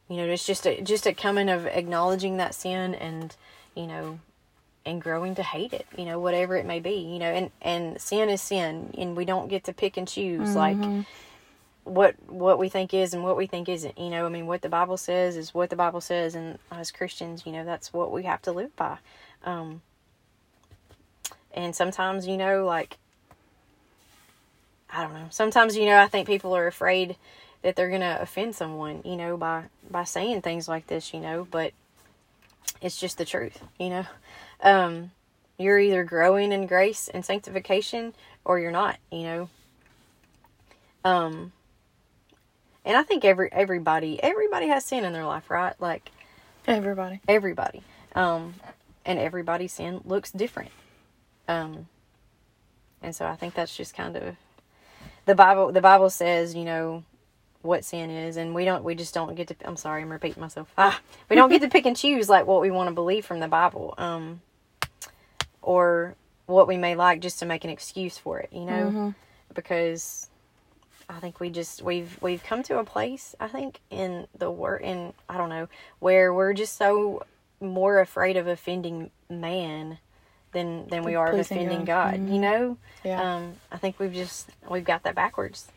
you 0.09 0.17
know, 0.17 0.25
it's 0.25 0.45
just 0.45 0.65
a 0.65 0.81
just 0.81 1.05
a 1.05 1.13
coming 1.13 1.49
of 1.49 1.65
acknowledging 1.65 2.37
that 2.37 2.55
sin 2.55 2.95
and 2.95 3.35
you 3.75 3.87
know, 3.87 4.19
and 4.85 5.01
growing 5.01 5.35
to 5.35 5.43
hate 5.43 5.73
it, 5.73 5.87
you 5.97 6.05
know, 6.05 6.19
whatever 6.19 6.55
it 6.55 6.65
may 6.65 6.79
be, 6.79 6.95
you 6.95 7.19
know. 7.19 7.31
And 7.31 7.51
and 7.61 8.01
sin 8.01 8.29
is 8.29 8.41
sin, 8.41 8.93
and 8.97 9.15
we 9.15 9.25
don't 9.25 9.47
get 9.47 9.63
to 9.65 9.73
pick 9.73 9.97
and 9.97 10.07
choose 10.07 10.55
like 10.55 10.77
what 11.83 12.15
what 12.27 12.59
we 12.59 12.69
think 12.69 12.93
is 12.93 13.13
and 13.13 13.23
what 13.23 13.37
we 13.37 13.47
think 13.47 13.69
isn't. 13.69 13.97
You 13.97 14.09
know, 14.09 14.25
I 14.25 14.29
mean, 14.29 14.47
what 14.47 14.61
the 14.61 14.69
Bible 14.69 14.97
says 14.97 15.35
is 15.35 15.53
what 15.53 15.69
the 15.69 15.75
Bible 15.75 16.01
says, 16.01 16.35
and 16.35 16.57
as 16.71 16.91
Christians, 16.91 17.45
you 17.45 17.51
know, 17.51 17.65
that's 17.65 17.93
what 17.93 18.11
we 18.11 18.23
have 18.23 18.41
to 18.43 18.51
live 18.51 18.75
by. 18.75 18.97
Um, 19.43 19.81
and 21.53 21.75
sometimes, 21.75 22.27
you 22.27 22.37
know, 22.37 22.65
like 22.65 22.97
I 24.89 25.03
don't 25.03 25.13
know. 25.13 25.27
Sometimes, 25.29 25.75
you 25.75 25.85
know, 25.85 25.99
I 25.99 26.07
think 26.07 26.27
people 26.27 26.55
are 26.55 26.67
afraid 26.67 27.15
that 27.63 27.75
they're 27.75 27.89
gonna 27.89 28.19
offend 28.21 28.55
someone, 28.55 29.01
you 29.03 29.15
know, 29.15 29.37
by 29.37 29.65
by 29.89 30.03
saying 30.03 30.41
things 30.41 30.67
like 30.67 30.87
this, 30.87 31.13
you 31.13 31.19
know. 31.19 31.47
But 31.49 31.73
it's 32.81 32.99
just 32.99 33.17
the 33.17 33.25
truth, 33.25 33.61
you 33.79 33.89
know. 33.89 34.05
Um, 34.61 35.11
you're 35.57 35.79
either 35.79 36.03
growing 36.03 36.51
in 36.51 36.67
grace 36.67 37.07
and 37.07 37.25
sanctification, 37.25 38.13
or 38.45 38.59
you're 38.59 38.71
not, 38.71 38.97
you 39.11 39.23
know. 39.23 39.49
Um, 41.05 41.51
and 42.85 42.97
I 42.97 43.03
think 43.03 43.25
every 43.25 43.51
everybody 43.51 44.21
everybody 44.21 44.67
has 44.67 44.85
sin 44.85 45.03
in 45.05 45.13
their 45.13 45.25
life, 45.25 45.49
right? 45.49 45.79
Like 45.79 46.11
Everybody. 46.67 47.19
everybody, 47.27 47.83
um, 48.15 48.53
and 49.05 49.19
everybody's 49.19 49.73
sin 49.73 50.01
looks 50.05 50.31
different. 50.31 50.71
Um, 51.47 51.87
and 53.01 53.13
so 53.15 53.25
I 53.25 53.35
think 53.35 53.53
that's 53.53 53.75
just 53.75 53.93
kind 53.95 54.15
of 54.15 54.35
the 55.25 55.35
Bible. 55.35 55.71
The 55.73 55.81
Bible 55.81 56.09
says, 56.09 56.55
you 56.55 56.63
know, 56.63 57.03
what 57.61 57.83
sin 57.83 58.09
is, 58.09 58.37
and 58.37 58.55
we 58.55 58.63
don't. 58.65 58.83
We 58.83 58.95
just 58.95 59.13
don't 59.13 59.35
get 59.35 59.49
to. 59.49 59.55
I'm 59.65 59.75
sorry, 59.75 60.01
I'm 60.01 60.11
repeating 60.11 60.39
myself. 60.41 60.71
Ah, 60.77 60.99
we 61.29 61.35
don't 61.35 61.49
get 61.49 61.61
to 61.63 61.69
pick 61.69 61.85
and 61.85 61.97
choose 61.97 62.29
like 62.29 62.47
what 62.47 62.61
we 62.61 62.71
want 62.71 62.87
to 62.89 62.93
believe 62.93 63.25
from 63.25 63.39
the 63.41 63.47
Bible, 63.49 63.93
um, 63.97 64.41
or 65.61 66.15
what 66.45 66.67
we 66.67 66.77
may 66.77 66.95
like 66.95 67.19
just 67.21 67.39
to 67.39 67.45
make 67.45 67.63
an 67.65 67.69
excuse 67.69 68.17
for 68.17 68.39
it. 68.39 68.49
You 68.53 68.65
know, 68.65 68.89
because 69.53 70.29
I 71.09 71.19
think 71.19 71.39
we 71.39 71.49
just 71.49 71.81
we've 71.81 72.17
we've 72.21 72.43
come 72.43 72.63
to 72.63 72.79
a 72.79 72.83
place 72.83 73.35
I 73.39 73.47
think 73.47 73.79
in 73.89 74.27
the 74.37 74.49
word 74.49 74.81
in 74.81 75.13
I 75.29 75.37
don't 75.37 75.49
know 75.49 75.67
where 75.99 76.33
we're 76.33 76.53
just 76.53 76.77
so 76.77 77.23
more 77.59 77.99
afraid 77.99 78.37
of 78.37 78.47
offending 78.47 79.11
man 79.29 79.99
than 80.53 80.87
than 80.87 81.03
we 81.03 81.15
are 81.15 81.31
of 81.31 81.39
offending 81.39 81.85
God. 81.85 82.13
God. 82.13 82.29
You 82.29 82.39
know, 82.39 82.77
Yeah. 83.03 83.35
um, 83.35 83.53
I 83.71 83.77
think 83.77 83.99
we've 83.99 84.13
just 84.13 84.49
we've 84.69 84.85
got 84.85 85.03
that 85.03 85.15
backwards. 85.15 85.67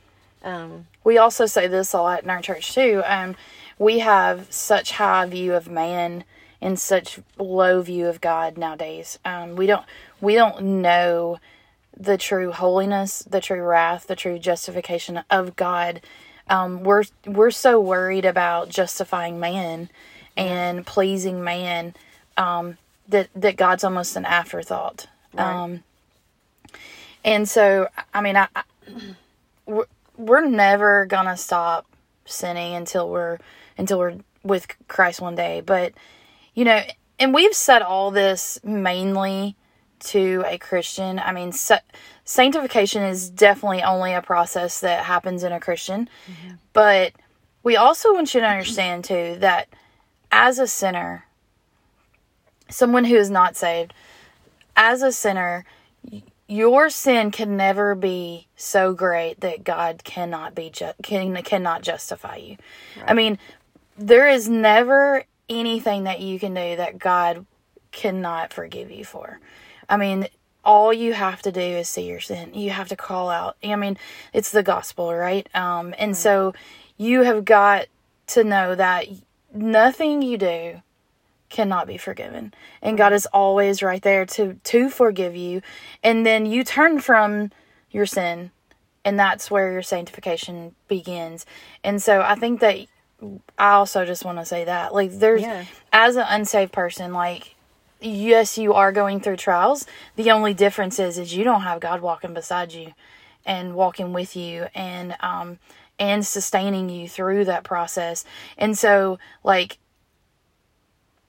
Um, 0.44 0.86
we 1.02 1.18
also 1.18 1.46
say 1.46 1.66
this 1.66 1.92
a 1.92 2.00
lot 2.00 2.22
in 2.22 2.30
our 2.30 2.40
church 2.42 2.74
too. 2.74 3.02
Um, 3.04 3.34
we 3.78 4.00
have 4.00 4.52
such 4.52 4.92
high 4.92 5.26
view 5.26 5.54
of 5.54 5.68
man 5.68 6.24
and 6.60 6.78
such 6.78 7.18
low 7.38 7.82
view 7.82 8.06
of 8.06 8.20
God 8.20 8.56
nowadays. 8.56 9.18
Um, 9.24 9.56
we 9.56 9.66
don't 9.66 9.84
we 10.20 10.34
don't 10.34 10.80
know 10.82 11.38
the 11.96 12.18
true 12.18 12.52
holiness, 12.52 13.20
the 13.20 13.40
true 13.40 13.62
wrath, 13.62 14.06
the 14.06 14.16
true 14.16 14.38
justification 14.38 15.22
of 15.30 15.56
God. 15.56 16.00
Um, 16.48 16.82
we're 16.82 17.04
we're 17.26 17.50
so 17.50 17.80
worried 17.80 18.24
about 18.24 18.68
justifying 18.68 19.40
man 19.40 19.90
and 20.36 20.86
pleasing 20.86 21.42
man 21.42 21.94
um, 22.36 22.78
that 23.08 23.28
that 23.34 23.56
God's 23.56 23.84
almost 23.84 24.16
an 24.16 24.24
afterthought. 24.24 25.08
Right. 25.34 25.46
Um, 25.46 25.82
and 27.24 27.48
so, 27.48 27.88
I 28.14 28.20
mean, 28.20 28.36
I, 28.36 28.48
I 28.54 28.62
we're, 29.66 29.86
we're 30.16 30.46
never 30.46 31.06
gonna 31.06 31.36
stop 31.36 31.86
sinning 32.24 32.74
until 32.74 33.08
we're 33.08 33.38
until 33.78 33.98
we're 33.98 34.18
with 34.44 34.68
Christ 34.86 35.20
one 35.20 35.34
day. 35.34 35.62
But 35.64 35.92
you 36.54 36.64
know, 36.64 36.82
and 37.18 37.34
we've 37.34 37.54
said 37.54 37.82
all 37.82 38.10
this 38.10 38.60
mainly 38.62 39.56
to 40.00 40.42
a 40.46 40.58
Christian. 40.58 41.18
I 41.18 41.32
mean, 41.32 41.52
sa- 41.52 41.80
sanctification 42.24 43.02
is 43.02 43.30
definitely 43.30 43.82
only 43.82 44.12
a 44.12 44.22
process 44.22 44.80
that 44.80 45.04
happens 45.04 45.42
in 45.42 45.52
a 45.52 45.60
Christian, 45.60 46.08
mm-hmm. 46.30 46.54
but 46.72 47.12
we 47.62 47.76
also 47.76 48.14
want 48.14 48.34
you 48.34 48.40
to 48.40 48.46
understand 48.46 49.04
too 49.04 49.36
that 49.40 49.68
as 50.30 50.58
a 50.58 50.66
sinner, 50.66 51.24
someone 52.68 53.04
who 53.04 53.16
is 53.16 53.30
not 53.30 53.56
saved, 53.56 53.92
as 54.76 55.02
a 55.02 55.12
sinner, 55.12 55.64
your 56.48 56.90
sin 56.90 57.30
can 57.30 57.56
never 57.56 57.94
be 57.94 58.46
so 58.56 58.92
great 58.92 59.40
that 59.40 59.64
God 59.64 60.04
cannot 60.04 60.54
be 60.54 60.70
ju- 60.70 60.92
can 61.02 61.34
cannot 61.42 61.82
justify 61.82 62.36
you. 62.36 62.56
I 63.04 63.14
mean, 63.14 63.38
there 63.98 64.28
is 64.28 64.48
never 64.48 65.24
anything 65.48 66.04
that 66.04 66.20
you 66.20 66.38
can 66.38 66.54
do 66.54 66.76
that 66.76 66.98
God 66.98 67.46
cannot 67.92 68.52
forgive 68.52 68.90
you 68.90 69.04
for. 69.04 69.40
I 69.88 69.96
mean, 69.96 70.28
all 70.64 70.92
you 70.92 71.12
have 71.12 71.42
to 71.42 71.52
do 71.52 71.60
is 71.60 71.88
see 71.88 72.08
your 72.08 72.20
sin. 72.20 72.54
You 72.54 72.70
have 72.70 72.88
to 72.88 72.96
call 72.96 73.30
out. 73.30 73.56
I 73.62 73.76
mean, 73.76 73.96
it's 74.32 74.50
the 74.50 74.62
gospel, 74.62 75.14
right? 75.14 75.48
Um, 75.54 75.94
and 75.98 76.16
so 76.16 76.54
you 76.96 77.22
have 77.22 77.44
got 77.44 77.86
to 78.28 78.42
know 78.42 78.74
that 78.74 79.06
nothing 79.54 80.22
you 80.22 80.36
do 80.38 80.82
cannot 81.48 81.86
be 81.86 81.96
forgiven 81.96 82.52
and 82.82 82.98
god 82.98 83.12
is 83.12 83.24
always 83.26 83.80
right 83.80 84.02
there 84.02 84.26
to 84.26 84.54
to 84.64 84.90
forgive 84.90 85.36
you 85.36 85.62
and 86.02 86.26
then 86.26 86.44
you 86.44 86.64
turn 86.64 86.98
from 86.98 87.52
your 87.92 88.04
sin 88.04 88.50
and 89.04 89.16
that's 89.18 89.48
where 89.48 89.70
your 89.70 89.80
sanctification 89.82 90.74
begins 90.88 91.46
and 91.84 92.02
so 92.02 92.20
i 92.20 92.34
think 92.34 92.58
that 92.60 92.76
i 93.56 93.70
also 93.72 94.04
just 94.04 94.24
want 94.24 94.36
to 94.38 94.44
say 94.44 94.64
that 94.64 94.92
like 94.92 95.12
there's 95.12 95.42
Yeah. 95.42 95.64
as 95.92 96.16
an 96.16 96.26
unsaved 96.28 96.72
person 96.72 97.12
like 97.12 97.54
yes 98.06 98.58
you 98.58 98.72
are 98.72 98.92
going 98.92 99.20
through 99.20 99.36
trials 99.36 99.86
the 100.16 100.30
only 100.30 100.54
difference 100.54 100.98
is 100.98 101.18
is 101.18 101.34
you 101.34 101.44
don't 101.44 101.62
have 101.62 101.80
god 101.80 102.00
walking 102.00 102.34
beside 102.34 102.72
you 102.72 102.92
and 103.44 103.74
walking 103.74 104.12
with 104.12 104.36
you 104.36 104.66
and 104.74 105.16
um 105.20 105.58
and 105.98 106.26
sustaining 106.26 106.88
you 106.88 107.08
through 107.08 107.44
that 107.44 107.64
process 107.64 108.24
and 108.58 108.76
so 108.76 109.18
like 109.42 109.78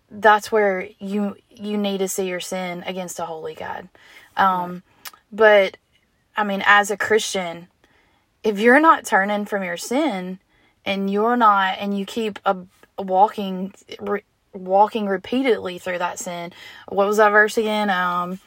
that's 0.09 0.51
where 0.51 0.87
you 0.99 1.35
you 1.49 1.77
need 1.77 1.99
to 1.99 2.07
see 2.07 2.27
your 2.27 2.39
sin 2.39 2.83
against 2.85 3.19
a 3.19 3.25
holy 3.25 3.55
God. 3.55 3.89
Um, 4.35 4.83
but 5.31 5.77
I 6.35 6.43
mean, 6.43 6.63
as 6.65 6.91
a 6.91 6.97
Christian, 6.97 7.67
if 8.43 8.59
you're 8.59 8.79
not 8.79 9.05
turning 9.05 9.45
from 9.45 9.63
your 9.63 9.77
sin 9.77 10.39
and 10.85 11.09
you're 11.09 11.35
not, 11.35 11.77
and 11.79 11.97
you 11.97 12.05
keep 12.05 12.39
a, 12.45 12.55
walking, 12.97 13.73
walking 14.57 15.07
repeatedly 15.07 15.77
through 15.77 15.99
that 15.99 16.19
sin, 16.19 16.53
what 16.89 17.07
was 17.07 17.17
that 17.17 17.29
verse 17.29 17.57
again? 17.57 17.89
Um, 17.89 18.39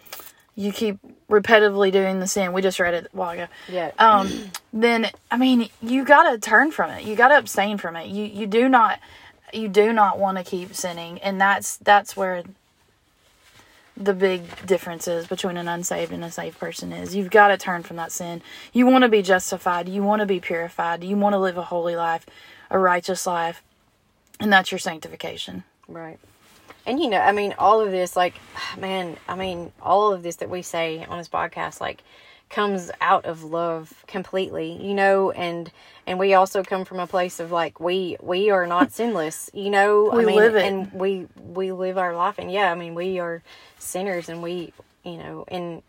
you 0.56 0.72
keep 0.72 0.98
repetitively 1.30 1.90
doing 1.92 2.20
the 2.20 2.26
sin. 2.26 2.52
We 2.52 2.60
just 2.60 2.80
read 2.80 2.92
it 2.92 3.06
a 3.12 3.16
while 3.16 3.30
ago 3.30 3.46
yeah. 3.68 3.92
um, 3.98 4.50
then 4.72 5.10
I 5.30 5.38
mean 5.38 5.70
you 5.80 6.04
gotta 6.04 6.38
turn 6.38 6.70
from 6.70 6.90
it. 6.90 7.04
You 7.04 7.16
gotta 7.16 7.38
abstain 7.38 7.78
from 7.78 7.96
it. 7.96 8.08
You 8.08 8.24
you 8.24 8.46
do 8.46 8.68
not 8.68 9.00
you 9.52 9.68
do 9.68 9.92
not 9.92 10.18
want 10.18 10.38
to 10.38 10.44
keep 10.44 10.74
sinning, 10.74 11.18
and 11.20 11.40
that's 11.40 11.76
that's 11.78 12.16
where 12.16 12.42
the 13.96 14.14
big 14.14 14.42
difference 14.66 15.06
is 15.06 15.26
between 15.26 15.56
an 15.56 15.68
unsaved 15.68 16.12
and 16.12 16.24
a 16.24 16.30
saved 16.30 16.58
person 16.58 16.92
is. 16.92 17.14
You've 17.14 17.30
got 17.30 17.48
to 17.48 17.58
turn 17.58 17.82
from 17.82 17.96
that 17.96 18.12
sin. 18.12 18.40
You 18.72 18.86
want 18.86 19.02
to 19.02 19.08
be 19.08 19.20
justified. 19.20 19.88
You 19.88 20.02
want 20.02 20.20
to 20.20 20.26
be 20.26 20.40
purified. 20.40 21.04
You 21.04 21.16
want 21.16 21.34
to 21.34 21.38
live 21.38 21.58
a 21.58 21.62
holy 21.62 21.96
life, 21.96 22.24
a 22.70 22.78
righteous 22.78 23.26
life, 23.26 23.62
and 24.38 24.52
that's 24.52 24.72
your 24.72 24.78
sanctification. 24.78 25.64
Right. 25.90 26.18
And 26.86 26.98
you 26.98 27.08
know, 27.08 27.18
I 27.18 27.32
mean, 27.32 27.54
all 27.58 27.80
of 27.80 27.90
this, 27.90 28.16
like, 28.16 28.34
man, 28.78 29.16
I 29.28 29.34
mean, 29.34 29.72
all 29.82 30.12
of 30.12 30.22
this 30.22 30.36
that 30.36 30.48
we 30.48 30.62
say 30.62 31.04
on 31.04 31.18
this 31.18 31.28
podcast, 31.28 31.80
like, 31.80 32.02
comes 32.48 32.90
out 33.00 33.24
of 33.26 33.44
love 33.44 34.04
completely, 34.08 34.72
you 34.84 34.94
know, 34.94 35.30
and 35.30 35.70
and 36.06 36.18
we 36.18 36.34
also 36.34 36.64
come 36.64 36.84
from 36.84 36.98
a 36.98 37.06
place 37.06 37.38
of 37.38 37.52
like 37.52 37.78
we 37.78 38.16
we 38.20 38.50
are 38.50 38.66
not 38.66 38.92
sinless, 38.98 39.50
you 39.54 39.70
know. 39.70 40.10
We 40.12 40.22
I 40.22 40.26
mean, 40.26 40.36
live 40.36 40.56
it. 40.56 40.64
and 40.64 40.92
we 40.92 41.26
we 41.36 41.72
live 41.72 41.96
our 41.98 42.14
life, 42.14 42.38
and 42.38 42.50
yeah, 42.50 42.70
I 42.70 42.74
mean, 42.74 42.94
we 42.94 43.18
are 43.20 43.42
sinners, 43.78 44.28
and 44.28 44.42
we, 44.42 44.72
you 45.04 45.16
know, 45.16 45.44
and 45.48 45.82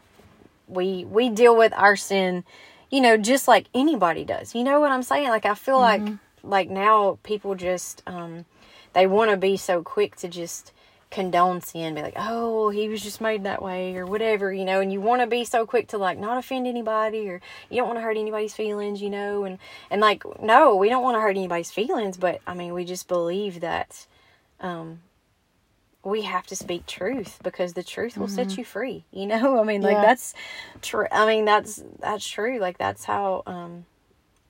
we 0.68 1.06
we 1.06 1.30
deal 1.30 1.56
with 1.56 1.74
our 1.74 1.96
sin, 1.96 2.44
you 2.90 3.02
know, 3.02 3.18
just 3.18 3.48
like 3.48 3.68
anybody 3.74 4.24
does. 4.24 4.54
You 4.56 4.64
know 4.64 4.80
what 4.80 4.92
I'm 4.92 5.04
saying? 5.04 5.30
Like 5.30 5.46
I 5.46 5.56
feel 5.56 5.80
like 5.80 6.02
like 6.44 6.70
now 6.70 7.18
people 7.24 7.56
just 7.56 8.04
um 8.08 8.46
they 8.94 9.08
want 9.08 9.32
to 9.32 9.38
be 9.38 9.58
so 9.58 9.82
quick 9.84 10.16
to 10.18 10.28
just 10.28 10.72
condone 11.10 11.62
sin, 11.62 11.94
be 11.94 12.02
like, 12.02 12.16
oh, 12.18 12.70
he 12.70 12.88
was 12.88 13.02
just 13.04 13.20
made 13.20 13.44
that 13.44 13.62
way 13.62 13.96
or 13.98 14.06
whatever, 14.06 14.52
you 14.54 14.64
know, 14.64 14.80
and 14.80 14.92
you 14.94 15.02
want 15.02 15.22
to 15.22 15.28
be 15.28 15.44
so 15.44 15.66
quick 15.66 15.88
to 15.90 15.98
like 15.98 16.18
not 16.18 16.38
offend 16.38 16.66
anybody 16.66 17.30
or 17.30 17.42
you 17.70 17.78
don't 17.78 17.88
want 17.88 17.98
to 17.98 18.04
hurt 18.04 18.18
anybody's 18.18 18.54
feelings, 18.54 19.02
you 19.02 19.10
know, 19.10 19.44
and 19.44 19.60
and 19.90 20.02
like 20.02 20.24
no, 20.42 20.76
we 20.76 20.90
don't 20.90 21.04
want 21.04 21.16
to 21.18 21.22
hurt 21.22 21.36
anybody's 21.36 21.72
feelings, 21.72 22.18
but 22.18 22.42
I 22.48 22.54
mean, 22.54 22.74
we 22.74 22.86
just 22.86 23.08
believe 23.08 23.60
that 23.60 24.08
um 24.62 25.02
we 26.04 26.24
have 26.24 26.48
to 26.48 26.56
speak 26.56 26.86
truth 26.88 27.40
because 27.44 27.74
the 27.74 27.84
truth 27.84 28.18
will 28.18 28.28
set 28.28 28.58
you 28.58 28.66
free. 28.66 29.06
You 29.12 29.28
know, 29.28 29.60
I 29.60 29.64
mean, 29.64 29.82
like 29.82 29.96
Yeah. 29.96 30.02
that's 30.02 30.34
true. 30.82 31.08
I 31.12 31.26
mean, 31.26 31.46
that's 31.46 31.84
that's 32.00 32.28
true. 32.28 32.60
Like 32.60 32.78
that's 32.78 33.04
how 33.06 33.44
um, 33.46 33.86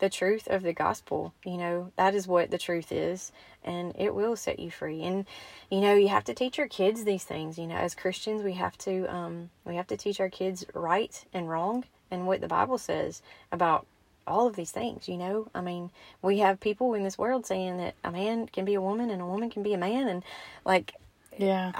the 0.01 0.09
truth 0.09 0.47
of 0.49 0.63
the 0.63 0.73
gospel. 0.73 1.33
You 1.45 1.57
know, 1.57 1.91
that 1.95 2.13
is 2.15 2.27
what 2.27 2.51
the 2.51 2.57
truth 2.57 2.91
is, 2.91 3.31
and 3.63 3.95
it 3.97 4.13
will 4.13 4.35
set 4.35 4.59
you 4.59 4.69
free. 4.69 5.03
And 5.03 5.25
you 5.69 5.79
know, 5.79 5.95
you 5.95 6.09
have 6.09 6.25
to 6.25 6.33
teach 6.33 6.57
your 6.57 6.67
kids 6.67 7.05
these 7.05 7.23
things. 7.23 7.57
You 7.57 7.67
know, 7.67 7.77
as 7.77 7.95
Christians, 7.95 8.43
we 8.43 8.53
have 8.53 8.77
to 8.79 9.05
um, 9.05 9.51
we 9.65 9.75
have 9.77 9.87
to 9.87 9.97
teach 9.97 10.19
our 10.19 10.29
kids 10.29 10.65
right 10.73 11.23
and 11.33 11.49
wrong 11.49 11.85
and 12.11 12.27
what 12.27 12.41
the 12.41 12.49
Bible 12.49 12.79
says 12.79 13.21
about 13.53 13.87
all 14.27 14.47
of 14.47 14.57
these 14.57 14.71
things. 14.71 15.07
You 15.07 15.17
know, 15.17 15.47
I 15.55 15.61
mean, 15.61 15.91
we 16.21 16.39
have 16.39 16.59
people 16.59 16.93
in 16.95 17.03
this 17.03 17.17
world 17.17 17.45
saying 17.45 17.77
that 17.77 17.95
a 18.03 18.11
man 18.11 18.47
can 18.47 18.65
be 18.65 18.73
a 18.73 18.81
woman 18.81 19.09
and 19.09 19.21
a 19.21 19.25
woman 19.25 19.49
can 19.49 19.63
be 19.63 19.73
a 19.73 19.77
man, 19.77 20.09
and 20.09 20.23
like 20.65 20.95
Yeah. 21.37 21.71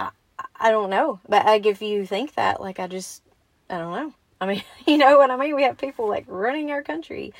I 0.60 0.70
don't 0.70 0.90
know. 0.90 1.20
But 1.28 1.44
like 1.44 1.66
if 1.66 1.82
you 1.82 2.06
think 2.06 2.34
that, 2.34 2.60
like 2.60 2.80
I 2.80 2.86
just 2.86 3.22
I 3.68 3.78
don't 3.78 3.92
know. 3.92 4.14
I 4.40 4.46
mean, 4.46 4.62
you 4.86 4.96
know 4.98 5.18
what 5.18 5.30
I 5.30 5.36
mean? 5.36 5.56
We 5.56 5.64
have 5.64 5.78
people 5.78 6.08
like 6.08 6.24
running 6.28 6.70
our 6.70 6.82
country 6.82 7.32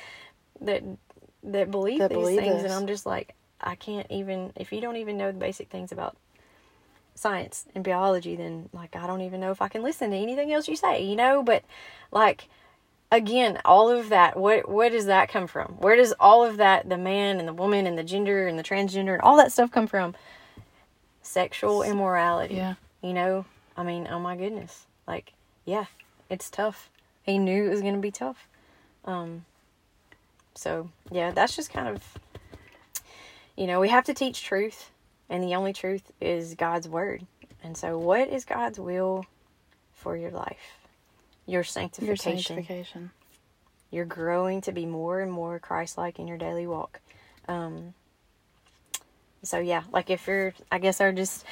that 0.61 0.83
that 1.43 1.71
believe 1.71 1.99
That 1.99 2.09
these 2.09 2.17
believe 2.17 2.39
things 2.39 2.55
this. 2.63 2.63
and 2.65 2.73
I'm 2.73 2.87
just 2.87 3.05
like 3.05 3.35
I 3.61 3.75
can't 3.75 4.07
even 4.09 4.53
if 4.55 4.71
you 4.71 4.81
don't 4.81 4.97
even 4.97 5.17
know 5.17 5.31
the 5.31 5.37
basic 5.37 5.69
things 5.69 5.91
about 5.91 6.15
science 7.15 7.65
and 7.75 7.83
biology 7.83 8.35
then 8.35 8.69
like 8.73 8.95
I 8.95 9.05
don't 9.07 9.21
even 9.21 9.39
know 9.39 9.51
if 9.51 9.61
I 9.61 9.67
can 9.67 9.83
listen 9.83 10.11
to 10.11 10.17
anything 10.17 10.51
else 10.51 10.67
you 10.67 10.75
say, 10.75 11.03
you 11.03 11.15
know? 11.15 11.43
But 11.43 11.63
like 12.11 12.47
again, 13.11 13.59
all 13.63 13.89
of 13.91 14.09
that, 14.09 14.35
what 14.37 14.67
where 14.69 14.89
does 14.89 15.05
that 15.05 15.29
come 15.29 15.47
from? 15.47 15.73
Where 15.73 15.95
does 15.95 16.13
all 16.19 16.43
of 16.43 16.57
that, 16.57 16.89
the 16.89 16.97
man 16.97 17.39
and 17.39 17.47
the 17.47 17.53
woman 17.53 17.85
and 17.85 17.97
the 17.97 18.03
gender 18.03 18.47
and 18.47 18.57
the 18.57 18.63
transgender 18.63 19.13
and 19.13 19.21
all 19.21 19.37
that 19.37 19.51
stuff 19.51 19.71
come 19.71 19.87
from? 19.87 20.15
Sexual 21.21 21.83
immorality. 21.83 22.55
Yeah. 22.55 22.75
You 23.01 23.13
know, 23.13 23.45
I 23.77 23.83
mean, 23.83 24.07
oh 24.09 24.19
my 24.19 24.35
goodness. 24.35 24.85
Like, 25.07 25.33
yeah, 25.65 25.85
it's 26.29 26.49
tough. 26.49 26.89
He 27.21 27.37
knew 27.37 27.65
it 27.65 27.69
was 27.69 27.81
going 27.81 27.93
to 27.95 27.99
be 27.99 28.11
tough. 28.11 28.47
Um 29.05 29.45
so, 30.55 30.89
yeah, 31.11 31.31
that's 31.31 31.55
just 31.55 31.71
kind 31.71 31.87
of 31.87 32.03
you 33.55 33.67
know, 33.67 33.79
we 33.79 33.89
have 33.89 34.05
to 34.05 34.13
teach 34.13 34.43
truth, 34.43 34.91
and 35.29 35.43
the 35.43 35.55
only 35.55 35.73
truth 35.73 36.11
is 36.19 36.55
God's 36.55 36.87
word. 36.87 37.25
And 37.63 37.77
so, 37.77 37.97
what 37.97 38.27
is 38.29 38.45
God's 38.45 38.79
will 38.79 39.25
for 39.93 40.17
your 40.17 40.31
life? 40.31 40.79
Your 41.45 41.63
sanctification. 41.63 42.33
Your 42.33 42.39
sanctification. 42.39 43.11
You're 43.91 44.05
growing 44.05 44.61
to 44.61 44.71
be 44.71 44.87
more 44.87 45.21
and 45.21 45.31
more 45.31 45.59
Christ-like 45.59 46.17
in 46.17 46.27
your 46.27 46.37
daily 46.37 46.65
walk. 46.65 46.99
Um, 47.47 47.93
so 49.43 49.59
yeah, 49.59 49.83
like 49.91 50.09
if 50.09 50.25
you're, 50.25 50.53
I 50.71 50.79
guess 50.79 50.99
are 50.99 51.11
just 51.11 51.45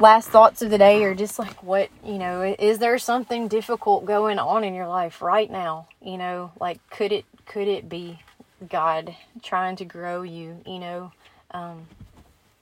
last 0.00 0.30
thoughts 0.30 0.62
of 0.62 0.70
the 0.70 0.78
day 0.78 1.02
are 1.04 1.14
just 1.14 1.38
like, 1.38 1.62
what 1.62 1.90
you 2.04 2.18
know, 2.18 2.42
is 2.58 2.78
there 2.78 2.98
something 2.98 3.48
difficult 3.48 4.04
going 4.06 4.38
on 4.38 4.64
in 4.64 4.74
your 4.74 4.88
life 4.88 5.22
right 5.22 5.50
now? 5.50 5.88
You 6.02 6.18
know, 6.18 6.52
like 6.60 6.78
could 6.90 7.12
it 7.12 7.24
could 7.46 7.68
it 7.68 7.88
be 7.88 8.20
God 8.68 9.14
trying 9.42 9.76
to 9.76 9.84
grow 9.84 10.22
you, 10.22 10.60
you 10.66 10.78
know, 10.78 11.12
um, 11.52 11.88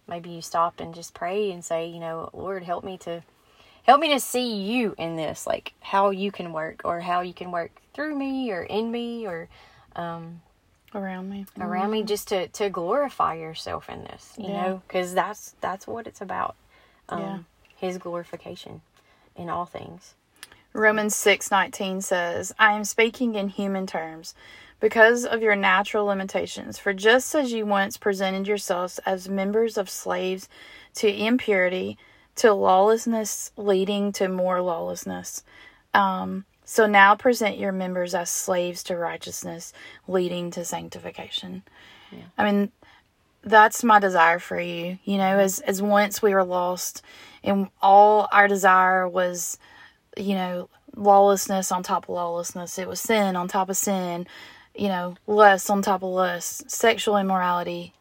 maybe 0.08 0.30
you 0.30 0.42
stop 0.42 0.80
and 0.80 0.94
just 0.94 1.14
pray 1.14 1.50
and 1.50 1.64
say, 1.64 1.88
you 1.88 2.00
know, 2.00 2.30
Lord, 2.32 2.62
help 2.64 2.84
me 2.84 2.98
to 2.98 3.22
help 3.84 4.00
me 4.00 4.08
to 4.12 4.20
see 4.20 4.54
you 4.62 4.94
in 4.98 5.16
this, 5.16 5.46
like 5.46 5.72
how 5.80 6.10
you 6.10 6.32
can 6.32 6.52
work 6.52 6.82
or 6.84 7.00
how 7.00 7.20
you 7.20 7.34
can 7.34 7.50
work 7.50 7.70
through 7.94 8.16
me 8.16 8.50
or 8.52 8.62
in 8.62 8.90
me 8.90 9.26
or 9.26 9.48
um, 9.96 10.42
around 10.94 11.28
me. 11.30 11.46
around 11.60 11.90
me 11.90 12.02
just 12.02 12.28
to 12.28 12.48
to 12.48 12.70
glorify 12.70 13.34
yourself 13.34 13.88
in 13.88 14.04
this 14.04 14.34
you 14.38 14.48
Yeah. 14.48 14.52
know 14.52 14.82
because 14.86 15.14
that's 15.14 15.54
that's 15.60 15.86
what 15.86 16.06
it's 16.06 16.20
about 16.20 16.56
um 17.08 17.20
Yeah. 17.20 17.38
his 17.76 17.98
glorification 17.98 18.82
in 19.36 19.48
all 19.48 19.66
things 19.66 20.14
Romans 20.72 21.14
6:19 21.16 22.02
says, 22.02 22.54
"I 22.58 22.72
am 22.74 22.84
speaking 22.84 23.34
in 23.34 23.48
human 23.48 23.86
terms 23.86 24.34
because 24.78 25.24
of 25.24 25.40
your 25.40 25.56
natural 25.56 26.04
limitations. 26.04 26.78
For 26.78 26.92
just 26.92 27.34
as 27.34 27.50
you 27.50 27.64
once 27.64 27.96
presented 27.96 28.46
yourselves 28.46 28.98
as 29.06 29.26
members 29.26 29.78
of 29.78 29.88
slaves 29.88 30.50
to 30.96 31.08
impurity, 31.10 31.96
to 32.36 32.52
lawlessness 32.52 33.52
leading 33.56 34.12
to 34.12 34.28
more 34.28 34.60
lawlessness, 34.60 35.42
um, 35.94 36.44
so 36.62 36.84
now 36.86 37.14
present 37.14 37.56
your 37.56 37.72
members 37.72 38.14
as 38.14 38.28
slaves 38.28 38.82
to 38.82 38.98
righteousness, 38.98 39.72
leading 40.06 40.50
to 40.50 40.62
sanctification." 40.62 41.62
Yeah. 42.12 42.24
I 42.36 42.44
mean, 42.52 42.70
that's 43.46 43.82
my 43.82 43.98
desire 43.98 44.38
for 44.38 44.60
you. 44.60 44.98
You 45.04 45.16
know, 45.16 45.38
as 45.38 45.60
as 45.60 45.80
once 45.80 46.20
we 46.20 46.34
were 46.34 46.44
lost, 46.44 47.02
and 47.42 47.68
all 47.80 48.28
our 48.32 48.48
desire 48.48 49.08
was 49.08 49.58
you 50.16 50.34
know, 50.34 50.68
lawlessness 50.96 51.70
on 51.70 51.82
top 51.82 52.04
of 52.04 52.10
lawlessness. 52.10 52.78
It 52.78 52.88
was 52.88 53.00
sin 53.00 53.36
on 53.36 53.48
top 53.48 53.68
of 53.68 53.76
sin, 53.76 54.26
you 54.74 54.88
know, 54.88 55.16
lust 55.26 55.70
on 55.70 55.82
top 55.82 56.02
of 56.02 56.10
lust, 56.10 56.70
sexual 56.70 57.16
immorality, 57.16 57.92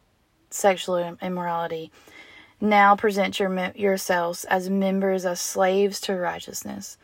sexual 0.50 1.16
immorality. 1.20 1.92
Now 2.60 2.96
present 2.96 3.38
your 3.38 3.72
yourselves 3.74 4.44
as 4.46 4.70
members 4.70 5.26
as 5.26 5.40
slaves 5.40 6.00
to 6.02 6.14
righteousness, 6.14 6.96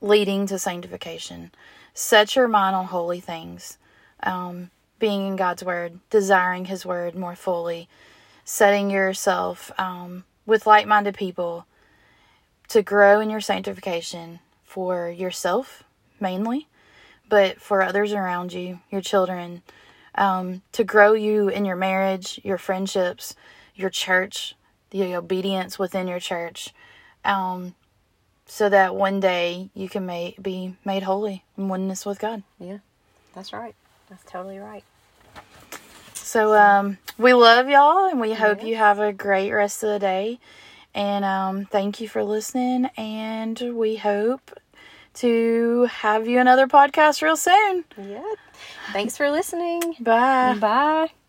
leading 0.00 0.46
to 0.46 0.58
sanctification. 0.58 1.50
Set 1.94 2.36
your 2.36 2.46
mind 2.46 2.76
on 2.76 2.86
holy 2.86 3.20
things, 3.20 3.76
um, 4.22 4.70
being 4.98 5.26
in 5.26 5.36
God's 5.36 5.64
word, 5.64 6.00
desiring 6.10 6.66
His 6.66 6.86
word 6.86 7.14
more 7.14 7.36
fully, 7.36 7.88
setting 8.44 8.90
yourself 8.90 9.70
um, 9.78 10.24
with 10.46 10.66
like-minded 10.66 11.16
people 11.16 11.66
to 12.68 12.82
grow 12.82 13.20
in 13.20 13.30
your 13.30 13.40
sanctification 13.40 14.40
for 14.64 15.08
yourself 15.08 15.84
mainly, 16.20 16.68
but 17.28 17.60
for 17.60 17.82
others 17.82 18.12
around 18.12 18.52
you, 18.52 18.80
your 18.90 19.00
children, 19.00 19.62
um, 20.14 20.62
to 20.72 20.84
grow 20.84 21.12
you 21.12 21.48
in 21.48 21.64
your 21.64 21.76
marriage, 21.76 22.40
your 22.44 22.58
friendships, 22.58 23.34
your 23.74 23.90
church, 23.90 24.54
the 24.90 25.14
obedience 25.14 25.78
within 25.78 26.06
your 26.06 26.20
church, 26.20 26.72
um, 27.24 27.74
so 28.46 28.68
that 28.68 28.94
one 28.94 29.20
day 29.20 29.70
you 29.74 29.88
can 29.88 30.06
ma- 30.06 30.30
be 30.40 30.76
made 30.84 31.02
holy 31.02 31.44
in 31.56 31.68
oneness 31.68 32.04
with 32.04 32.18
God. 32.18 32.42
yeah 32.58 32.78
that's 33.34 33.52
right 33.52 33.74
that's 34.14 34.30
totally 34.30 34.58
right 34.58 34.84
So 36.14 36.54
um, 36.54 36.98
we 37.18 37.34
love 37.34 37.68
y'all, 37.68 38.08
and 38.08 38.20
we 38.20 38.32
hope 38.32 38.62
you 38.62 38.76
have 38.76 38.98
a 38.98 39.12
great 39.12 39.50
rest 39.52 39.82
of 39.82 39.90
the 39.90 39.98
day. 39.98 40.38
And 40.94 41.24
um, 41.24 41.66
thank 41.66 42.00
you 42.00 42.08
for 42.08 42.22
listening. 42.24 42.86
And 42.96 43.60
we 43.74 43.96
hope 43.96 44.50
to 45.14 45.84
have 45.84 46.26
you 46.28 46.38
another 46.40 46.66
podcast 46.66 47.22
real 47.22 47.36
soon. 47.36 47.84
yeah 47.98 48.22
thanks 48.92 49.16
for 49.16 49.30
listening 49.30 49.96
Bye. 50.00 50.56
bye 50.60 51.23